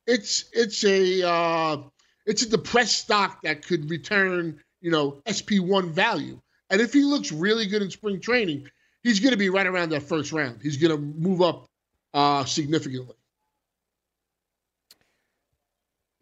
it's 0.05 0.45
it's 0.53 0.83
a 0.83 1.27
uh, 1.27 1.77
it's 2.25 2.43
a 2.43 2.49
depressed 2.49 2.99
stock 2.99 3.41
that 3.41 3.65
could 3.65 3.89
return, 3.89 4.61
you 4.81 4.91
know, 4.91 5.21
SP 5.25 5.57
one 5.59 5.91
value. 5.91 6.39
And 6.69 6.79
if 6.79 6.93
he 6.93 7.03
looks 7.03 7.31
really 7.31 7.65
good 7.65 7.81
in 7.81 7.89
spring 7.89 8.21
training, 8.21 8.69
he's 9.03 9.19
going 9.19 9.31
to 9.31 9.37
be 9.37 9.49
right 9.49 9.67
around 9.67 9.89
that 9.89 10.03
first 10.03 10.31
round. 10.31 10.59
He's 10.61 10.77
going 10.77 10.95
to 10.95 11.01
move 11.01 11.41
up 11.41 11.67
uh, 12.13 12.45
significantly. 12.45 13.15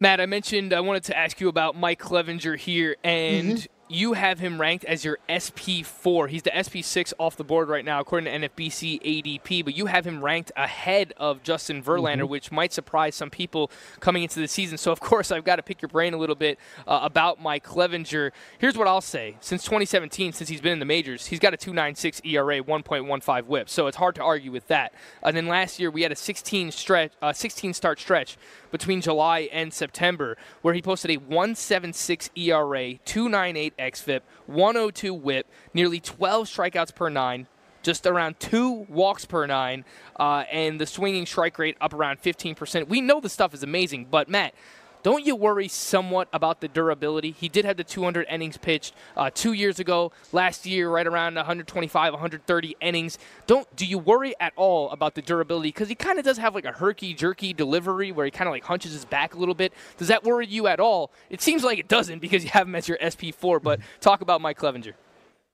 Matt, 0.00 0.20
I 0.20 0.26
mentioned 0.26 0.72
I 0.72 0.80
wanted 0.80 1.04
to 1.04 1.16
ask 1.16 1.40
you 1.40 1.48
about 1.48 1.76
Mike 1.76 2.00
Clevinger 2.00 2.56
here, 2.56 2.96
and 3.04 3.58
Mm-hmm. 3.58 3.79
You 3.92 4.12
have 4.12 4.38
him 4.38 4.60
ranked 4.60 4.84
as 4.84 5.04
your 5.04 5.18
SP4. 5.28 6.28
He's 6.28 6.44
the 6.44 6.50
SP6 6.56 7.12
off 7.18 7.36
the 7.36 7.42
board 7.42 7.68
right 7.68 7.84
now, 7.84 7.98
according 7.98 8.26
to 8.32 8.48
NFBC 8.48 9.00
ADP, 9.02 9.64
but 9.64 9.76
you 9.76 9.86
have 9.86 10.06
him 10.06 10.22
ranked 10.22 10.52
ahead 10.56 11.12
of 11.16 11.42
Justin 11.42 11.82
Verlander, 11.82 12.20
Mhm. 12.22 12.28
which 12.28 12.52
might 12.52 12.72
surprise 12.72 13.16
some 13.16 13.30
people 13.30 13.68
coming 13.98 14.22
into 14.22 14.38
the 14.38 14.46
season. 14.46 14.78
So, 14.78 14.92
of 14.92 15.00
course, 15.10 15.32
I've 15.32 15.42
got 15.42 15.56
to 15.56 15.64
pick 15.64 15.82
your 15.82 15.88
brain 15.88 16.14
a 16.14 16.18
little 16.18 16.36
bit 16.36 16.60
uh, 16.86 17.00
about 17.02 17.42
Mike 17.42 17.64
Clevinger. 17.64 18.30
Here's 18.58 18.78
what 18.78 18.86
I'll 18.86 19.00
say 19.00 19.34
since 19.40 19.64
2017, 19.64 20.34
since 20.34 20.48
he's 20.48 20.60
been 20.60 20.74
in 20.74 20.78
the 20.78 20.84
majors, 20.84 21.26
he's 21.26 21.40
got 21.40 21.52
a 21.52 21.56
296 21.56 22.20
ERA, 22.24 22.62
1.15 22.62 23.46
whip. 23.48 23.68
So, 23.68 23.88
it's 23.88 23.96
hard 23.96 24.14
to 24.14 24.22
argue 24.22 24.52
with 24.52 24.68
that. 24.68 24.94
And 25.20 25.36
then 25.36 25.48
last 25.48 25.80
year, 25.80 25.90
we 25.90 26.02
had 26.02 26.12
a 26.12 26.16
16 26.16 26.70
stretch, 26.70 27.10
uh, 27.20 27.32
16 27.32 27.74
start 27.74 27.98
stretch 27.98 28.36
between 28.70 29.00
July 29.00 29.48
and 29.52 29.74
September, 29.74 30.36
where 30.62 30.74
he 30.74 30.80
posted 30.80 31.10
a 31.10 31.16
176 31.16 32.30
ERA, 32.36 32.94
298 33.04 33.74
xFIP, 33.80 34.20
102 34.46 35.12
whip, 35.14 35.46
nearly 35.74 36.00
12 36.00 36.46
strikeouts 36.46 36.94
per 36.94 37.08
nine, 37.08 37.46
just 37.82 38.06
around 38.06 38.38
two 38.38 38.86
walks 38.88 39.24
per 39.24 39.46
nine, 39.46 39.84
uh, 40.18 40.44
and 40.50 40.80
the 40.80 40.86
swinging 40.86 41.26
strike 41.26 41.58
rate 41.58 41.76
up 41.80 41.92
around 41.92 42.22
15%. 42.22 42.88
We 42.88 43.00
know 43.00 43.20
the 43.20 43.28
stuff 43.28 43.54
is 43.54 43.62
amazing, 43.62 44.06
but 44.10 44.28
Matt, 44.28 44.54
don't 45.02 45.24
you 45.24 45.34
worry 45.34 45.68
somewhat 45.68 46.28
about 46.32 46.60
the 46.60 46.68
durability? 46.68 47.30
He 47.32 47.48
did 47.48 47.64
have 47.64 47.76
the 47.76 47.84
200 47.84 48.26
innings 48.28 48.56
pitched 48.56 48.94
uh, 49.16 49.30
two 49.32 49.52
years 49.52 49.78
ago. 49.78 50.12
Last 50.32 50.66
year, 50.66 50.90
right 50.90 51.06
around 51.06 51.36
125, 51.36 52.12
130 52.12 52.76
innings. 52.80 53.18
Don't 53.46 53.74
do 53.76 53.86
you 53.86 53.98
worry 53.98 54.34
at 54.40 54.52
all 54.56 54.90
about 54.90 55.14
the 55.14 55.22
durability? 55.22 55.68
Because 55.68 55.88
he 55.88 55.94
kind 55.94 56.18
of 56.18 56.24
does 56.24 56.38
have 56.38 56.54
like 56.54 56.64
a 56.64 56.72
herky 56.72 57.14
jerky 57.14 57.52
delivery 57.52 58.12
where 58.12 58.24
he 58.24 58.30
kind 58.30 58.48
of 58.48 58.52
like 58.52 58.64
hunches 58.64 58.92
his 58.92 59.04
back 59.04 59.34
a 59.34 59.38
little 59.38 59.54
bit. 59.54 59.72
Does 59.96 60.08
that 60.08 60.24
worry 60.24 60.46
you 60.46 60.66
at 60.66 60.80
all? 60.80 61.12
It 61.30 61.40
seems 61.40 61.64
like 61.64 61.78
it 61.78 61.88
doesn't 61.88 62.18
because 62.18 62.44
you 62.44 62.50
have 62.50 62.66
him 62.66 62.74
as 62.74 62.88
your 62.88 62.98
SP4. 62.98 63.62
But 63.62 63.80
talk 64.00 64.20
about 64.20 64.40
Mike 64.40 64.58
Clevinger. 64.58 64.94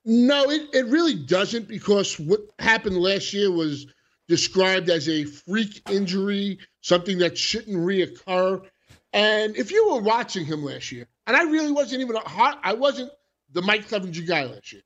No, 0.04 0.50
it, 0.50 0.68
it 0.72 0.86
really 0.86 1.14
doesn't 1.14 1.66
because 1.66 2.18
what 2.18 2.40
happened 2.60 2.96
last 2.96 3.32
year 3.32 3.50
was 3.50 3.86
described 4.28 4.88
as 4.88 5.08
a 5.08 5.24
freak 5.24 5.82
injury, 5.90 6.58
something 6.80 7.18
that 7.18 7.36
shouldn't 7.36 7.76
reoccur. 7.76 8.62
And 9.16 9.56
if 9.56 9.70
you 9.70 9.88
were 9.90 10.02
watching 10.02 10.44
him 10.44 10.62
last 10.62 10.92
year, 10.92 11.06
and 11.26 11.34
I 11.34 11.44
really 11.44 11.72
wasn't 11.72 12.02
even 12.02 12.16
a 12.16 12.20
hot, 12.20 12.60
I 12.62 12.74
wasn't 12.74 13.10
the 13.50 13.62
Mike 13.62 13.88
Clevinger 13.88 14.26
guy 14.26 14.44
last 14.44 14.74
year, 14.74 14.82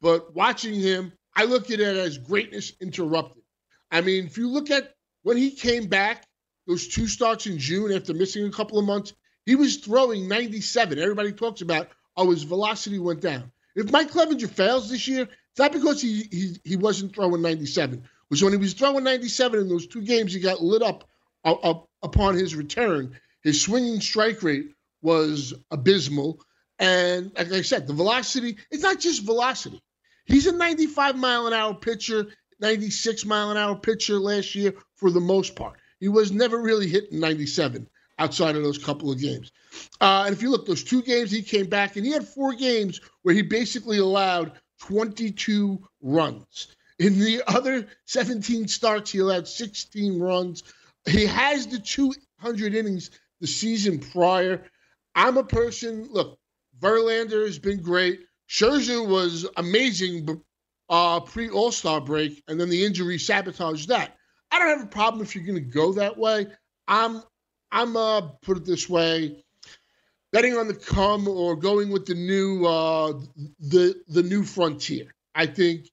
but 0.00 0.34
watching 0.34 0.72
him, 0.72 1.12
I 1.36 1.44
look 1.44 1.70
at 1.70 1.80
it 1.80 1.96
as 1.98 2.16
greatness 2.16 2.72
interrupted. 2.80 3.42
I 3.90 4.00
mean, 4.00 4.24
if 4.24 4.38
you 4.38 4.48
look 4.48 4.70
at 4.70 4.94
when 5.22 5.36
he 5.36 5.50
came 5.50 5.86
back, 5.86 6.24
those 6.66 6.88
two 6.88 7.06
starts 7.06 7.46
in 7.46 7.58
June 7.58 7.92
after 7.92 8.14
missing 8.14 8.46
a 8.46 8.50
couple 8.50 8.78
of 8.78 8.86
months, 8.86 9.12
he 9.44 9.54
was 9.54 9.76
throwing 9.76 10.28
97. 10.28 10.98
Everybody 10.98 11.32
talks 11.32 11.60
about, 11.60 11.88
oh, 12.16 12.30
his 12.30 12.44
velocity 12.44 12.98
went 12.98 13.20
down. 13.20 13.52
If 13.76 13.92
Mike 13.92 14.10
Clevinger 14.10 14.48
fails 14.48 14.88
this 14.88 15.06
year, 15.06 15.24
it's 15.24 15.58
not 15.58 15.72
because 15.72 16.00
he 16.00 16.22
he, 16.32 16.56
he 16.64 16.76
wasn't 16.76 17.14
throwing 17.14 17.42
97. 17.42 17.98
It 17.98 18.02
was 18.30 18.42
when 18.42 18.54
he 18.54 18.58
was 18.58 18.72
throwing 18.72 19.04
97 19.04 19.60
in 19.60 19.68
those 19.68 19.86
two 19.86 20.00
games, 20.00 20.32
he 20.32 20.40
got 20.40 20.62
lit 20.62 20.80
up 20.80 21.06
uh, 21.44 21.52
up 21.52 21.90
upon 22.02 22.34
his 22.34 22.54
return. 22.54 23.14
His 23.44 23.60
swinging 23.60 24.00
strike 24.00 24.42
rate 24.42 24.74
was 25.02 25.54
abysmal. 25.70 26.40
And 26.78 27.30
like 27.36 27.52
I 27.52 27.62
said, 27.62 27.86
the 27.86 27.92
velocity, 27.92 28.56
it's 28.70 28.82
not 28.82 28.98
just 28.98 29.24
velocity. 29.24 29.80
He's 30.24 30.46
a 30.46 30.52
95 30.52 31.16
mile 31.16 31.46
an 31.46 31.52
hour 31.52 31.74
pitcher, 31.74 32.26
96 32.60 33.24
mile 33.26 33.50
an 33.50 33.56
hour 33.58 33.76
pitcher 33.76 34.18
last 34.18 34.54
year 34.54 34.74
for 34.96 35.10
the 35.10 35.20
most 35.20 35.54
part. 35.54 35.78
He 36.00 36.08
was 36.08 36.32
never 36.32 36.58
really 36.60 36.88
hitting 36.88 37.20
97 37.20 37.86
outside 38.18 38.56
of 38.56 38.62
those 38.62 38.78
couple 38.78 39.12
of 39.12 39.20
games. 39.20 39.52
Uh, 40.00 40.24
and 40.26 40.34
if 40.34 40.42
you 40.42 40.50
look, 40.50 40.66
those 40.66 40.84
two 40.84 41.02
games 41.02 41.30
he 41.30 41.42
came 41.42 41.66
back 41.66 41.96
and 41.96 42.06
he 42.06 42.12
had 42.12 42.26
four 42.26 42.54
games 42.54 43.00
where 43.22 43.34
he 43.34 43.42
basically 43.42 43.98
allowed 43.98 44.52
22 44.80 45.86
runs. 46.00 46.68
In 46.98 47.18
the 47.18 47.42
other 47.46 47.86
17 48.06 48.68
starts, 48.68 49.10
he 49.10 49.18
allowed 49.18 49.48
16 49.48 50.18
runs. 50.18 50.62
He 51.06 51.26
has 51.26 51.66
the 51.66 51.78
200 51.78 52.74
innings 52.74 53.10
the 53.40 53.46
season 53.46 53.98
prior. 53.98 54.64
I'm 55.14 55.36
a 55.36 55.44
person, 55.44 56.08
look, 56.10 56.38
Verlander 56.80 57.44
has 57.44 57.58
been 57.58 57.82
great. 57.82 58.20
Scherzer 58.48 59.06
was 59.06 59.46
amazing 59.56 60.42
uh, 60.88 61.20
pre 61.20 61.48
All 61.50 61.72
Star 61.72 62.00
break, 62.00 62.42
and 62.48 62.60
then 62.60 62.68
the 62.68 62.84
injury 62.84 63.18
sabotaged 63.18 63.88
that. 63.88 64.16
I 64.50 64.58
don't 64.58 64.78
have 64.78 64.86
a 64.86 64.90
problem 64.90 65.22
if 65.22 65.34
you're 65.34 65.44
going 65.44 65.54
to 65.56 65.60
go 65.60 65.92
that 65.94 66.16
way. 66.16 66.46
I'm, 66.86 67.22
I'm 67.72 67.96
uh, 67.96 68.20
put 68.42 68.56
it 68.56 68.64
this 68.64 68.88
way, 68.88 69.44
betting 70.32 70.56
on 70.56 70.68
the 70.68 70.74
come 70.74 71.26
or 71.26 71.56
going 71.56 71.90
with 71.90 72.06
the 72.06 72.14
new, 72.14 72.66
uh, 72.66 73.20
the 73.58 73.94
the 74.08 74.22
new 74.22 74.44
frontier. 74.44 75.14
I 75.34 75.46
think 75.46 75.88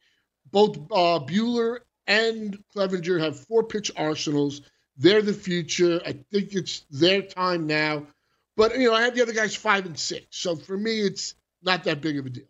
both 0.51 0.77
uh, 0.91 1.19
Buehler 1.19 1.79
and 2.07 2.57
Clevinger 2.75 3.19
have 3.19 3.39
four 3.39 3.63
pitch 3.63 3.91
arsenals. 3.95 4.61
They're 5.02 5.24
the 5.24 5.34
future. 5.34 5.99
I 6.06 6.14
think 6.32 6.54
it's 6.54 6.86
their 6.91 7.24
time 7.24 7.66
now. 7.66 8.06
But 8.56 8.78
you 8.78 8.89
know, 8.89 8.93
I 8.93 9.02
have 9.02 9.16
the 9.16 9.24
other 9.24 9.34
guys 9.34 9.56
five 9.56 9.88
and 9.88 9.97
six. 9.97 10.28
So 10.30 10.56
for 10.56 10.78
me, 10.78 11.02
it's 11.02 11.34
not 11.64 11.86
that 11.86 12.02
big 12.02 12.20
of 12.20 12.28
a 12.28 12.30
deal. 12.30 12.43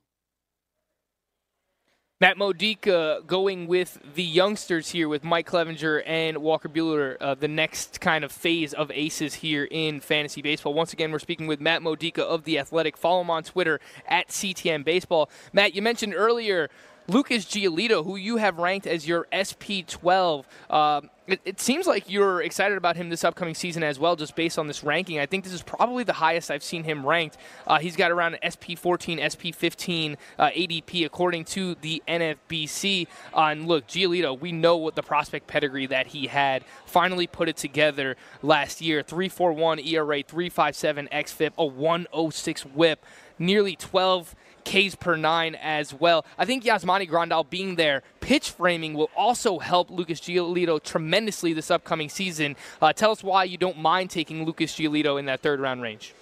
Matt 2.20 2.38
Modica 2.38 3.22
going 3.26 3.68
with 3.68 4.00
the 4.16 4.22
youngsters 4.22 4.90
here 4.90 5.08
with 5.08 5.24
Mike 5.24 5.50
Clevinger 5.50 6.04
and 6.06 6.40
Walker 6.40 6.70
Buehler, 6.70 7.18
uh, 7.20 7.34
the 7.36 7.48
next 7.48 8.00
kind 8.02 8.24
of 8.24 8.32
phase 8.32 8.74
of 8.74 8.92
aces 8.92 9.36
here 9.36 9.64
in 9.72 10.02
fantasy 10.02 10.42
baseball. 10.42 10.74
Once 10.74 10.94
again, 10.94 11.12
we're 11.12 11.20
speaking 11.20 11.48
with 11.48 11.62
Matt 11.62 11.82
Modica 11.82 12.24
of 12.24 12.44
The 12.44 12.60
Athletic. 12.60 12.96
Follow 12.98 13.22
him 13.22 13.32
on 13.32 13.44
Twitter 13.44 13.80
at 14.06 14.28
CTM 14.28 14.84
Baseball. 14.84 15.32
Matt, 15.52 15.74
you 15.74 15.82
mentioned 15.82 16.14
earlier 16.14 16.70
Lucas 17.12 17.44
Giolito, 17.44 18.06
who 18.06 18.16
you 18.16 18.38
have 18.38 18.58
ranked 18.58 18.88
as 18.88 19.06
your 19.06 19.28
SP12. 19.34 20.46
Uh, 20.70 21.02
it, 21.28 21.42
it, 21.44 21.60
seems 21.60 21.86
like 21.86 22.10
you're 22.10 22.42
excited 22.42 22.78
about 22.78 22.96
him 22.96 23.10
this 23.10 23.26
upcoming 23.26 23.54
season 23.54 23.84
as 23.84 24.00
well, 24.00 24.16
just 24.16 24.34
based 24.34 24.58
on 24.58 24.68
this 24.68 24.82
ranking. 24.82 25.20
I 25.20 25.26
think 25.26 25.44
this 25.44 25.52
is 25.52 25.62
probably 25.62 26.06
the 26.06 26.14
highest 26.14 26.50
I've 26.50 26.64
seen 26.64 26.86
him 26.86 27.06
ranked. 27.06 27.38
Uh, 27.68 27.80
he's 27.80 27.98
got 27.98 28.12
around 28.12 28.36
an 28.36 28.40
SP14, 28.44 29.20
SP15 29.20 30.16
uh, 30.40 30.50
ADP, 30.52 31.06
according 31.06 31.44
to 31.46 31.76
the 31.76 32.02
NFBC. 32.08 33.08
Uh, 33.36 33.42
and 33.42 33.68
look, 33.68 33.88
Giolito, 33.88 34.40
we 34.40 34.54
know 34.54 34.78
what 34.78 34.96
the 34.96 35.04
prospect 35.04 35.48
pedigree 35.48 35.88
that 35.88 36.08
he 36.08 36.28
had. 36.28 36.64
Finally 36.86 37.28
put 37.28 37.50
it 37.50 37.58
together 37.58 38.16
last 38.42 38.80
year 38.80 39.04
341 39.04 39.80
ERA, 39.80 40.24
357 40.24 41.10
XFIP, 41.12 41.52
a 41.58 41.66
106 41.66 42.66
whip, 42.68 43.06
nearly 43.38 43.76
12 43.76 44.34
Ks 44.64 44.96
per 44.96 45.16
nine 45.16 45.56
as 45.56 45.94
well. 45.94 46.26
I 46.38 46.46
think 46.46 46.64
Yasmani 46.64 47.10
Grandal 47.10 47.50
being 47.50 47.76
there, 47.76 48.04
pitch 48.20 48.52
framing 48.52 48.94
will 48.94 49.10
also 49.16 49.60
help 49.60 49.90
Lucas 49.90 50.20
Giolito 50.20 50.82
tremendously 50.82 51.54
this 51.54 51.72
upcoming 51.72 52.10
season. 52.10 52.56
Uh, 52.82 52.94
tell 52.94 53.12
us 53.12 53.24
why 53.24 53.44
you 53.44 53.58
don't 53.58 53.78
mind 53.78 54.10
taking 54.10 54.46
Lucas 54.46 54.76
Giolito 54.76 55.20
in 55.20 55.26
that 55.26 55.42
third 55.42 55.60
round 55.60 55.82
range. 55.82 56.14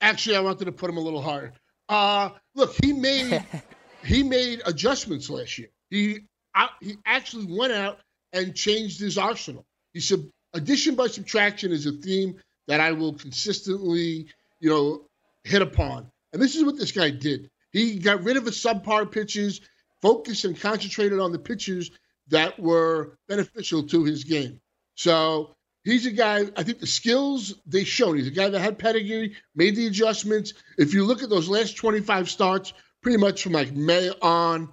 Actually, 0.00 0.36
I 0.36 0.40
wanted 0.40 0.64
to 0.66 0.72
put 0.72 0.88
him 0.90 0.96
a 0.96 1.00
little 1.00 1.22
higher. 1.22 1.52
Uh, 1.88 2.30
look, 2.54 2.74
he 2.82 2.92
made 2.92 3.44
he 4.04 4.22
made 4.22 4.62
adjustments 4.66 5.30
last 5.30 5.58
year. 5.58 5.68
He 5.90 6.20
out, 6.54 6.70
he 6.80 6.96
actually 7.06 7.46
went 7.48 7.72
out 7.72 7.98
and 8.32 8.54
changed 8.54 9.00
his 9.00 9.18
arsenal. 9.18 9.64
He 9.94 10.00
said 10.00 10.28
addition 10.54 10.94
by 10.94 11.06
subtraction 11.06 11.72
is 11.72 11.86
a 11.86 11.92
theme 11.92 12.36
that 12.66 12.80
I 12.80 12.92
will 12.92 13.14
consistently, 13.14 14.26
you 14.60 14.70
know, 14.70 15.02
hit 15.44 15.62
upon. 15.62 16.10
And 16.32 16.42
this 16.42 16.54
is 16.56 16.64
what 16.64 16.76
this 16.76 16.92
guy 16.92 17.10
did. 17.10 17.50
He 17.72 17.98
got 17.98 18.24
rid 18.24 18.36
of 18.36 18.44
the 18.44 18.50
subpar 18.50 19.10
pitches, 19.10 19.60
focused 20.00 20.44
and 20.44 20.58
concentrated 20.58 21.18
on 21.18 21.32
the 21.32 21.38
pitches 21.38 21.90
that 22.28 22.58
were 22.58 23.18
beneficial 23.28 23.82
to 23.84 24.04
his 24.04 24.24
game. 24.24 24.60
So 24.94 25.54
he's 25.84 26.06
a 26.06 26.10
guy, 26.10 26.44
I 26.56 26.62
think 26.62 26.78
the 26.78 26.86
skills 26.86 27.54
they 27.66 27.84
showed. 27.84 28.16
he's 28.16 28.28
a 28.28 28.32
guy 28.32 28.48
that 28.48 28.60
had 28.60 28.78
pedigree, 28.78 29.36
made 29.54 29.76
the 29.76 29.86
adjustments. 29.86 30.54
If 30.76 30.94
you 30.94 31.04
look 31.04 31.22
at 31.22 31.30
those 31.30 31.48
last 31.48 31.76
25 31.76 32.30
starts, 32.30 32.72
pretty 33.02 33.18
much 33.18 33.42
from 33.42 33.52
like 33.52 33.72
May 33.72 34.10
on, 34.22 34.68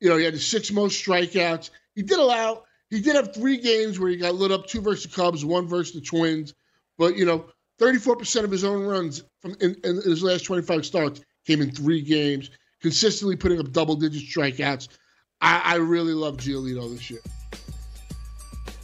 you 0.00 0.08
know, 0.08 0.16
he 0.16 0.24
had 0.24 0.34
the 0.34 0.38
six 0.38 0.70
most 0.70 1.04
strikeouts. 1.04 1.70
He 1.94 2.02
did 2.02 2.18
allow, 2.18 2.64
he 2.90 3.00
did 3.00 3.16
have 3.16 3.34
three 3.34 3.58
games 3.58 3.98
where 3.98 4.10
he 4.10 4.16
got 4.16 4.34
lit 4.34 4.52
up, 4.52 4.66
two 4.66 4.80
versus 4.80 5.04
the 5.04 5.14
Cubs, 5.14 5.44
one 5.44 5.66
versus 5.66 5.94
the 5.94 6.00
Twins. 6.00 6.54
But, 6.98 7.16
you 7.16 7.24
know, 7.24 7.46
34% 7.80 8.44
of 8.44 8.50
his 8.50 8.64
own 8.64 8.84
runs 8.84 9.22
from 9.40 9.56
in, 9.60 9.74
in 9.84 9.96
his 9.96 10.22
last 10.22 10.44
25 10.44 10.84
starts 10.84 11.20
came 11.46 11.60
in 11.60 11.70
three 11.70 12.02
games, 12.02 12.50
consistently 12.80 13.36
putting 13.36 13.60
up 13.60 13.70
double 13.72 13.96
digit 13.96 14.22
strikeouts. 14.22 14.88
I, 15.40 15.60
I 15.64 15.74
really 15.76 16.14
love 16.14 16.36
Giolito 16.36 16.90
this 16.90 17.10
year. 17.10 17.20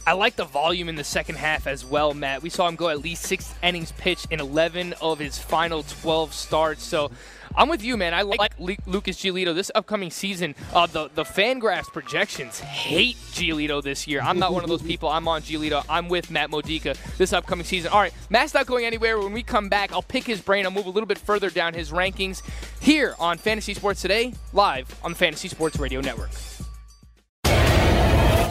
I 0.07 0.13
like 0.13 0.37
the 0.37 0.45
volume 0.45 0.87
in 0.87 0.95
the 0.95 1.03
second 1.03 1.35
half 1.35 1.67
as 1.67 1.83
well, 1.83 2.13
Matt. 2.13 2.41
We 2.41 2.49
saw 2.49 2.65
him 2.69 2.77
go 2.77 2.87
at 2.87 2.99
least 2.99 3.23
six 3.23 3.53
innings 3.61 3.91
pitched 3.91 4.31
in 4.31 4.39
11 4.39 4.93
of 5.01 5.19
his 5.19 5.37
final 5.37 5.83
12 5.83 6.33
starts. 6.33 6.83
So 6.83 7.11
I'm 7.57 7.69
with 7.69 7.83
you, 7.83 7.97
man. 7.97 8.13
I 8.13 8.21
like 8.21 8.53
Lucas 8.59 9.17
Giolito 9.17 9.53
this 9.55 9.71
upcoming 9.73 10.11
season. 10.11 10.53
Uh, 10.73 10.85
the 10.85 11.09
the 11.15 11.23
Fangraphs 11.23 11.91
projections 11.91 12.59
hate 12.59 13.15
Giolito 13.31 13.81
this 13.81 14.07
year. 14.07 14.21
I'm 14.21 14.37
not 14.37 14.53
one 14.53 14.63
of 14.63 14.69
those 14.69 14.81
people. 14.91 15.09
I'm 15.09 15.27
on 15.27 15.41
Giolito. 15.41 15.83
I'm 15.89 16.07
with 16.07 16.29
Matt 16.29 16.51
Modica 16.51 16.95
this 17.17 17.33
upcoming 17.33 17.65
season. 17.65 17.91
All 17.91 17.99
right, 17.99 18.13
Matt's 18.29 18.53
not 18.53 18.67
going 18.67 18.85
anywhere. 18.85 19.17
When 19.17 19.33
we 19.33 19.41
come 19.41 19.69
back, 19.69 19.91
I'll 19.91 20.03
pick 20.03 20.25
his 20.25 20.39
brain. 20.39 20.65
I'll 20.65 20.71
move 20.71 20.85
a 20.85 20.91
little 20.91 21.07
bit 21.07 21.17
further 21.17 21.49
down 21.49 21.73
his 21.73 21.91
rankings 21.91 22.43
here 22.79 23.15
on 23.19 23.39
Fantasy 23.39 23.73
Sports 23.73 24.01
Today, 24.01 24.33
live 24.53 24.93
on 25.03 25.11
the 25.11 25.17
Fantasy 25.17 25.47
Sports 25.47 25.79
Radio 25.79 25.99
Network. 25.99 26.29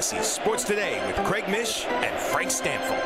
Fantasy 0.00 0.22
Sports 0.22 0.64
Today 0.64 1.06
with 1.06 1.16
Craig 1.26 1.46
Mish 1.46 1.84
and 1.84 2.18
Frank 2.18 2.48
Stampfl. 2.48 2.96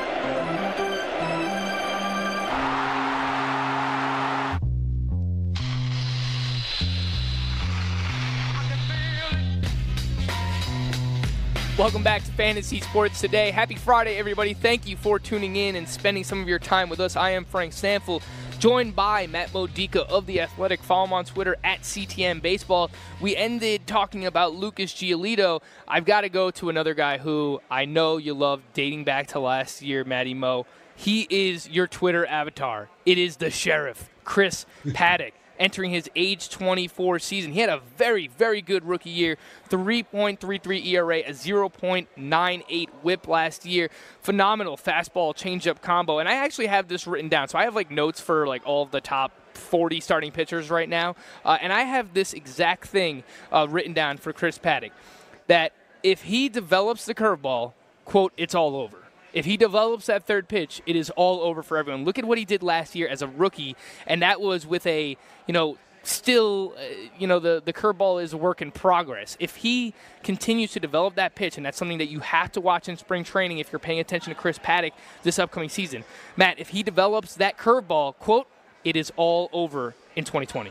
Welcome 11.76 12.05
back 12.05 12.22
to 12.22 12.30
Fantasy 12.30 12.78
Sports 12.78 13.20
Today. 13.20 13.51
Happy 13.51 13.74
Friday, 13.74 14.16
everybody. 14.16 14.55
Thank 14.55 14.86
you 14.86 14.97
for 14.97 15.18
tuning 15.18 15.57
in 15.57 15.74
and 15.74 15.88
spending 15.88 16.22
some 16.22 16.40
of 16.40 16.47
your 16.47 16.61
time 16.61 16.88
with 16.88 17.01
us. 17.01 17.16
I 17.16 17.30
am 17.30 17.45
Frank 17.45 17.72
Stampfl, 17.72 18.22
joined 18.59 18.97
by 18.97 19.27
Matt 19.27 19.53
Modica 19.53 20.03
of 20.09 20.27
The 20.27 20.41
Athletic. 20.41 20.83
Follow 20.83 21.05
him 21.05 21.13
on 21.13 21.25
Twitter 21.25 21.57
at 21.63 21.83
CTM 21.83 22.43
Baseball. 22.43 22.91
We 23.21 23.37
ended 23.37 23.87
talking 23.87 24.27
about 24.27 24.55
Lucas 24.55 24.93
Giolito. 24.93 25.63
I've 25.87 26.05
got 26.05 26.23
to 26.23 26.29
go 26.29 26.51
to 26.53 26.69
another 26.69 26.95
guy 26.95 27.19
who 27.19 27.61
I 27.71 27.85
know 27.85 28.17
you 28.17 28.35
love 28.35 28.63
dating 28.73 29.05
back 29.05 29.29
to 29.29 29.41
last 29.41 29.83
year, 29.83 30.05
Matty 30.05 30.35
Mo. 30.35 30.67
He 30.97 31.27
is 31.31 31.69
your 31.69 31.87
Twitter 31.87 32.27
avatar. 32.27 32.89
It 33.05 33.19
is 33.19 33.37
the 33.37 33.51
sheriff, 33.51 34.09
Chris 34.25 34.67
Paddack 34.87 35.33
entering 35.59 35.91
his 35.91 36.11
age 36.17 36.49
24 36.49 37.19
season. 37.19 37.53
He 37.53 37.61
had 37.61 37.69
a 37.69 37.81
very, 37.97 38.29
very 38.29 38.61
good 38.63 38.85
rookie 38.85 39.11
year 39.11 39.37
3.33 39.71 40.87
ERA, 40.87 41.19
a 41.19 41.31
0.98 41.31 42.89
whip 43.03 43.29
last 43.29 43.65
year. 43.65 43.91
Phenomenal 44.21 44.77
fastball 44.77 45.35
changeup 45.35 45.81
combo. 45.81 46.19
And 46.19 46.29
I 46.29 46.35
actually 46.35 46.67
have 46.67 46.89
this 46.89 47.07
written 47.07 47.29
down. 47.29 47.49
So 47.49 47.59
I 47.59 47.65
have 47.65 47.75
like 47.75 47.91
notes 47.91 48.21
for 48.21 48.47
like 48.47 48.63
all 48.67 48.83
of 48.83 48.91
the 48.91 49.01
top 49.01 49.33
40 49.57 50.01
starting 50.01 50.33
pitchers 50.33 50.71
right 50.71 50.89
now. 50.89 51.17
Uh, 51.45 51.59
and 51.61 51.73
I 51.73 51.83
have 51.83 52.15
this 52.15 52.33
exact 52.33 52.87
thing 52.87 53.25
uh, 53.53 53.67
written 53.69 53.93
down 53.93 54.17
for 54.19 54.33
Chris 54.33 54.59
Paddack 54.59 54.91
that 55.47 55.73
if 56.03 56.23
he 56.23 56.49
develops 56.49 57.07
the 57.07 57.15
curveball, 57.15 57.73
quote, 58.05 58.33
it's 58.37 58.55
all 58.55 58.77
over. 58.77 59.04
If 59.35 59.45
he 59.45 59.57
develops 59.57 60.07
that 60.07 60.24
third 60.24 60.49
pitch, 60.49 60.80
it 60.87 60.95
is 60.95 61.11
all 61.11 61.41
over 61.41 61.62
for 61.62 61.76
everyone. 61.76 62.05
Look 62.05 62.18
at 62.18 62.24
what 62.24 62.39
he 62.39 62.45
did 62.45 62.62
last 62.62 62.95
year 62.95 63.09
as 63.09 63.20
a 63.20 63.26
rookie, 63.26 63.74
and 64.07 64.22
that 64.22 64.41
was 64.41 64.64
with 64.64 64.87
a, 64.87 65.16
you 65.49 65.53
know, 65.53 65.76
still, 66.05 66.74
uh, 66.78 66.82
you 67.18 67.26
know, 67.26 67.41
the, 67.41 67.61
the 67.64 67.72
curveball 67.72 68.22
is 68.22 68.32
a 68.32 68.37
work 68.37 68.62
in 68.62 68.70
progress. 68.70 69.37
If 69.41 69.57
he 69.57 69.93
continues 70.22 70.70
to 70.72 70.80
develop 70.80 71.16
that 71.16 71.35
pitch, 71.35 71.57
and 71.57 71.66
that's 71.66 71.76
something 71.76 71.99
that 71.99 72.07
you 72.07 72.20
have 72.20 72.53
to 72.53 72.61
watch 72.61 72.89
in 72.89 72.97
spring 72.97 73.24
training 73.24 73.59
if 73.59 73.72
you're 73.72 73.80
paying 73.80 73.99
attention 73.99 74.32
to 74.32 74.39
Chris 74.39 74.57
Paddack 74.57 74.93
this 75.24 75.41
upcoming 75.41 75.68
season, 75.68 76.05
Matt, 76.37 76.61
if 76.61 76.68
he 76.68 76.85
develops 76.85 77.35
that 77.35 77.59
curveball, 77.59 78.16
quote, 78.18 78.47
it 78.85 78.95
is 78.95 79.12
all 79.16 79.51
over 79.53 79.97
in 80.14 80.24
2020. 80.24 80.70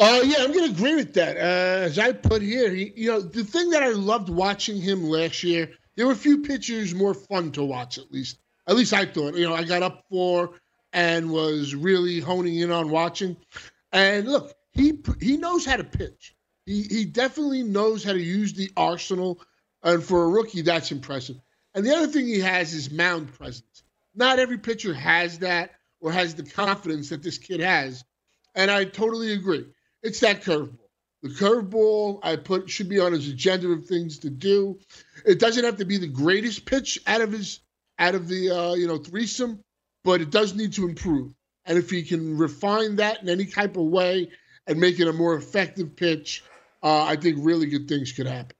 Oh, 0.00 0.18
uh, 0.18 0.22
yeah, 0.22 0.38
I'm 0.40 0.52
going 0.52 0.66
to 0.66 0.74
agree 0.74 0.96
with 0.96 1.14
that. 1.14 1.36
Uh, 1.36 1.84
as 1.84 2.00
I 2.00 2.10
put 2.10 2.42
here, 2.42 2.74
he, 2.74 2.92
you 2.96 3.12
know, 3.12 3.20
the 3.20 3.44
thing 3.44 3.70
that 3.70 3.84
I 3.84 3.90
loved 3.90 4.28
watching 4.28 4.80
him 4.80 5.04
last 5.04 5.44
year– 5.44 5.70
there 5.96 6.06
were 6.06 6.12
a 6.12 6.16
few 6.16 6.42
pitchers 6.42 6.94
more 6.94 7.14
fun 7.14 7.52
to 7.52 7.64
watch, 7.64 7.98
at 7.98 8.10
least. 8.12 8.38
At 8.66 8.76
least 8.76 8.92
I 8.92 9.04
thought. 9.04 9.34
You 9.34 9.48
know, 9.48 9.54
I 9.54 9.64
got 9.64 9.82
up 9.82 10.04
for 10.10 10.50
and 10.92 11.30
was 11.30 11.74
really 11.74 12.20
honing 12.20 12.56
in 12.56 12.70
on 12.70 12.90
watching. 12.90 13.36
And 13.92 14.26
look, 14.28 14.54
he 14.72 15.00
he 15.20 15.36
knows 15.36 15.64
how 15.64 15.76
to 15.76 15.84
pitch. 15.84 16.34
He 16.66 16.82
he 16.82 17.04
definitely 17.04 17.62
knows 17.62 18.02
how 18.02 18.12
to 18.12 18.22
use 18.22 18.54
the 18.54 18.70
arsenal. 18.76 19.40
And 19.82 20.02
for 20.02 20.24
a 20.24 20.28
rookie, 20.28 20.62
that's 20.62 20.92
impressive. 20.92 21.36
And 21.74 21.84
the 21.84 21.94
other 21.94 22.06
thing 22.06 22.26
he 22.26 22.40
has 22.40 22.72
is 22.72 22.90
mound 22.90 23.32
presence. 23.34 23.82
Not 24.14 24.38
every 24.38 24.58
pitcher 24.58 24.94
has 24.94 25.40
that 25.40 25.72
or 26.00 26.12
has 26.12 26.34
the 26.34 26.44
confidence 26.44 27.10
that 27.10 27.22
this 27.22 27.38
kid 27.38 27.60
has. 27.60 28.04
And 28.54 28.70
I 28.70 28.84
totally 28.84 29.32
agree. 29.32 29.66
It's 30.02 30.20
that 30.20 30.42
curveball. 30.42 30.78
The 31.24 31.30
curveball 31.30 32.20
I 32.22 32.36
put 32.36 32.68
should 32.68 32.90
be 32.90 33.00
on 33.00 33.14
his 33.14 33.26
agenda 33.28 33.68
of 33.68 33.86
things 33.86 34.18
to 34.18 34.30
do. 34.30 34.78
It 35.24 35.38
doesn't 35.38 35.64
have 35.64 35.78
to 35.78 35.86
be 35.86 35.96
the 35.96 36.06
greatest 36.06 36.66
pitch 36.66 37.00
out 37.06 37.22
of 37.22 37.32
his 37.32 37.60
out 37.98 38.14
of 38.14 38.28
the 38.28 38.50
uh, 38.50 38.74
you 38.74 38.86
know 38.86 38.98
threesome, 38.98 39.60
but 40.04 40.20
it 40.20 40.28
does 40.28 40.54
need 40.54 40.74
to 40.74 40.86
improve. 40.86 41.32
And 41.64 41.78
if 41.78 41.88
he 41.88 42.02
can 42.02 42.36
refine 42.36 42.96
that 42.96 43.22
in 43.22 43.30
any 43.30 43.46
type 43.46 43.78
of 43.78 43.84
way 43.86 44.32
and 44.66 44.78
make 44.78 45.00
it 45.00 45.08
a 45.08 45.14
more 45.14 45.34
effective 45.34 45.96
pitch, 45.96 46.44
uh, 46.82 47.04
I 47.04 47.16
think 47.16 47.38
really 47.40 47.68
good 47.68 47.88
things 47.88 48.12
could 48.12 48.26
happen. 48.26 48.54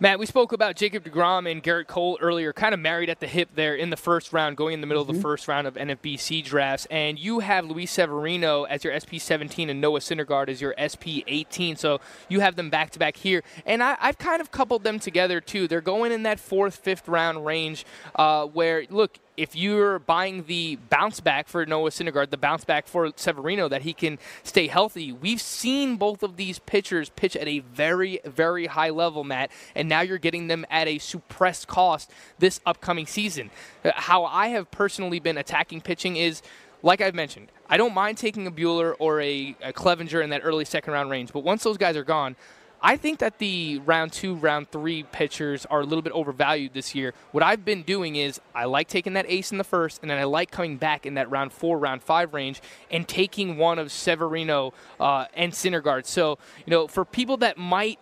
Matt, 0.00 0.20
we 0.20 0.26
spoke 0.26 0.52
about 0.52 0.76
Jacob 0.76 1.02
DeGrom 1.02 1.50
and 1.50 1.60
Gerrit 1.60 1.88
Cole 1.88 2.18
earlier, 2.20 2.52
kind 2.52 2.72
of 2.72 2.78
married 2.78 3.10
at 3.10 3.18
the 3.18 3.26
hip 3.26 3.48
there 3.56 3.74
in 3.74 3.90
the 3.90 3.96
first 3.96 4.32
round, 4.32 4.56
going 4.56 4.74
in 4.74 4.80
the 4.80 4.86
middle 4.86 5.02
mm-hmm. 5.02 5.10
of 5.10 5.16
the 5.16 5.18
mm-hmm. 5.18 5.28
first 5.28 5.48
round 5.48 5.66
of 5.66 5.74
NFBC 5.74 6.44
drafts. 6.44 6.86
And 6.88 7.18
you 7.18 7.40
have 7.40 7.64
Luis 7.64 7.90
Severino 7.90 8.62
as 8.62 8.84
your 8.84 8.94
SP 8.94 9.18
17 9.18 9.68
and 9.68 9.80
Noah 9.80 9.98
Syndergaard 9.98 10.50
as 10.50 10.60
your 10.60 10.72
SP 10.78 11.26
18. 11.26 11.74
So 11.74 12.00
you 12.28 12.38
have 12.38 12.54
them 12.54 12.70
back 12.70 12.90
to 12.90 13.00
back 13.00 13.16
here. 13.16 13.42
And 13.66 13.82
I, 13.82 13.96
have 13.98 14.18
kind 14.18 14.40
of 14.40 14.52
coupled 14.52 14.84
them 14.84 15.00
together 15.00 15.40
too. 15.40 15.66
They're 15.66 15.80
going 15.80 16.12
in 16.12 16.22
that 16.22 16.38
fourth, 16.38 16.76
fifth 16.76 17.08
round 17.08 17.44
range 17.44 17.84
uh, 18.14 18.46
where, 18.46 18.84
look, 18.90 19.18
if 19.38 19.54
you're 19.54 20.00
buying 20.00 20.44
the 20.44 20.76
bounce 20.90 21.20
back 21.20 21.46
for 21.46 21.64
Noah 21.64 21.90
Syndergaard, 21.90 22.30
the 22.30 22.36
bounce 22.36 22.64
back 22.64 22.88
for 22.88 23.12
Severino, 23.14 23.68
that 23.68 23.82
he 23.82 23.92
can 23.92 24.18
stay 24.42 24.66
healthy. 24.66 25.12
We've 25.12 25.40
seen 25.40 25.96
both 25.96 26.24
of 26.24 26.36
these 26.36 26.58
pitchers 26.58 27.08
pitch 27.10 27.36
at 27.36 27.46
a 27.46 27.60
very, 27.60 28.18
very 28.24 28.66
high 28.66 28.90
level, 28.90 29.22
Matt, 29.22 29.52
and 29.76 29.88
now 29.88 30.00
you're 30.00 30.18
getting 30.18 30.48
them 30.48 30.66
at 30.70 30.88
a 30.88 30.98
suppressed 30.98 31.68
cost 31.68 32.10
this 32.40 32.60
upcoming 32.66 33.06
season. 33.06 33.50
Uh, 33.84 33.92
how 33.94 34.24
I 34.24 34.48
have 34.48 34.70
personally 34.72 35.20
been 35.20 35.38
attacking 35.38 35.82
pitching 35.82 36.16
is 36.16 36.42
like 36.82 37.00
I've 37.00 37.14
mentioned, 37.14 37.48
I 37.68 37.76
don't 37.76 37.94
mind 37.94 38.18
taking 38.18 38.46
a 38.46 38.50
Buehler 38.50 38.94
or 38.98 39.20
a, 39.20 39.56
a 39.62 39.72
Clevinger 39.72 40.22
in 40.22 40.30
that 40.30 40.42
early 40.44 40.64
second 40.64 40.92
round 40.92 41.10
range, 41.10 41.32
but 41.32 41.40
once 41.40 41.62
those 41.62 41.76
guys 41.76 41.96
are 41.96 42.04
gone, 42.04 42.36
I 42.80 42.96
think 42.96 43.18
that 43.18 43.38
the 43.38 43.80
round 43.80 44.12
two, 44.12 44.34
round 44.34 44.70
three 44.70 45.02
pitchers 45.02 45.66
are 45.66 45.80
a 45.80 45.84
little 45.84 46.02
bit 46.02 46.12
overvalued 46.12 46.74
this 46.74 46.94
year. 46.94 47.12
What 47.32 47.42
I've 47.42 47.64
been 47.64 47.82
doing 47.82 48.16
is 48.16 48.40
I 48.54 48.66
like 48.66 48.88
taking 48.88 49.14
that 49.14 49.26
ace 49.28 49.50
in 49.50 49.58
the 49.58 49.64
first, 49.64 50.00
and 50.02 50.10
then 50.10 50.18
I 50.18 50.24
like 50.24 50.50
coming 50.50 50.76
back 50.76 51.04
in 51.04 51.14
that 51.14 51.30
round 51.30 51.52
four, 51.52 51.78
round 51.78 52.02
five 52.02 52.34
range 52.34 52.60
and 52.90 53.06
taking 53.06 53.56
one 53.56 53.78
of 53.78 53.90
Severino 53.90 54.72
uh, 55.00 55.26
and 55.34 55.52
Syndergaard. 55.52 56.06
So, 56.06 56.38
you 56.66 56.70
know, 56.70 56.86
for 56.86 57.04
people 57.04 57.38
that 57.38 57.58
might 57.58 57.98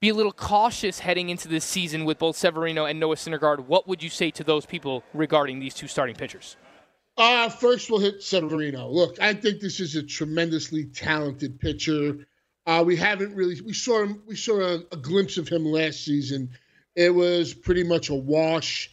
be 0.00 0.10
a 0.10 0.14
little 0.14 0.32
cautious 0.32 0.98
heading 0.98 1.30
into 1.30 1.48
this 1.48 1.64
season 1.64 2.04
with 2.04 2.18
both 2.18 2.36
Severino 2.36 2.84
and 2.84 3.00
Noah 3.00 3.16
Syndergaard, 3.16 3.60
what 3.60 3.88
would 3.88 4.02
you 4.02 4.10
say 4.10 4.30
to 4.32 4.44
those 4.44 4.66
people 4.66 5.02
regarding 5.14 5.60
these 5.60 5.72
two 5.72 5.88
starting 5.88 6.14
pitchers? 6.14 6.56
Uh, 7.16 7.48
first, 7.48 7.90
we'll 7.90 8.00
hit 8.00 8.22
Severino. 8.22 8.88
Look, 8.88 9.20
I 9.20 9.32
think 9.32 9.60
this 9.60 9.80
is 9.80 9.94
a 9.94 10.02
tremendously 10.02 10.84
talented 10.86 11.58
pitcher. 11.58 12.26
Uh, 12.66 12.82
we 12.84 12.96
haven't 12.96 13.34
really 13.34 13.60
we 13.60 13.74
saw 13.74 14.02
him 14.02 14.22
we 14.26 14.36
saw 14.36 14.58
a, 14.60 14.74
a, 14.92 14.96
glimpse 14.96 15.36
of 15.36 15.48
him 15.48 15.64
last 15.64 16.04
season. 16.04 16.48
It 16.96 17.10
was 17.10 17.52
pretty 17.52 17.84
much 17.84 18.08
a 18.08 18.14
wash. 18.14 18.90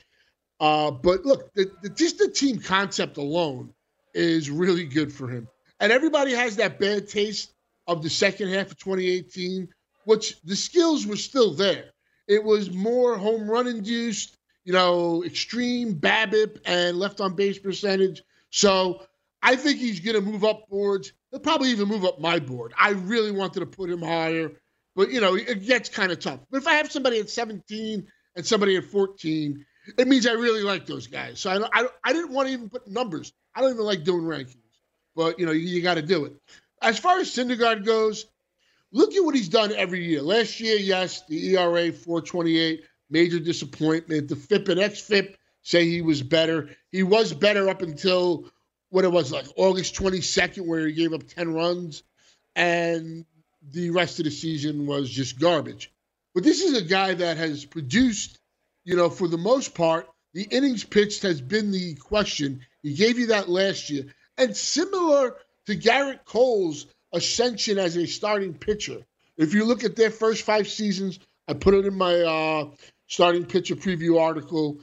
Uh, 0.59 0.91
but 0.91 1.25
look, 1.25 1.53
the, 1.53 1.71
the, 1.81 1.89
just 1.89 2.17
the 2.17 2.29
team 2.29 2.59
concept 2.59 3.17
alone 3.17 3.73
is 4.13 4.49
really 4.49 4.85
good 4.85 5.11
for 5.11 5.27
him. 5.27 5.47
And 5.79 5.91
everybody 5.91 6.33
has 6.33 6.57
that 6.57 6.79
bad 6.79 7.07
taste 7.07 7.53
of 7.87 8.03
the 8.03 8.09
second 8.09 8.49
half 8.49 8.71
of 8.71 8.77
2018, 8.77 9.69
which 10.05 10.39
the 10.41 10.55
skills 10.55 11.07
were 11.07 11.15
still 11.15 11.53
there. 11.53 11.85
It 12.27 12.43
was 12.43 12.71
more 12.71 13.17
home 13.17 13.49
run 13.49 13.67
induced, 13.67 14.37
you 14.63 14.73
know, 14.73 15.23
extreme 15.23 15.95
BABIP 15.95 16.59
and 16.65 16.99
left 16.99 17.21
on 17.21 17.35
base 17.35 17.57
percentage. 17.57 18.21
So 18.51 19.01
I 19.41 19.55
think 19.55 19.79
he's 19.79 19.99
going 19.99 20.15
to 20.15 20.21
move 20.21 20.43
up 20.43 20.69
boards. 20.69 21.13
He'll 21.31 21.39
probably 21.39 21.69
even 21.69 21.87
move 21.87 22.05
up 22.05 22.19
my 22.19 22.39
board. 22.39 22.73
I 22.77 22.91
really 22.91 23.31
wanted 23.31 23.61
to 23.61 23.65
put 23.65 23.89
him 23.89 24.01
higher, 24.01 24.51
but 24.95 25.11
you 25.11 25.21
know, 25.21 25.35
it 25.35 25.65
gets 25.65 25.89
kind 25.89 26.11
of 26.11 26.19
tough. 26.19 26.39
But 26.49 26.57
if 26.57 26.67
I 26.67 26.73
have 26.73 26.91
somebody 26.91 27.19
at 27.19 27.29
17 27.29 28.07
and 28.35 28.45
somebody 28.45 28.75
at 28.75 28.83
14, 28.85 29.65
it 29.97 30.07
means 30.07 30.27
I 30.27 30.33
really 30.33 30.63
like 30.63 30.85
those 30.85 31.07
guys. 31.07 31.39
So 31.39 31.49
I, 31.49 31.81
I, 31.81 31.87
I 32.03 32.13
didn't 32.13 32.31
want 32.31 32.47
to 32.49 32.53
even 32.53 32.69
put 32.69 32.87
numbers. 32.87 33.31
I 33.55 33.61
don't 33.61 33.71
even 33.71 33.85
like 33.85 34.03
doing 34.03 34.23
rankings, 34.23 34.57
but 35.15 35.39
you 35.39 35.45
know, 35.45 35.51
you, 35.53 35.67
you 35.67 35.81
got 35.81 35.95
to 35.95 36.01
do 36.01 36.25
it. 36.25 36.33
As 36.81 36.99
far 36.99 37.19
as 37.19 37.29
Syndergaard 37.29 37.85
goes, 37.85 38.25
look 38.91 39.13
at 39.13 39.23
what 39.23 39.35
he's 39.35 39.49
done 39.49 39.71
every 39.73 40.05
year. 40.05 40.21
Last 40.21 40.59
year, 40.59 40.77
yes, 40.77 41.25
the 41.27 41.55
ERA 41.55 41.91
428, 41.91 42.83
major 43.09 43.39
disappointment. 43.39 44.27
The 44.27 44.35
FIP 44.35 44.67
and 44.69 44.79
XFIP 44.79 45.35
say 45.63 45.85
he 45.85 46.01
was 46.01 46.21
better. 46.21 46.69
He 46.91 47.03
was 47.03 47.33
better 47.33 47.69
up 47.69 47.81
until 47.81 48.49
what 48.91 49.05
it 49.05 49.11
was 49.11 49.31
like 49.31 49.47
August 49.55 49.95
22nd, 49.95 50.67
where 50.67 50.85
he 50.85 50.93
gave 50.93 51.13
up 51.13 51.23
10 51.27 51.53
runs, 51.53 52.03
and 52.55 53.25
the 53.71 53.89
rest 53.89 54.19
of 54.19 54.25
the 54.25 54.31
season 54.31 54.85
was 54.85 55.09
just 55.09 55.39
garbage. 55.39 55.91
But 56.35 56.43
this 56.43 56.61
is 56.61 56.77
a 56.77 56.83
guy 56.83 57.13
that 57.13 57.37
has 57.37 57.65
produced, 57.65 58.37
you 58.83 58.95
know, 58.95 59.09
for 59.09 59.27
the 59.27 59.37
most 59.37 59.73
part, 59.73 60.07
the 60.33 60.43
innings 60.43 60.83
pitched 60.83 61.23
has 61.23 61.41
been 61.41 61.71
the 61.71 61.95
question. 61.95 62.61
He 62.83 62.93
gave 62.93 63.17
you 63.17 63.27
that 63.27 63.49
last 63.49 63.89
year. 63.89 64.05
And 64.37 64.55
similar 64.55 65.35
to 65.65 65.75
Gerrit 65.75 66.25
Cole's 66.25 66.85
ascension 67.13 67.77
as 67.77 67.97
a 67.97 68.05
starting 68.07 68.53
pitcher, 68.53 69.05
if 69.37 69.53
you 69.53 69.65
look 69.65 69.83
at 69.83 69.95
their 69.95 70.11
first 70.11 70.43
five 70.43 70.67
seasons, 70.67 71.19
I 71.47 71.53
put 71.53 71.73
it 71.73 71.85
in 71.85 71.95
my 71.95 72.21
uh, 72.21 72.69
starting 73.07 73.45
pitcher 73.45 73.75
preview 73.75 74.19
article. 74.21 74.79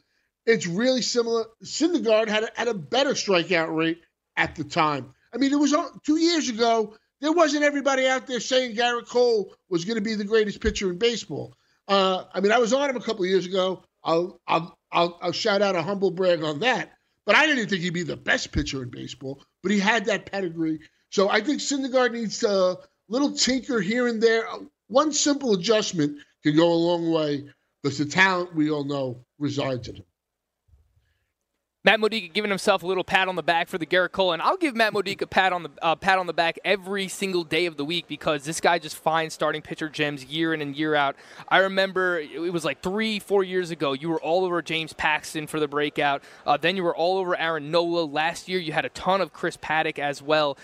It's 0.48 0.66
really 0.66 1.02
similar. 1.02 1.44
Syndergaard 1.62 2.28
had 2.28 2.44
a, 2.44 2.48
had 2.54 2.68
a 2.68 2.74
better 2.74 3.10
strikeout 3.10 3.76
rate 3.76 4.00
at 4.38 4.56
the 4.56 4.64
time. 4.64 5.12
I 5.30 5.36
mean, 5.36 5.52
it 5.52 5.58
was 5.58 5.74
two 6.06 6.18
years 6.18 6.48
ago. 6.48 6.96
There 7.20 7.32
wasn't 7.32 7.64
everybody 7.64 8.06
out 8.06 8.26
there 8.26 8.40
saying 8.40 8.74
Gerrit 8.74 9.06
Cole 9.06 9.52
was 9.68 9.84
going 9.84 9.96
to 9.96 10.00
be 10.02 10.14
the 10.14 10.24
greatest 10.24 10.62
pitcher 10.62 10.88
in 10.88 10.96
baseball. 10.96 11.54
Uh, 11.86 12.24
I 12.32 12.40
mean, 12.40 12.50
I 12.50 12.56
was 12.56 12.72
on 12.72 12.88
him 12.88 12.96
a 12.96 13.00
couple 13.02 13.26
years 13.26 13.44
ago. 13.44 13.82
I'll, 14.02 14.40
I'll, 14.48 14.78
I'll, 14.90 15.18
I'll 15.20 15.32
shout 15.32 15.60
out 15.60 15.76
a 15.76 15.82
humble 15.82 16.10
brag 16.10 16.42
on 16.42 16.60
that. 16.60 16.92
But 17.26 17.36
I 17.36 17.44
didn't 17.44 17.68
think 17.68 17.82
he'd 17.82 17.92
be 17.92 18.02
the 18.02 18.16
best 18.16 18.50
pitcher 18.50 18.82
in 18.82 18.88
baseball. 18.88 19.42
But 19.62 19.72
he 19.72 19.78
had 19.78 20.06
that 20.06 20.32
pedigree. 20.32 20.80
So 21.10 21.28
I 21.28 21.42
think 21.42 21.60
Syndergaard 21.60 22.12
needs 22.12 22.42
a 22.42 22.78
little 23.10 23.32
tinker 23.32 23.82
here 23.82 24.06
and 24.06 24.22
there. 24.22 24.46
One 24.86 25.12
simple 25.12 25.52
adjustment 25.52 26.20
can 26.42 26.56
go 26.56 26.72
a 26.72 26.72
long 26.72 27.12
way 27.12 27.50
because 27.82 27.98
the 27.98 28.06
talent 28.06 28.54
we 28.54 28.70
all 28.70 28.84
know 28.84 29.26
resides 29.38 29.88
in 29.88 29.96
him. 29.96 30.04
Matt 31.84 32.00
Modica 32.00 32.26
giving 32.26 32.50
himself 32.50 32.82
a 32.82 32.86
little 32.86 33.04
pat 33.04 33.28
on 33.28 33.36
the 33.36 33.42
back 33.42 33.68
for 33.68 33.78
the 33.78 33.86
Gerrit 33.86 34.10
Cole, 34.10 34.32
and 34.32 34.42
I'll 34.42 34.56
give 34.56 34.74
Matt 34.74 34.92
Modica 34.92 35.24
a 35.24 35.28
pat 35.28 35.52
on 35.52 35.62
the 35.62 35.70
uh, 35.80 35.94
pat 35.94 36.18
on 36.18 36.26
the 36.26 36.32
back 36.32 36.58
every 36.64 37.06
single 37.06 37.44
day 37.44 37.66
of 37.66 37.76
the 37.76 37.84
week 37.84 38.08
because 38.08 38.44
this 38.44 38.60
guy 38.60 38.80
just 38.80 38.96
finds 38.96 39.32
starting 39.32 39.62
pitcher 39.62 39.88
gems 39.88 40.24
year 40.24 40.52
in 40.52 40.60
and 40.60 40.74
year 40.74 40.96
out. 40.96 41.14
I 41.48 41.58
remember 41.58 42.18
it 42.18 42.52
was 42.52 42.64
like 42.64 42.82
three, 42.82 43.20
four 43.20 43.44
years 43.44 43.70
ago. 43.70 43.92
You 43.92 44.08
were 44.08 44.20
all 44.20 44.44
over 44.44 44.60
James 44.60 44.92
Paxton 44.92 45.46
for 45.46 45.60
the 45.60 45.68
breakout. 45.68 46.24
Uh, 46.44 46.56
then 46.56 46.74
you 46.76 46.82
were 46.82 46.96
all 46.96 47.18
over 47.18 47.36
Aaron 47.36 47.70
Nola. 47.70 48.04
Last 48.04 48.48
year 48.48 48.58
you 48.58 48.72
had 48.72 48.84
a 48.84 48.90
ton 48.90 49.20
of 49.20 49.32
Chris 49.32 49.56
Paddack 49.56 50.00
as 50.00 50.20
well. 50.20 50.58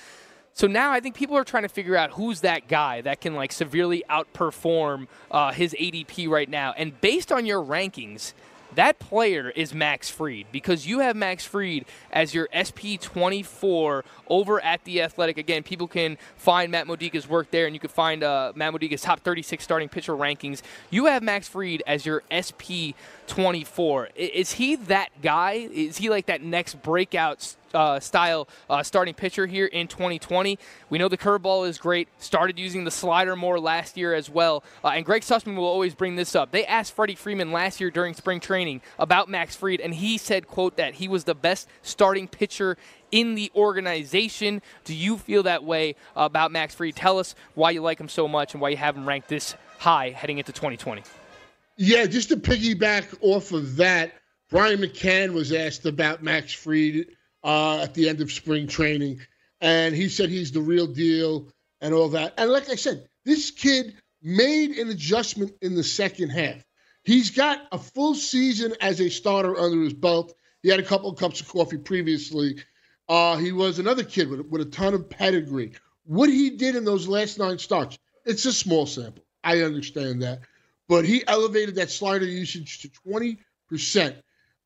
So 0.52 0.66
now 0.66 0.90
I 0.90 0.98
think 0.98 1.14
people 1.14 1.36
are 1.36 1.44
trying 1.44 1.62
to 1.62 1.68
figure 1.68 1.96
out 1.96 2.12
who's 2.12 2.40
that 2.40 2.66
guy 2.66 3.00
that 3.02 3.20
can 3.20 3.34
like 3.34 3.52
severely 3.52 4.02
outperform 4.10 5.06
uh, 5.30 5.52
his 5.52 5.74
ADP 5.74 6.28
right 6.28 6.48
now. 6.48 6.72
And 6.76 7.00
based 7.00 7.30
on 7.30 7.46
your 7.46 7.62
rankings, 7.62 8.34
that 8.76 8.98
player 8.98 9.50
is 9.50 9.74
Max 9.74 10.10
Fried 10.10 10.46
because 10.52 10.86
you 10.86 11.00
have 11.00 11.16
Max 11.16 11.44
Fried 11.44 11.84
as 12.12 12.34
your 12.34 12.48
SP24 12.48 14.02
over 14.28 14.62
at 14.62 14.84
The 14.84 15.02
Athletic. 15.02 15.38
Again, 15.38 15.62
people 15.62 15.86
can 15.86 16.18
find 16.36 16.70
Matt 16.72 16.86
Modica's 16.86 17.28
work 17.28 17.50
there, 17.50 17.66
and 17.66 17.74
you 17.74 17.80
can 17.80 17.90
find 17.90 18.22
uh, 18.22 18.52
Matt 18.54 18.72
Modica's 18.72 19.02
top 19.02 19.20
36 19.20 19.62
starting 19.62 19.88
pitcher 19.88 20.12
rankings. 20.12 20.62
You 20.90 21.06
have 21.06 21.22
Max 21.22 21.48
Fried 21.48 21.82
as 21.86 22.06
your 22.06 22.22
SP24. 22.30 24.08
Is 24.16 24.52
he 24.52 24.76
that 24.76 25.10
guy? 25.22 25.68
Is 25.72 25.98
he 25.98 26.10
like 26.10 26.26
that 26.26 26.42
next 26.42 26.82
breakout 26.82 27.56
uh, 27.74 28.00
style 28.00 28.48
uh, 28.70 28.82
starting 28.82 29.14
pitcher 29.14 29.46
here 29.46 29.66
in 29.66 29.88
2020. 29.88 30.58
We 30.90 30.98
know 30.98 31.08
the 31.08 31.18
curveball 31.18 31.68
is 31.68 31.78
great. 31.78 32.08
Started 32.18 32.58
using 32.58 32.84
the 32.84 32.90
slider 32.90 33.36
more 33.36 33.60
last 33.60 33.96
year 33.96 34.14
as 34.14 34.30
well. 34.30 34.64
Uh, 34.84 34.88
and 34.88 35.04
Greg 35.04 35.22
Sussman 35.22 35.56
will 35.56 35.64
always 35.64 35.94
bring 35.94 36.16
this 36.16 36.34
up. 36.34 36.50
They 36.50 36.64
asked 36.66 36.92
Freddie 36.92 37.14
Freeman 37.14 37.52
last 37.52 37.80
year 37.80 37.90
during 37.90 38.14
spring 38.14 38.40
training 38.40 38.80
about 38.98 39.28
Max 39.28 39.56
Fried, 39.56 39.80
and 39.80 39.94
he 39.94 40.18
said, 40.18 40.46
"quote 40.46 40.76
that 40.76 40.94
he 40.94 41.08
was 41.08 41.24
the 41.24 41.34
best 41.34 41.68
starting 41.82 42.28
pitcher." 42.28 42.76
In 43.10 43.36
the 43.36 43.52
organization, 43.54 44.60
do 44.82 44.92
you 44.92 45.18
feel 45.18 45.44
that 45.44 45.62
way 45.62 45.94
about 46.16 46.50
Max 46.50 46.74
Fried? 46.74 46.96
Tell 46.96 47.20
us 47.20 47.36
why 47.54 47.70
you 47.70 47.80
like 47.80 48.00
him 48.00 48.08
so 48.08 48.26
much 48.26 48.54
and 48.54 48.60
why 48.60 48.70
you 48.70 48.76
have 48.76 48.96
him 48.96 49.06
ranked 49.06 49.28
this 49.28 49.54
high 49.78 50.10
heading 50.10 50.38
into 50.38 50.50
2020. 50.50 51.02
Yeah, 51.76 52.06
just 52.06 52.30
to 52.30 52.36
piggyback 52.36 53.16
off 53.20 53.52
of 53.52 53.76
that, 53.76 54.14
Brian 54.50 54.78
McCann 54.80 55.32
was 55.32 55.52
asked 55.52 55.86
about 55.86 56.22
Max 56.22 56.52
Fried 56.52 57.06
uh, 57.44 57.82
at 57.82 57.94
the 57.94 58.08
end 58.08 58.20
of 58.20 58.32
spring 58.32 58.66
training, 58.66 59.20
and 59.60 59.94
he 59.94 60.08
said 60.08 60.30
he's 60.30 60.50
the 60.50 60.60
real 60.60 60.86
deal 60.86 61.48
and 61.80 61.94
all 61.94 62.08
that. 62.08 62.34
And 62.38 62.50
like 62.50 62.70
I 62.70 62.74
said, 62.74 63.06
this 63.24 63.50
kid 63.50 63.94
made 64.22 64.70
an 64.70 64.88
adjustment 64.88 65.52
in 65.60 65.74
the 65.74 65.84
second 65.84 66.30
half. 66.30 66.64
He's 67.04 67.30
got 67.30 67.60
a 67.70 67.78
full 67.78 68.14
season 68.14 68.74
as 68.80 69.00
a 69.00 69.10
starter 69.10 69.56
under 69.58 69.82
his 69.82 69.92
belt. 69.92 70.34
He 70.62 70.70
had 70.70 70.80
a 70.80 70.84
couple 70.84 71.10
of 71.10 71.18
cups 71.18 71.42
of 71.42 71.48
coffee 71.48 71.76
previously. 71.76 72.56
Uh, 73.08 73.36
he 73.36 73.52
was 73.52 73.78
another 73.78 74.02
kid 74.02 74.30
with, 74.30 74.40
with 74.46 74.62
a 74.62 74.70
ton 74.70 74.94
of 74.94 75.10
pedigree. 75.10 75.72
What 76.06 76.30
he 76.30 76.50
did 76.50 76.74
in 76.74 76.84
those 76.84 77.06
last 77.06 77.38
nine 77.38 77.58
starts, 77.58 77.98
it's 78.24 78.46
a 78.46 78.52
small 78.52 78.86
sample. 78.86 79.24
I 79.42 79.60
understand 79.60 80.22
that. 80.22 80.40
But 80.88 81.04
he 81.04 81.26
elevated 81.26 81.74
that 81.76 81.90
slider 81.90 82.24
usage 82.24 82.80
to 82.80 82.88
20%. 83.06 84.16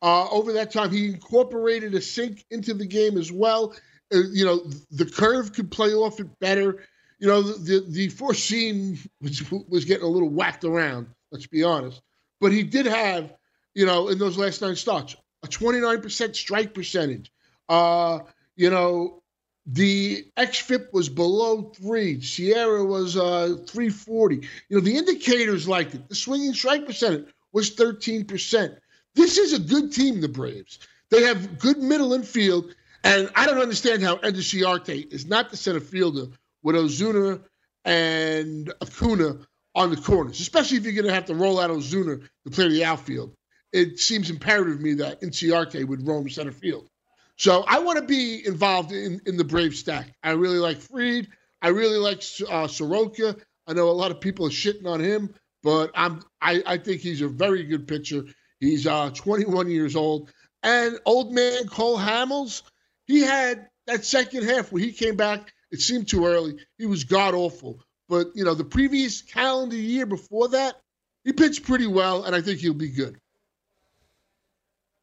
Uh, 0.01 0.29
over 0.31 0.53
that 0.55 0.73
time, 0.73 0.91
he 0.91 1.07
incorporated 1.07 1.95
a 1.95 2.01
sink 2.01 2.45
into 2.51 2.75
the 2.75 2.87
game 2.87 3.19
as 3.19 3.33
well. 3.33 3.75
Uh, 4.15 4.21
you 4.31 4.45
know, 4.45 4.65
the 4.91 5.07
curve 5.07 5.53
could 5.53 5.71
play 5.71 5.93
off 5.93 6.21
it 6.21 6.39
better. 6.39 6.85
You 7.19 7.27
know, 7.27 7.43
the 7.43 7.85
the 7.89 8.09
four 8.09 8.33
seam 8.33 8.99
was, 9.21 9.43
was 9.51 9.85
getting 9.85 10.05
a 10.05 10.09
little 10.09 10.29
whacked 10.29 10.65
around. 10.65 11.09
Let's 11.33 11.47
be 11.47 11.65
honest, 11.65 12.01
but 12.41 12.53
he 12.53 12.63
did 12.63 12.87
have, 12.87 13.35
you 13.75 13.87
know, 13.87 14.09
in 14.09 14.19
those 14.19 14.39
last 14.39 14.63
nine 14.63 14.77
starts, 14.77 15.17
a 15.43 15.49
29% 15.49 16.35
strike 16.37 16.75
percentage. 16.75 17.33
Uh, 17.69 18.21
you 18.57 18.71
know, 18.71 19.23
the 19.67 20.27
XFIP 20.37 20.93
was 20.93 21.09
below 21.09 21.73
three. 21.77 22.21
SIERA 22.21 22.87
was 22.87 23.17
uh, 23.17 23.57
340. 23.67 24.37
You 24.37 24.77
know, 24.77 24.81
the 24.81 24.97
indicators 24.97 25.69
liked 25.69 25.95
it. 25.95 26.09
The 26.09 26.15
swinging 26.15 26.55
strike 26.55 26.87
percentage 26.87 27.27
was 27.53 27.75
13%. 27.77 28.79
This 29.19 29.37
is 29.37 29.53
a 29.53 29.59
good 29.59 29.93
team, 29.93 30.21
the 30.21 30.29
Braves. 30.29 30.79
They 31.11 31.25
have 31.25 31.59
good 31.59 31.79
middle 31.79 32.13
infield, 32.13 32.73
and 33.03 33.29
I 33.35 33.47
don't 33.47 33.59
understand 33.59 34.01
how 34.01 34.15
Ender 34.19 34.39
is 34.39 35.27
not 35.27 35.51
the 35.51 35.57
center 35.57 35.81
fielder 35.81 36.27
with 36.63 36.77
Ozuna 36.77 37.43
and 37.85 38.73
Acuna 38.81 39.39
on 39.75 39.91
the 39.91 39.97
corners, 39.97 40.39
especially 40.39 40.77
if 40.77 40.85
you're 40.85 40.93
going 40.93 41.07
to 41.07 41.13
have 41.13 41.25
to 41.25 41.35
roll 41.35 41.59
out 41.59 41.69
Ozuna 41.71 42.23
to 42.45 42.51
play 42.51 42.69
the 42.69 42.85
outfield. 42.85 43.35
It 43.73 43.99
seems 43.99 44.31
imperative 44.31 44.77
to 44.77 44.83
me 44.85 44.95
that 44.95 45.21
Inciarte 45.21 45.85
would 45.85 46.07
roam 46.07 46.29
center 46.29 46.53
field. 46.53 46.89
So 47.37 47.65
I 47.67 47.81
want 47.81 47.99
to 47.99 48.05
be 48.05 48.47
involved 48.47 48.93
in, 48.93 49.21
in 49.27 49.37
the 49.37 49.45
Brave 49.45 49.75
stack. 49.75 50.15
I 50.23 50.31
really 50.31 50.59
like 50.59 50.79
Fried. 50.79 51.27
I 51.61 51.69
really 51.69 51.99
like 51.99 52.23
uh, 52.49 52.69
Soroka. 52.69 53.35
I 53.67 53.73
know 53.73 53.89
a 53.89 53.91
lot 53.91 54.13
of 54.13 54.21
people 54.21 54.47
are 54.47 54.51
shitting 54.51 54.87
on 54.87 55.01
him, 55.01 55.35
but 55.65 55.91
I'm 55.97 56.23
I, 56.41 56.63
I 56.65 56.79
think 56.79 57.01
he's 57.01 57.21
a 57.21 57.27
very 57.27 57.65
good 57.65 57.89
pitcher. 57.89 58.23
He's 58.61 58.87
uh 58.87 59.11
21 59.11 59.71
years 59.71 59.97
old. 59.97 60.31
And 60.63 60.99
old 61.05 61.33
man 61.33 61.67
Cole 61.69 61.99
Hamels, 61.99 62.63
he 63.07 63.21
had 63.21 63.69
that 63.87 64.05
second 64.05 64.45
half 64.45 64.73
where 64.73 64.83
he 64.83 64.93
came 64.93 65.17
back. 65.17 65.53
It 65.71 65.81
seemed 65.81 66.09
too 66.09 66.27
early. 66.27 66.59
He 66.79 66.87
was 66.87 67.05
god 67.05 67.35
awful. 67.35 67.81
But 68.09 68.29
you 68.35 68.45
know, 68.45 68.55
the 68.55 68.65
previous 68.65 69.23
calendar 69.23 69.77
year 69.77 70.07
before 70.07 70.49
that, 70.49 70.77
he 71.25 71.33
pitched 71.33 71.65
pretty 71.65 71.87
well, 71.87 72.25
and 72.25 72.35
I 72.35 72.41
think 72.41 72.61
he'll 72.61 72.75
be 72.75 72.91
good. 72.91 73.19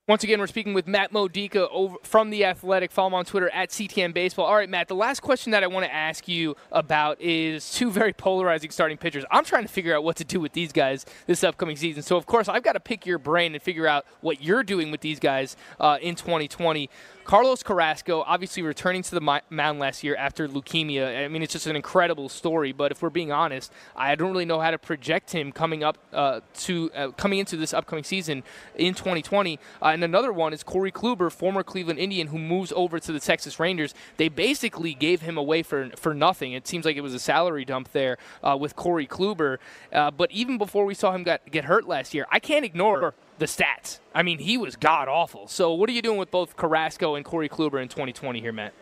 Once 0.08 0.24
again, 0.24 0.40
we're 0.40 0.46
speaking 0.46 0.76
with 0.76 0.86
Matt 0.88 1.12
Modica 1.12 1.68
over 1.70 1.96
from 2.04 2.30
the 2.30 2.46
Athletic. 2.46 2.92
Follow 2.92 3.08
him 3.08 3.14
on 3.16 3.26
Twitter 3.26 3.50
at 3.50 3.72
CTM 3.72 4.14
Baseball. 4.14 4.46
All 4.46 4.56
right, 4.56 4.70
Matt. 4.70 4.88
The 4.88 4.94
last 4.94 5.22
question 5.22 5.52
that 5.54 5.64
I 5.64 5.68
want 5.68 5.84
to 5.84 5.92
ask 5.92 6.28
you 6.28 6.56
about 6.72 7.20
is 7.20 7.72
two 7.72 7.90
very 7.90 8.14
polarizing 8.14 8.70
starting 8.70 8.98
pitchers. 8.98 9.26
I'm 9.32 9.44
trying 9.44 9.64
to 9.64 9.68
figure 9.68 9.96
out 9.96 10.04
what 10.04 10.16
to 10.18 10.24
do 10.24 10.40
with 10.40 10.54
these 10.54 10.72
guys 10.72 11.08
this 11.26 11.44
upcoming 11.44 11.76
season. 11.76 12.04
So, 12.04 12.18
of 12.18 12.28
course, 12.28 12.48
I've 12.48 12.62
got 12.62 12.74
to 12.74 12.80
pick 12.80 13.08
your 13.08 13.18
brain 13.18 13.56
and 13.56 13.64
figure 13.64 13.88
out 13.88 14.06
what 14.22 14.44
you're 14.44 14.62
doing 14.62 14.92
with 14.92 15.02
these 15.02 15.20
guys 15.20 15.58
uh, 15.80 15.98
in 16.00 16.14
2020. 16.14 16.88
Carlos 17.26 17.64
Carrasco, 17.64 18.22
obviously 18.28 18.62
returning 18.62 19.02
to 19.02 19.16
the 19.16 19.42
mound 19.50 19.80
last 19.80 20.04
year 20.04 20.16
after 20.16 20.48
leukemia. 20.48 21.26
I 21.26 21.28
mean, 21.28 21.42
it's 21.42 21.54
just 21.54 21.66
an 21.66 21.76
incredible 21.76 22.30
story. 22.30 22.72
But 22.72 22.92
if 22.92 23.02
we're 23.02 23.10
being 23.10 23.32
honest, 23.32 23.74
I 23.96 24.14
don't 24.14 24.32
really 24.32 24.46
know 24.46 24.60
how 24.60 24.70
to 24.70 24.78
project 24.78 25.32
him 25.32 25.52
coming 25.52 25.84
up 25.84 25.98
uh, 26.14 26.42
to 26.60 26.92
uh, 26.94 27.08
coming 27.14 27.40
into 27.40 27.58
this 27.58 27.74
upcoming 27.74 28.04
season 28.04 28.44
in 28.76 28.94
2020. 28.94 29.60
And 29.96 30.04
another 30.04 30.34
one 30.34 30.52
is 30.52 30.62
Corey 30.62 30.92
Kluber, 30.92 31.32
former 31.32 31.64
Cleveland 31.64 32.00
Indian, 32.00 32.28
who 32.28 32.38
moves 32.38 32.74
over 32.76 33.00
to 33.00 33.14
the 33.14 33.20
Texas 33.22 33.62
Rangers. 33.62 33.94
They 34.18 34.28
basically 34.28 34.94
gave 34.94 35.22
him 35.22 35.38
away 35.38 35.64
for 35.64 35.90
for 35.96 36.14
nothing. 36.14 36.52
It 36.52 36.68
seems 36.68 36.84
like 36.84 36.98
it 36.98 37.02
was 37.02 37.14
a 37.14 37.20
salary 37.20 37.64
dump 37.64 37.94
there 37.94 38.18
uh, 38.44 38.58
with 38.60 38.76
Corey 38.76 39.08
Kluber. 39.08 39.58
Uh, 39.94 40.12
but 40.12 40.30
even 40.32 40.58
before 40.58 40.84
we 40.84 40.96
saw 40.96 41.14
him 41.14 41.24
get, 41.24 41.50
get 41.50 41.64
hurt 41.64 41.88
last 41.88 42.14
year, 42.14 42.26
I 42.30 42.40
can't 42.40 42.66
ignore 42.66 43.14
the 43.38 43.46
stats. 43.46 44.00
I 44.14 44.22
mean, 44.22 44.38
he 44.40 44.58
was 44.58 44.76
god 44.76 45.08
awful. 45.08 45.48
So, 45.48 45.74
what 45.74 45.90
are 45.90 45.94
you 45.94 46.02
doing 46.02 46.18
with 46.18 46.30
both 46.30 46.58
Carrasco 46.58 47.16
and 47.16 47.24
Corey 47.24 47.48
Kluber 47.48 47.82
in 47.82 47.88
2020 47.88 48.42
here, 48.42 48.52
Matt? 48.52 48.74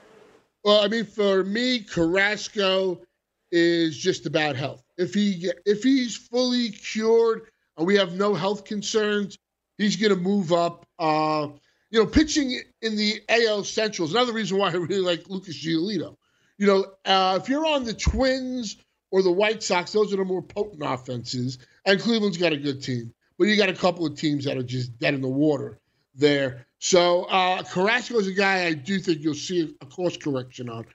Well, 0.64 0.84
I 0.84 0.88
mean, 0.88 1.06
for 1.06 1.44
me, 1.44 1.82
Carrasco 1.82 3.04
is 3.52 3.96
just 3.96 4.26
about 4.26 4.56
health. 4.56 4.82
If 4.98 5.14
he 5.14 5.52
if 5.68 5.84
he's 5.84 6.18
fully 6.18 6.72
cured 6.72 7.52
and 7.78 7.86
we 7.86 7.98
have 7.98 8.16
no 8.16 8.34
health 8.34 8.66
concerns, 8.66 9.38
he's 9.78 9.96
going 9.98 10.14
to 10.14 10.20
move 10.20 10.52
up. 10.52 10.86
Uh, 11.00 11.50
you 11.90 12.00
know, 12.00 12.08
pitching 12.08 12.60
in 12.82 12.96
the 12.96 13.22
AL 13.30 13.64
Central 13.66 14.08
is 14.08 14.14
another 14.14 14.34
reason 14.34 14.58
why 14.58 14.70
I 14.70 14.76
really 14.76 15.00
like 15.00 15.30
Lucas 15.30 15.64
Giolito. 15.64 16.18
You 16.58 16.68
know, 16.68 16.86
uh, 17.06 17.40
if 17.42 17.50
you're 17.50 17.66
on 17.66 17.84
the 17.84 17.94
Twins 17.94 18.78
or 19.12 19.22
the 19.22 19.32
White 19.32 19.64
Sox, 19.64 19.92
those 19.92 20.14
are 20.14 20.18
the 20.18 20.26
more 20.26 20.42
potent 20.42 20.82
offenses, 20.84 21.60
and 21.86 22.00
Cleveland's 22.00 22.38
got 22.38 22.54
a 22.54 22.58
good 22.58 22.82
team 22.82 23.14
but 23.38 23.48
you 23.48 23.58
got 23.58 23.70
a 23.70 23.74
couple 23.74 24.06
of 24.06 24.16
teams 24.16 24.46
that 24.46 24.58
are 24.58 24.64
just 24.64 24.98
dead 25.00 25.14
in 25.14 25.22
the 25.22 25.28
water 25.28 25.80
there. 26.16 26.66
So 26.80 27.24
uh, 27.24 27.64
Carrasco 27.64 28.20
is 28.20 28.28
a 28.28 28.34
guy 28.34 28.66
I 28.66 28.74
do 28.74 29.00
think 29.00 29.22
you'll 29.22 29.34
see 29.34 29.76
a 29.82 29.86
course 29.86 30.18
correction 30.18 30.70
on. 30.70 30.86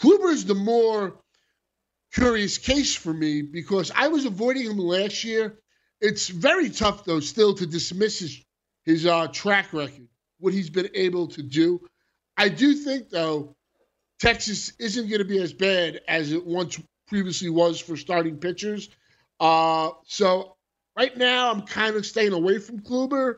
Kluber 0.00 0.30
is 0.30 0.44
the 0.44 0.54
more 0.54 1.14
curious 2.12 2.58
case 2.58 2.94
for 2.94 3.12
me 3.12 3.42
because 3.42 3.90
I 3.94 4.08
was 4.08 4.24
avoiding 4.24 4.70
him 4.70 4.78
last 4.78 5.24
year. 5.24 5.58
It's 6.06 6.28
very 6.28 6.70
tough 6.70 7.04
though 7.04 7.20
still 7.20 7.54
to 7.54 7.66
dismiss 7.66 8.20
his 8.20 8.42
his 8.84 9.06
uh, 9.06 9.28
track 9.28 9.72
record, 9.72 10.08
what 10.38 10.54
he's 10.54 10.70
been 10.70 10.90
able 10.94 11.26
to 11.28 11.42
do. 11.42 11.80
I 12.36 12.48
do 12.48 12.74
think 12.74 13.10
though 13.10 13.56
Texas 14.20 14.72
isn't 14.78 15.08
going 15.08 15.18
to 15.18 15.24
be 15.24 15.40
as 15.40 15.52
bad 15.52 16.00
as 16.06 16.32
it 16.32 16.46
once 16.46 16.80
previously 17.08 17.50
was 17.50 17.80
for 17.80 17.96
starting 17.96 18.36
pitchers. 18.38 18.88
Uh, 19.40 19.90
so 20.04 20.56
Right 20.96 21.14
now, 21.14 21.50
I'm 21.50 21.62
kind 21.62 21.94
of 21.94 22.06
staying 22.06 22.32
away 22.32 22.58
from 22.58 22.80
Kluber, 22.80 23.36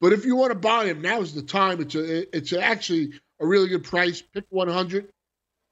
but 0.00 0.12
if 0.12 0.24
you 0.24 0.36
want 0.36 0.52
to 0.52 0.58
buy 0.58 0.84
him, 0.84 1.02
now 1.02 1.20
is 1.20 1.34
the 1.34 1.42
time. 1.42 1.80
It's 1.80 1.96
a, 1.96 2.36
it's 2.36 2.52
actually 2.52 3.14
a 3.40 3.46
really 3.46 3.68
good 3.68 3.82
price. 3.82 4.22
Pick 4.22 4.44
100. 4.50 5.08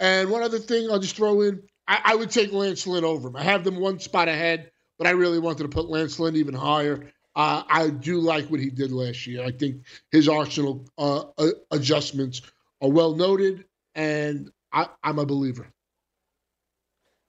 And 0.00 0.30
one 0.30 0.42
other 0.42 0.58
thing 0.58 0.90
I'll 0.90 0.98
just 0.98 1.14
throw 1.14 1.42
in, 1.42 1.62
I, 1.86 2.00
I 2.06 2.14
would 2.16 2.30
take 2.30 2.52
Lance 2.52 2.88
Lynn 2.88 3.04
over 3.04 3.28
him. 3.28 3.36
I 3.36 3.44
have 3.44 3.62
them 3.62 3.76
one 3.76 4.00
spot 4.00 4.26
ahead, 4.26 4.72
but 4.98 5.06
I 5.06 5.10
really 5.10 5.38
wanted 5.38 5.62
to 5.62 5.68
put 5.68 5.88
Lance 5.88 6.18
Lynn 6.18 6.36
even 6.36 6.54
higher. 6.54 7.10
Uh, 7.36 7.62
I 7.68 7.90
do 7.90 8.20
like 8.20 8.46
what 8.50 8.60
he 8.60 8.68
did 8.68 8.90
last 8.90 9.26
year. 9.26 9.44
I 9.44 9.52
think 9.52 9.84
his 10.10 10.28
Arsenal 10.28 10.84
uh, 10.98 11.24
adjustments 11.70 12.42
are 12.82 12.90
well 12.90 13.14
noted, 13.14 13.64
and 13.94 14.50
I, 14.72 14.88
I'm 15.04 15.18
a 15.18 15.26
believer. 15.26 15.68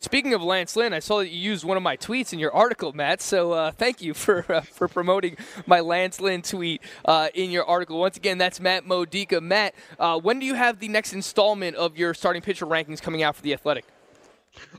Speaking 0.01 0.33
of 0.33 0.41
Lance 0.41 0.77
Lynn, 0.77 0.93
I 0.93 0.99
saw 0.99 1.17
that 1.19 1.27
you 1.27 1.37
used 1.37 1.65
one 1.65 1.75
of 1.75 1.83
my 1.83 1.97
tweets 1.97 2.31
in 2.31 2.39
your 2.39 2.53
article, 2.53 2.93
Matt. 2.93 3.21
So 3.21 3.51
uh, 3.51 3.71
thank 3.71 4.01
you 4.01 4.13
for 4.13 4.49
uh, 4.49 4.61
for 4.61 4.87
promoting 4.87 5.35
my 5.67 5.81
Lance 5.81 6.21
Lynn 6.21 6.41
tweet 6.41 6.81
uh, 7.03 7.27
in 7.33 7.51
your 7.51 7.65
article. 7.65 7.99
Once 7.99 8.15
again, 8.15 8.37
that's 8.37 8.61
Matt 8.61 8.87
Modica. 8.87 9.41
Matt, 9.41 9.75
uh, 9.99 10.17
when 10.17 10.39
do 10.39 10.45
you 10.45 10.53
have 10.53 10.79
the 10.79 10.87
next 10.87 11.11
installment 11.11 11.75
of 11.75 11.97
your 11.97 12.13
starting 12.13 12.41
pitcher 12.41 12.65
rankings 12.65 13.01
coming 13.01 13.23
out 13.23 13.35
for 13.35 13.41
the 13.41 13.53
Athletic? 13.53 13.83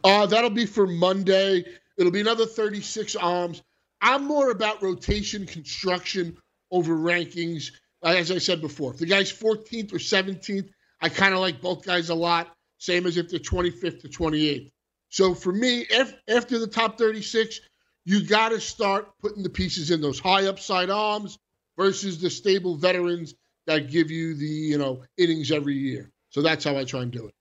Uh, 0.03 0.24
that'll 0.24 0.49
be 0.49 0.64
for 0.64 0.86
Monday. 0.86 1.64
It'll 2.01 2.11
be 2.11 2.22
another 2.22 2.46
36 2.46 3.14
arms. 3.16 3.62
I'm 4.01 4.24
more 4.24 4.51
about 4.51 4.82
rotation 4.82 5.44
construction 5.44 6.38
over 6.70 6.96
rankings. 6.96 7.72
As 8.03 8.30
I 8.30 8.38
said 8.38 8.62
before, 8.62 8.94
if 8.94 8.98
the 8.98 9.05
guy's 9.05 9.30
14th 9.30 9.92
or 9.92 9.98
17th, 9.98 10.70
I 11.03 11.11
kind 11.11 11.34
of 11.34 11.40
like 11.40 11.61
both 11.61 11.84
guys 11.84 12.09
a 12.09 12.14
lot. 12.14 12.55
Same 12.78 13.05
as 13.05 13.18
if 13.18 13.28
they're 13.28 13.38
25th 13.38 14.01
to 14.01 14.09
28th. 14.09 14.70
So 15.11 15.34
for 15.34 15.53
me, 15.53 15.86
if, 15.90 16.14
after 16.26 16.59
the 16.59 16.66
top 16.66 16.96
36, 16.96 17.61
you 18.07 18.26
got 18.26 18.48
to 18.48 18.61
start 18.61 19.11
putting 19.20 19.42
the 19.42 19.51
pieces 19.51 19.90
in 19.90 20.01
those 20.01 20.18
high 20.18 20.46
upside 20.46 20.88
arms 20.88 21.38
versus 21.76 22.18
the 22.18 22.30
stable 22.30 22.76
veterans 22.76 23.34
that 23.66 23.90
give 23.90 24.11
you 24.11 24.34
the 24.34 24.46
you 24.46 24.78
know 24.78 25.03
innings 25.18 25.53
every 25.53 25.76
year. 25.76 26.11
So 26.30 26.40
that's 26.40 26.64
how 26.64 26.78
I 26.78 26.84
try 26.84 27.03
and 27.03 27.11
do 27.11 27.26
it. 27.26 27.34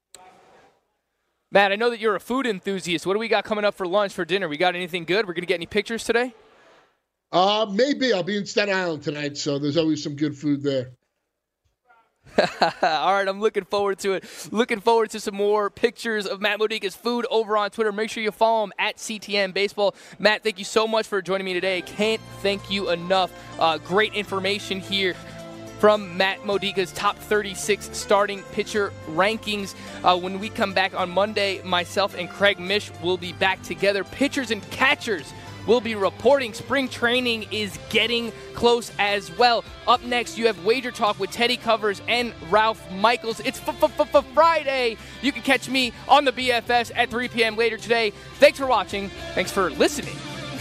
Matt, 1.52 1.72
I 1.72 1.76
know 1.76 1.90
that 1.90 1.98
you're 1.98 2.14
a 2.14 2.20
food 2.20 2.46
enthusiast. 2.46 3.06
What 3.06 3.14
do 3.14 3.18
we 3.18 3.26
got 3.26 3.44
coming 3.44 3.64
up 3.64 3.74
for 3.74 3.86
lunch 3.86 4.12
for 4.12 4.24
dinner? 4.24 4.48
We 4.48 4.56
got 4.56 4.76
anything 4.76 5.04
good? 5.04 5.26
We're 5.26 5.34
gonna 5.34 5.46
get 5.46 5.56
any 5.56 5.66
pictures 5.66 6.04
today? 6.04 6.32
Uh, 7.32 7.66
maybe 7.72 8.12
I'll 8.12 8.22
be 8.22 8.36
in 8.36 8.46
Staten 8.46 8.74
Island 8.74 9.02
tonight, 9.02 9.36
so 9.36 9.58
there's 9.58 9.76
always 9.76 10.02
some 10.02 10.14
good 10.14 10.36
food 10.36 10.62
there. 10.62 10.90
All 12.82 13.12
right, 13.12 13.26
I'm 13.26 13.40
looking 13.40 13.64
forward 13.64 13.98
to 14.00 14.12
it. 14.12 14.48
Looking 14.52 14.80
forward 14.80 15.10
to 15.10 15.20
some 15.20 15.34
more 15.34 15.70
pictures 15.70 16.26
of 16.26 16.40
Matt 16.40 16.60
Modica's 16.60 16.94
food 16.94 17.26
over 17.30 17.56
on 17.56 17.70
Twitter. 17.70 17.90
Make 17.90 18.10
sure 18.10 18.22
you 18.22 18.30
follow 18.30 18.62
him 18.64 18.72
at 18.78 18.96
CTM 18.98 19.52
Baseball. 19.52 19.96
Matt, 20.20 20.44
thank 20.44 20.58
you 20.58 20.64
so 20.64 20.86
much 20.86 21.08
for 21.08 21.20
joining 21.20 21.44
me 21.44 21.52
today. 21.52 21.82
Can't 21.82 22.20
thank 22.42 22.70
you 22.70 22.90
enough. 22.90 23.32
Uh, 23.58 23.78
great 23.78 24.14
information 24.14 24.78
here 24.78 25.14
from 25.80 26.16
Matt 26.16 26.44
Modica's 26.44 26.92
top 26.92 27.16
36 27.16 27.88
starting 27.96 28.42
pitcher 28.52 28.92
rankings. 29.08 29.74
Uh, 30.04 30.16
when 30.16 30.38
we 30.38 30.50
come 30.50 30.74
back 30.74 30.94
on 30.94 31.10
Monday, 31.10 31.62
myself 31.62 32.14
and 32.14 32.28
Craig 32.28 32.60
Mish 32.60 32.92
will 33.02 33.16
be 33.16 33.32
back 33.32 33.62
together. 33.62 34.04
Pitchers 34.04 34.50
and 34.50 34.62
catchers 34.70 35.32
will 35.66 35.80
be 35.80 35.94
reporting. 35.94 36.52
Spring 36.52 36.88
training 36.88 37.46
is 37.50 37.78
getting 37.88 38.30
close 38.54 38.92
as 38.98 39.34
well. 39.38 39.64
Up 39.88 40.02
next, 40.04 40.36
you 40.36 40.46
have 40.46 40.64
Wager 40.64 40.90
Talk 40.90 41.18
with 41.18 41.30
Teddy 41.30 41.56
Covers 41.56 42.02
and 42.08 42.34
Ralph 42.50 42.90
Michaels. 42.92 43.40
It's 43.40 43.58
Friday. 44.34 44.96
You 45.22 45.32
can 45.32 45.42
catch 45.42 45.68
me 45.68 45.92
on 46.08 46.24
the 46.24 46.32
BFS 46.32 46.92
at 46.94 47.10
3 47.10 47.28
p.m. 47.28 47.56
later 47.56 47.78
today. 47.78 48.10
Thanks 48.34 48.58
for 48.58 48.66
watching. 48.66 49.08
Thanks 49.34 49.50
for 49.50 49.70
listening 49.70 50.16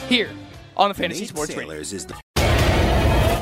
here 0.07 0.29
on 0.77 0.89
the 0.89 0.95
Fantasy 0.95 1.25
Sports 1.25 1.53
Sailors 1.53 1.93
Radio. 1.93 2.28